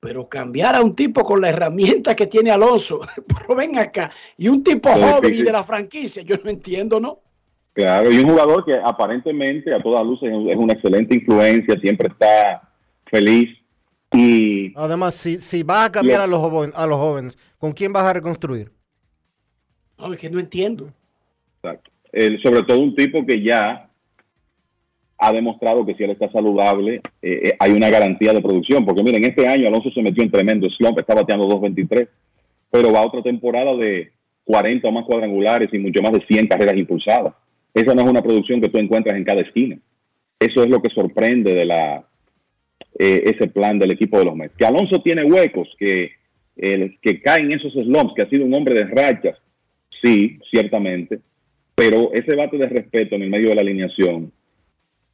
[0.00, 4.48] Pero cambiar a un tipo con la herramienta que tiene Alonso, pero ven acá, y
[4.48, 7.18] un tipo joven y de la franquicia, yo no entiendo, ¿no?
[7.72, 12.68] Claro, y un jugador que aparentemente a todas luces es una excelente influencia, siempre está
[13.06, 13.56] feliz.
[14.12, 17.92] Y además, si, si vas a cambiar a, los jóvenes, a los jóvenes, ¿con quién
[17.92, 18.72] vas a reconstruir?
[19.98, 20.92] No, es que no entiendo.
[21.62, 21.90] Exacto.
[22.42, 23.87] sobre todo un tipo que ya
[25.18, 28.84] ha demostrado que si él está saludable, eh, eh, hay una garantía de producción.
[28.84, 32.08] Porque miren, este año Alonso se metió en tremendo slump, está bateando 2.23,
[32.70, 34.12] pero va a otra temporada de
[34.44, 37.34] 40 o más cuadrangulares y mucho más de 100 carreras impulsadas.
[37.74, 39.78] Esa no es una producción que tú encuentras en cada esquina.
[40.38, 42.04] Eso es lo que sorprende de la
[42.98, 44.56] eh, ese plan del equipo de los Mets.
[44.56, 46.12] Que Alonso tiene huecos, que,
[46.56, 49.36] el, que caen esos slumps, que ha sido un hombre de rachas,
[50.02, 51.20] sí, ciertamente,
[51.74, 54.32] pero ese bate de respeto en el medio de la alineación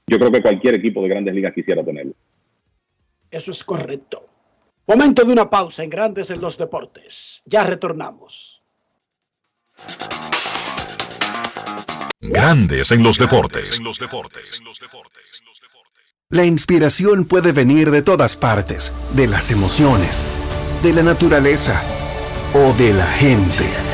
[0.06, 2.14] yo creo que cualquier equipo de grandes ligas quisiera tenerlo.
[3.30, 4.28] Eso es correcto.
[4.86, 7.42] Momento de una pausa en Grandes en los Deportes.
[7.46, 8.62] Ya retornamos.
[12.20, 13.80] Grandes en los deportes.
[16.28, 20.22] La inspiración puede venir de todas partes, de las emociones,
[20.82, 21.82] de la naturaleza
[22.54, 23.93] o de la gente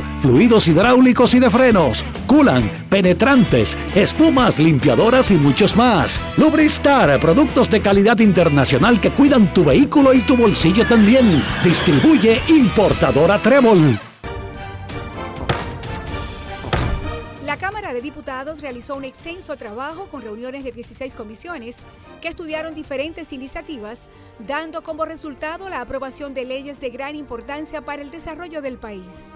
[0.21, 6.19] fluidos hidráulicos y de frenos, culan, penetrantes, espumas, limpiadoras y muchos más.
[6.37, 11.43] Lubristar, productos de calidad internacional que cuidan tu vehículo y tu bolsillo también.
[11.63, 13.99] Distribuye importadora Trébol.
[17.51, 21.79] La Cámara de Diputados realizó un extenso trabajo con reuniones de 16 comisiones
[22.21, 24.07] que estudiaron diferentes iniciativas,
[24.39, 29.35] dando como resultado la aprobación de leyes de gran importancia para el desarrollo del país.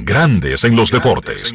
[0.00, 1.52] Grandes en los deportes.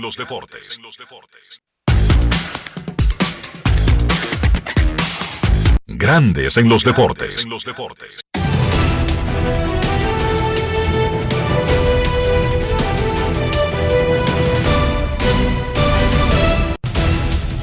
[5.87, 7.45] Grandes en los deportes.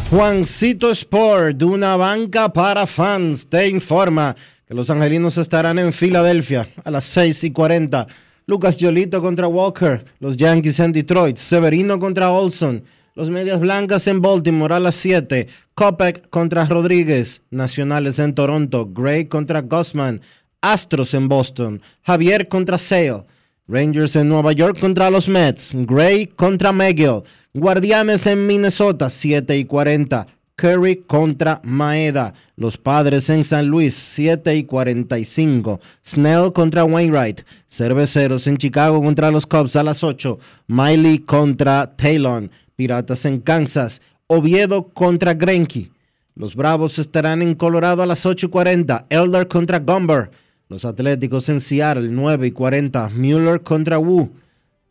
[0.08, 4.34] Juancito Sport, de una banca para fans, te informa
[4.66, 8.06] que los angelinos estarán en Filadelfia a las 6 y 40
[8.50, 12.82] Lucas Yolito contra Walker, los Yankees en Detroit, Severino contra Olson,
[13.14, 15.46] los Medias Blancas en Baltimore a las 7,
[15.76, 20.20] Kopek contra Rodríguez, Nacionales en Toronto, Gray contra Gossman,
[20.62, 23.22] Astros en Boston, Javier contra Sale,
[23.68, 27.22] Rangers en Nueva York contra los Mets, Gray contra McGill,
[27.54, 30.26] Guardianes en Minnesota 7 y 40,
[30.60, 32.34] Curry contra Maeda.
[32.54, 35.80] Los Padres en San Luis, 7 y 45.
[36.06, 37.40] Snell contra Wainwright.
[37.66, 40.38] Cerveceros en Chicago contra los Cubs a las 8.
[40.66, 42.50] Miley contra Taylor.
[42.76, 44.02] Piratas en Kansas.
[44.26, 45.92] Oviedo contra Grenky.
[46.34, 49.06] Los Bravos estarán en Colorado a las 8 y 40.
[49.08, 50.30] Elder contra Gumber.
[50.68, 53.08] Los Atléticos en Seattle, 9 y 40.
[53.14, 54.30] Mueller contra Wu.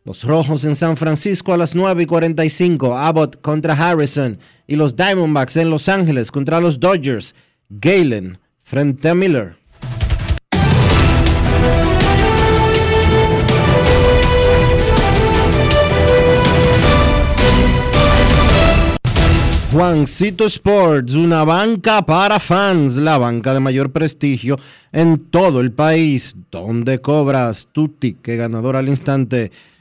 [0.02, 2.96] Los Rojos en San Francisco a las 9 y 45.
[2.96, 4.38] Abbott contra Harrison.
[4.66, 7.34] Y los Diamondbacks en Los Ángeles contra los Dodgers.
[7.68, 9.56] Galen frente a Miller.
[19.70, 24.58] Juancito Sports, una banca para fans, la banca de mayor prestigio
[24.92, 29.52] en todo el país, donde cobras tu ticket ganador al instante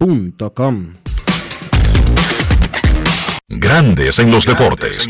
[0.00, 0.94] InvierteRD.com
[3.48, 5.08] Grandes en los deportes.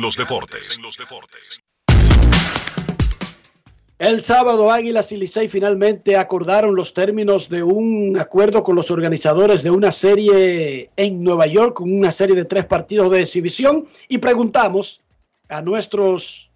[3.99, 9.63] El sábado Águilas y Licey finalmente acordaron los términos de un acuerdo con los organizadores
[9.63, 14.19] de una serie en Nueva York, con una serie de tres partidos de exhibición, y
[14.19, 15.03] preguntamos
[15.51, 16.51] a nuestros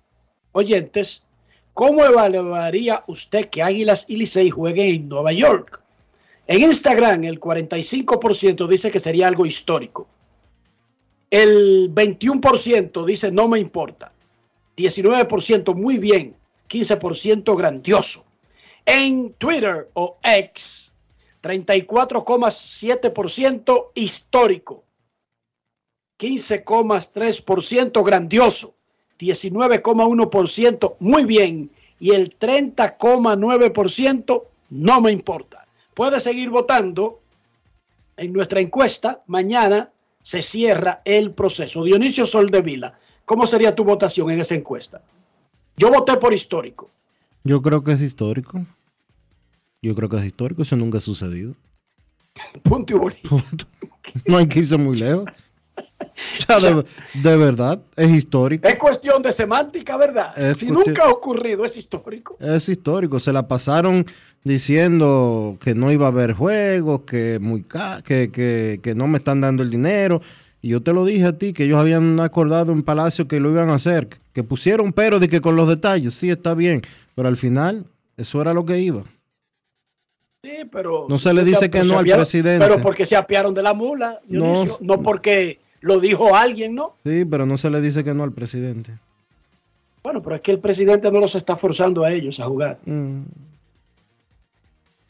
[0.53, 1.25] oyentes,
[1.75, 5.82] ¿cómo evaluaría usted que Águilas y Licey jueguen en Nueva York?
[6.47, 10.09] En Instagram el 45% dice que sería algo histórico.
[11.31, 14.13] El 21% dice no me importa.
[14.77, 16.35] 19% muy bien.
[16.69, 18.25] 15% grandioso.
[18.85, 20.93] En Twitter o X,
[21.43, 24.83] 34,7% histórico.
[26.19, 28.75] 15,3% grandioso.
[29.19, 31.71] 19,1% muy bien.
[32.01, 35.62] Y el 30,9% no me importa.
[35.95, 37.21] Puede seguir votando
[38.17, 39.23] en nuestra encuesta.
[39.27, 39.91] Mañana
[40.23, 41.85] se cierra el proceso.
[41.85, 42.95] Dionisio Soldevila,
[43.25, 45.03] ¿cómo sería tu votación en esa encuesta?
[45.77, 46.91] Yo voté por histórico.
[47.45, 48.65] Yo creo que es histórico.
[49.83, 51.55] Yo creo que es histórico, eso nunca ha sucedido.
[52.63, 54.31] Punto y.
[54.31, 55.25] No hay que irse muy lejos.
[56.39, 56.85] O sea, de,
[57.23, 58.69] de verdad, es histórico.
[58.69, 60.39] Es cuestión de semántica, ¿verdad?
[60.39, 62.37] Es si cuestión- nunca ha ocurrido, es histórico.
[62.39, 63.19] Es histórico.
[63.19, 64.05] Se la pasaron
[64.45, 69.19] diciendo que no iba a haber juegos, que, muy ca- que, que, que no me
[69.19, 70.21] están dando el dinero.
[70.61, 73.51] Y yo te lo dije a ti, que ellos habían acordado en Palacio que lo
[73.51, 76.83] iban a hacer, que pusieron pero de que con los detalles, sí, está bien.
[77.15, 77.85] Pero al final,
[78.17, 79.03] eso era lo que iba.
[80.45, 81.07] Sí, pero.
[81.09, 82.65] No se le dice que no al apiaron- presidente.
[82.67, 86.95] Pero porque se apiaron de la mula, Dionisio, no, porque lo dijo alguien, ¿no?
[87.05, 88.93] Sí, pero no se le dice que no al presidente.
[90.03, 92.79] Bueno, pero es que el presidente no los está forzando a ellos a jugar.
[92.87, 93.21] Mm.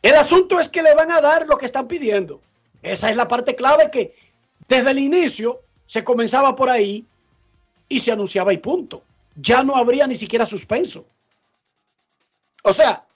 [0.03, 2.41] El asunto es que le van a dar lo que están pidiendo.
[2.83, 4.15] Esa es la parte clave que
[4.69, 7.07] desde el inicio se comenzaba por ahí
[7.89, 9.05] y se anunciaba y punto.
[9.37, 11.07] Ya no habría ni siquiera suspenso.
[12.65, 13.07] O sea,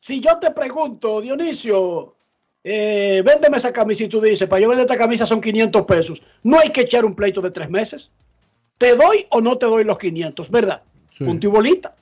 [0.00, 2.14] si yo te pregunto, Dionisio,
[2.62, 6.22] eh, véndeme esa camisa y tú dices, para yo vender esta camisa son 500 pesos,
[6.42, 8.12] no hay que echar un pleito de tres meses.
[8.78, 10.50] ¿Te doy o no te doy los 500?
[10.50, 10.82] ¿Verdad?
[11.16, 11.24] Sí.
[11.24, 11.96] Punto y bolita.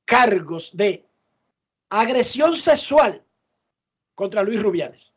[0.05, 1.07] cargos de
[1.89, 3.25] agresión sexual
[4.23, 5.13] contra Luis Rubiales.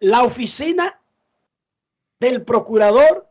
[0.00, 1.00] La oficina
[2.20, 3.26] del procurador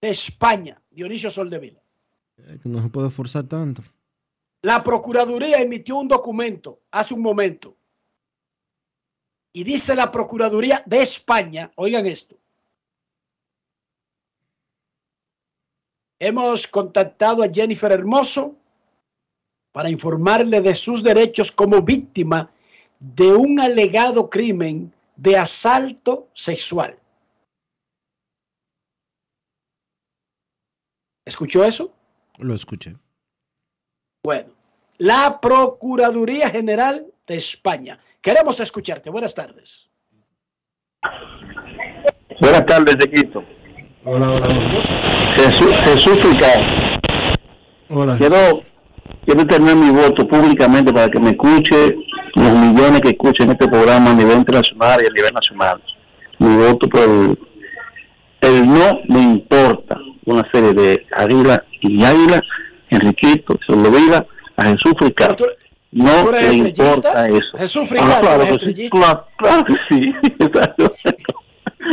[0.00, 1.82] de España, Dionisio Soldevila.
[2.38, 3.82] Eh, que No se puede forzar tanto.
[4.62, 7.76] La Procuraduría emitió un documento hace un momento
[9.52, 12.38] y dice la Procuraduría de España, oigan esto,
[16.18, 18.56] hemos contactado a Jennifer Hermoso
[19.70, 22.50] para informarle de sus derechos como víctima
[23.00, 26.98] de un alegado crimen de asalto sexual.
[31.24, 31.92] ¿Escuchó eso?
[32.38, 32.96] Lo escuché.
[34.22, 34.50] Bueno,
[34.98, 37.98] la Procuraduría General de España.
[38.20, 39.10] Queremos escucharte.
[39.10, 39.90] Buenas tardes.
[42.40, 43.42] Buenas tardes, Chiquito.
[44.04, 44.48] Hola, hola.
[45.34, 46.62] Jesús, Jesús Fricao.
[47.88, 48.18] Hola.
[48.18, 48.62] Quiero,
[49.24, 51.96] quiero tener mi voto públicamente para que me escuche
[52.34, 55.82] los millones que escuchen este programa a nivel internacional y a nivel nacional.
[56.38, 57.38] Mi voto por el,
[58.40, 59.96] el no me importa
[60.26, 62.40] una serie de Águila y Águila,
[62.90, 65.36] Enriquito, se lo diga a Jesús Fricao.
[65.92, 66.84] No ¿Tú eres me estrellista?
[66.84, 67.58] importa eso.
[67.58, 70.12] Jesús Ah, Fricao, claro, claro, sí.
[70.40, 70.92] Exacto.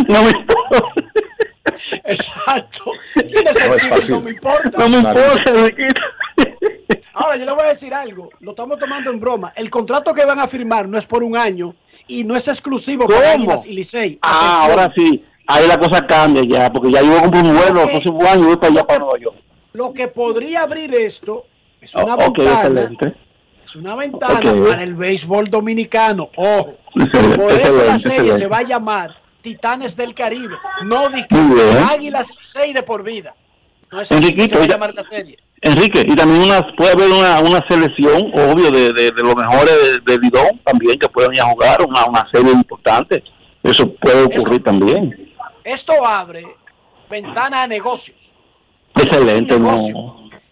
[0.08, 0.94] No me importa.
[2.06, 2.84] Exacto.
[3.14, 4.16] Tiene No es sentido, fácil.
[4.16, 4.78] no me importa.
[4.80, 6.02] No me importa, Enriquito.
[7.14, 8.30] Ahora, yo le voy a decir algo.
[8.40, 9.52] Lo estamos tomando en broma.
[9.56, 11.76] El contrato que van a firmar no es por un año
[12.08, 13.32] y no es exclusivo para.
[13.34, 14.20] Águilas y Licey.
[14.22, 15.24] Ah, ahora sí.
[15.48, 18.46] Ahí la cosa cambia ya, porque ya yo comprar un vuelo el próximo año y
[18.46, 19.36] voy para allá para Nueva York.
[19.74, 21.46] Lo que podría abrir esto
[21.82, 22.82] es una Oh, ok, ventana.
[22.82, 23.16] excelente.
[23.66, 24.40] Es una ventana
[24.70, 26.30] para el béisbol dominicano.
[26.36, 26.76] Ojo.
[26.96, 28.38] Excelente, Por eso la serie excelente.
[28.38, 30.56] se va a llamar Titanes del Caribe.
[30.86, 31.08] No.
[31.90, 33.36] Águilas Licey de por vida.
[33.92, 35.38] No es así que se va a llamar la serie.
[35.64, 39.74] Enrique, y también una, puede haber una, una selección, obvio, de, de, de los mejores
[40.04, 43.24] de, de Lidón también, que pueden ir a jugar una, una serie importante.
[43.62, 45.32] Eso puede ocurrir también.
[45.64, 46.48] Esto abre
[47.10, 48.32] ventana a negocios.
[48.96, 49.76] Excelente, no.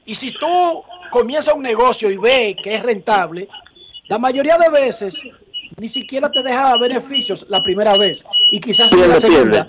[0.05, 3.47] Y si tú comienzas un negocio y ves que es rentable,
[4.07, 5.19] la mayoría de veces
[5.77, 9.67] ni siquiera te deja beneficios la primera vez y quizás en la segunda.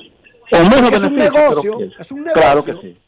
[0.51, 2.91] es un negocio, es un Claro que negocio.
[2.93, 2.99] sí.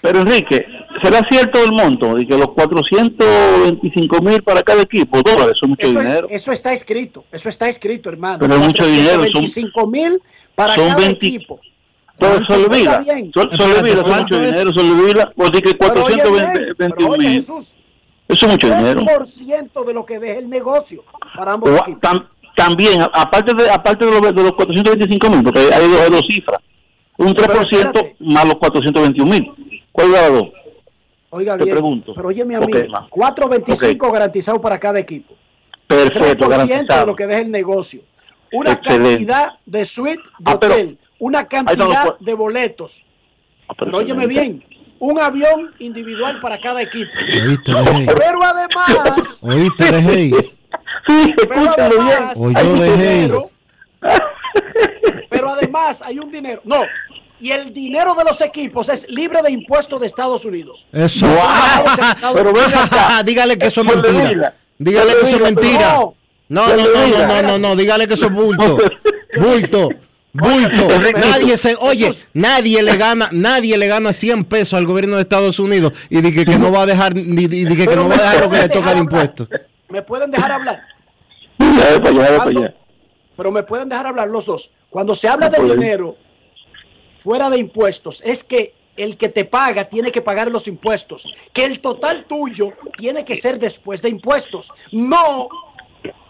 [0.00, 0.64] Pero Enrique,
[1.02, 2.14] ¿será cierto el monto?
[2.14, 6.26] De que los 425 mil para cada equipo, dólares, son mucho Eso, es- dinero.
[6.30, 8.38] eso está escrito, eso está escrito, hermano.
[8.40, 10.22] Pero es mucho dinero, son- 25 mil
[10.54, 11.60] para son cada 20 equipo.
[12.20, 13.00] Se olvida,
[13.32, 15.32] son mucho dinero, se olvida.
[15.36, 17.28] Porque que Pero oye bien, 421 pero oye, mil.
[17.34, 17.78] Jesús,
[18.28, 19.00] Eso es mucho dinero.
[19.04, 21.04] 3% de lo que deja el negocio
[21.36, 22.00] para ambos O- equipos.
[22.02, 22.26] tam-
[22.56, 26.22] también, aparte de aparte de los, de los 425 mil, porque hay dos, hay dos
[26.28, 26.60] cifras.
[27.18, 29.52] Un 3% más los 421 mil.
[29.98, 30.48] ¿Cuál de las dos?
[31.30, 32.12] Oiga te bien, pregunto.
[32.14, 33.08] pero oye mi amigo, ma.
[33.10, 35.34] 4.25 garantizado para cada equipo.
[35.88, 38.02] Perfecto, 3% de lo que deja el negocio.
[38.52, 39.10] Una Excelente.
[39.26, 43.04] cantidad de suite de Ah, pero- hotel, una cantidad de boletos.
[43.66, 44.64] pero Pero óyeme bien,
[45.00, 47.10] un avión individual para cada equipo.
[47.18, 47.72] Oíste.
[48.16, 49.84] Pero además, Oíste,
[51.48, 52.96] pero además, hay un dejé.
[52.96, 53.50] dinero.
[55.28, 56.60] Pero además hay un dinero.
[56.64, 56.76] No,
[57.40, 60.86] y el dinero de los equipos es libre de impuestos de Estados Unidos.
[60.92, 61.26] Eso.
[61.26, 61.32] En
[62.10, 62.72] Estados Pero Unidos.
[63.24, 64.54] Dígale que eso es mentira.
[64.78, 65.94] Dígale que eso es mentira.
[65.94, 66.14] No.
[66.48, 67.76] No, no, no, no, no, no.
[67.76, 68.78] Dígale que eso es bulto.
[69.38, 69.90] Bulto.
[70.32, 70.88] Bulto.
[71.14, 75.58] Nadie se, oye, nadie le gana, nadie le gana 100 pesos al gobierno de Estados
[75.58, 78.40] Unidos y dice que, no va a dejar, ni, que, que no va a dejar
[78.40, 79.48] lo que le toca de impuestos.
[79.88, 80.80] ¿Me pueden dejar hablar?
[83.36, 84.70] Pero me pueden dejar hablar los dos.
[84.90, 86.16] Cuando se habla de dinero
[87.18, 91.64] fuera de impuestos, es que el que te paga tiene que pagar los impuestos, que
[91.64, 95.48] el total tuyo tiene que ser después de impuestos, no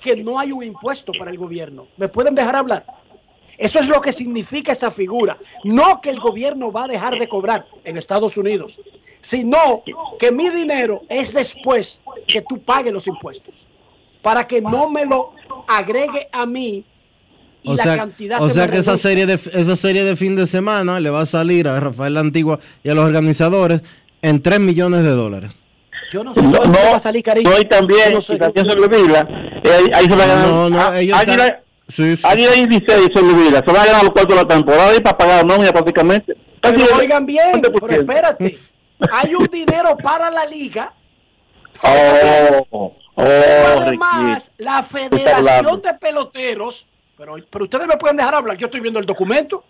[0.00, 1.88] que no hay un impuesto para el gobierno.
[1.96, 2.86] ¿Me pueden dejar hablar?
[3.56, 5.36] Eso es lo que significa esa figura.
[5.64, 8.80] No que el gobierno va a dejar de cobrar en Estados Unidos,
[9.20, 9.82] sino
[10.18, 13.66] que mi dinero es después que tú pagues los impuestos,
[14.22, 15.32] para que no me lo
[15.66, 16.84] agregue a mí
[17.62, 20.04] y O la sea, cantidad o se sea me que esa serie, de, esa serie
[20.04, 23.04] de fin de semana le va a salir a Rafael La Antigua y a los
[23.04, 23.80] organizadores
[24.22, 25.50] en 3 millones de dólares.
[26.10, 27.50] Yo no sé No, va a salir, cariño.
[27.50, 28.36] no, y también, no sé.
[28.36, 29.28] y también se olvida,
[29.62, 30.48] eh, ahí, se va a ganar.
[30.48, 32.22] No, no, Ah, ellos Águila, están- Sí, sí.
[32.26, 35.00] Águila y Licey se olvida, se va a ganar los cuartos de la temporada y
[35.00, 36.36] para pagar nómina prácticamente.
[36.62, 37.86] Pero Casi oigan bien, 20%.
[37.86, 38.58] pero espérate.
[39.12, 40.92] Hay un dinero para la liga.
[41.82, 44.64] Oh, oh, además, Ricky.
[44.64, 46.88] la Federación de Peloteros,
[47.18, 49.64] pero, pero ustedes me pueden dejar hablar, yo estoy viendo el documento,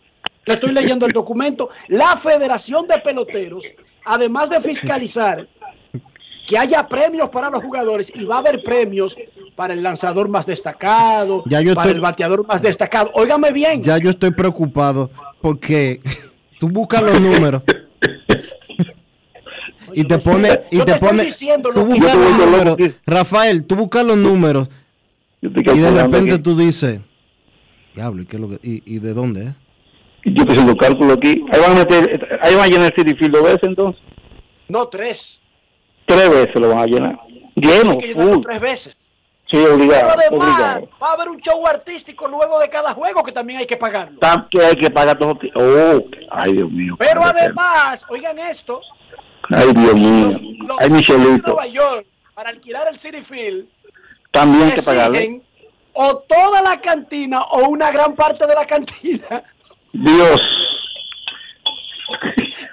[0.44, 1.70] le estoy leyendo el documento.
[1.88, 3.64] La Federación de Peloteros,
[4.04, 5.48] además de fiscalizar
[6.46, 9.16] que haya premios para los jugadores y va a haber premios
[9.56, 13.10] para el lanzador más destacado, Ya yo para estoy- el bateador más destacado.
[13.14, 13.82] Óigame bien.
[13.82, 15.10] Ya yo estoy preocupado
[15.42, 16.00] porque
[16.60, 17.62] tú buscas los números.
[19.94, 21.26] y te pone, y te pone,
[21.74, 22.76] tú buscas los números,
[23.06, 24.68] Rafael, tú buscas los números
[25.40, 27.00] y de repente tú dices,
[27.98, 29.54] diablo, ¿y, qué es lo que, y, y de dónde es?
[30.24, 31.44] Yo estoy haciendo cálculo aquí.
[31.52, 34.02] Ahí van a meter, ahí van a llenar el City Field dos veces entonces.
[34.68, 35.40] No, tres.
[36.06, 37.20] Tres veces lo van a llenar.
[37.54, 37.98] Lleno.
[37.98, 39.10] Que tres veces.
[39.50, 40.08] Sí, obligado.
[40.08, 40.88] Pero además, obligado.
[41.02, 44.18] va a haber un show artístico luego de cada juego que también hay que pagarlo.
[44.50, 45.38] Que hay que pagar todo.
[45.54, 46.96] Oh, ay, Dios mío.
[46.98, 48.80] Pero además, oigan esto.
[49.50, 50.28] Ay, Dios mío.
[50.66, 51.46] los Ay, de Michelito.
[51.48, 53.66] Nueva York, para alquilar el City Field,
[54.30, 55.42] También hay que pagarle.
[56.00, 59.42] O toda la cantina o una gran parte de la cantina.
[59.92, 60.40] Dios.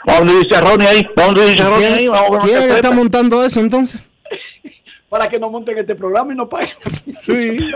[0.06, 1.08] Vamos a dice Ronnie ahí.
[1.16, 2.08] Vamos a dice Ronnie ahí.
[2.08, 4.00] Vamos a ¿Quién está montando eso entonces?
[5.10, 6.70] para que no monten este programa y no paguen.
[7.22, 7.58] Sí.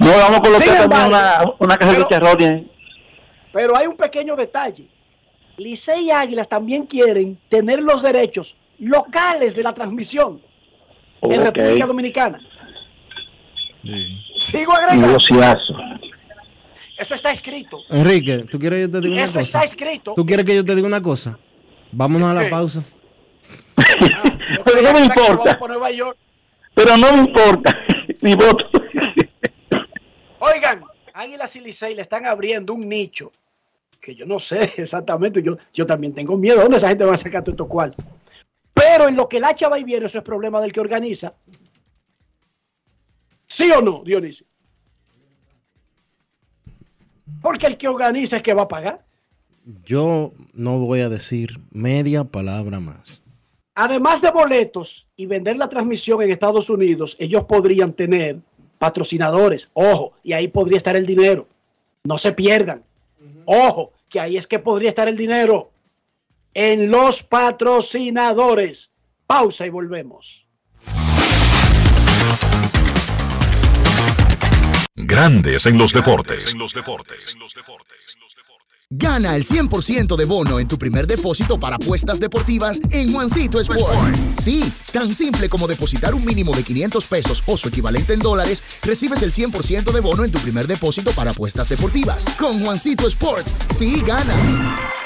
[0.00, 2.72] No, vamos a colocar embargo, una, una caja de pero- chicharrones ahí.
[3.52, 4.88] Pero hay un pequeño detalle.
[5.58, 10.40] Licey y Águilas también quieren tener los derechos locales de la transmisión
[11.22, 11.46] en Ok.
[11.56, 12.40] República Dominicana.
[14.36, 15.06] Sigo agregando.
[15.06, 15.74] Negociazo.
[16.98, 17.78] Eso está escrito.
[17.90, 19.70] Enrique, ¿tú quieres que yo te diga una Eso está cosa?
[19.70, 20.14] escrito.
[20.16, 21.38] ¿Tú quieres que yo te diga una cosa?
[21.92, 22.82] Vámonos a la pausa.
[24.64, 25.58] Pero no me importa.
[26.74, 27.78] Pero no me importa.
[28.22, 28.68] Mi voto.
[30.38, 30.84] Oigan,
[31.14, 33.32] Águilas y Licey le están abriendo un nicho
[34.00, 35.42] que yo no sé exactamente.
[35.42, 36.60] Yo, yo también tengo miedo.
[36.62, 38.02] ¿Dónde esa gente va a sacar todo esto cuarto?
[38.76, 41.32] Pero en lo que la hacha va y viene, eso es problema del que organiza.
[43.46, 44.46] ¿Sí o no, Dionisio?
[47.40, 49.02] Porque el que organiza es que va a pagar.
[49.84, 53.22] Yo no voy a decir media palabra más.
[53.74, 58.40] Además de boletos y vender la transmisión en Estados Unidos, ellos podrían tener
[58.78, 59.70] patrocinadores.
[59.72, 61.48] Ojo, y ahí podría estar el dinero.
[62.04, 62.82] No se pierdan.
[63.46, 65.70] Ojo, que ahí es que podría estar el dinero.
[66.58, 68.90] En los patrocinadores.
[69.26, 70.48] Pausa y volvemos.
[74.94, 76.54] Grandes en los deportes.
[78.88, 84.16] Gana el 100% de bono en tu primer depósito para apuestas deportivas en Juancito Sport.
[84.40, 88.78] Sí, tan simple como depositar un mínimo de 500 pesos o su equivalente en dólares,
[88.82, 92.24] recibes el 100% de bono en tu primer depósito para apuestas deportivas.
[92.38, 95.05] Con Juancito Sport, sí ganas.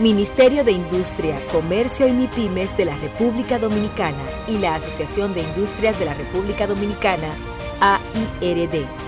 [0.00, 5.98] Ministerio de Industria, Comercio y MIPIMES de la República Dominicana y la Asociación de Industrias
[5.98, 7.34] de la República Dominicana,
[7.80, 9.07] AIRD.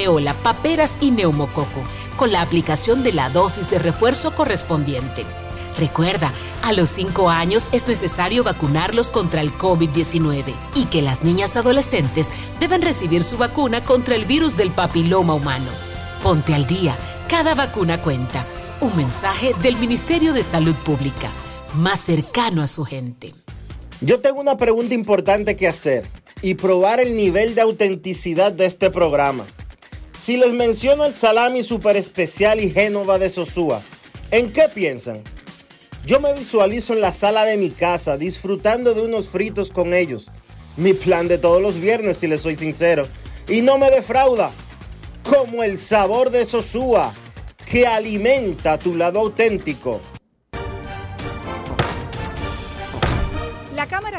[0.01, 1.83] rubeola, paperas y neumococo,
[2.15, 5.25] con la aplicación de la dosis de refuerzo correspondiente.
[5.77, 6.33] Recuerda,
[6.63, 12.29] a los 5 años es necesario vacunarlos contra el COVID-19 y que las niñas adolescentes
[12.59, 15.69] deben recibir su vacuna contra el virus del papiloma humano.
[16.21, 16.95] Ponte al día,
[17.27, 18.45] cada vacuna cuenta.
[18.81, 21.31] Un mensaje del Ministerio de Salud Pública,
[21.75, 23.33] más cercano a su gente.
[24.01, 26.09] Yo tengo una pregunta importante que hacer
[26.41, 29.45] y probar el nivel de autenticidad de este programa.
[30.21, 33.81] Si les menciono el salami super especial y Génova de Sosúa,
[34.29, 35.23] ¿en qué piensan?
[36.05, 40.29] Yo me visualizo en la sala de mi casa disfrutando de unos fritos con ellos.
[40.77, 43.07] Mi plan de todos los viernes, si les soy sincero.
[43.49, 44.51] Y no me defrauda.
[45.27, 47.15] Como el sabor de Sosúa,
[47.65, 50.01] que alimenta tu lado auténtico.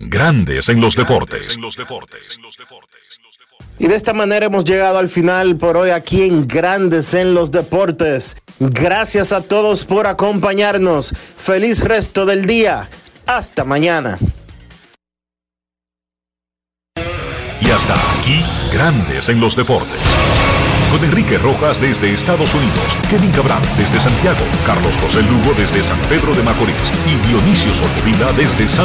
[0.00, 1.58] Grandes en los deportes.
[3.80, 7.50] Y de esta manera hemos llegado al final por hoy aquí en Grandes en los
[7.50, 8.36] Deportes.
[8.60, 11.12] Gracias a todos por acompañarnos.
[11.36, 12.88] Feliz resto del día.
[13.26, 14.18] Hasta mañana.
[17.60, 19.98] Y hasta aquí, Grandes en los deportes.
[20.92, 25.98] Con Enrique Rojas desde Estados Unidos, Kevin Cabral desde Santiago, Carlos José Lugo desde San
[26.08, 28.76] Pedro de Macorís y Dionisio Solterida desde San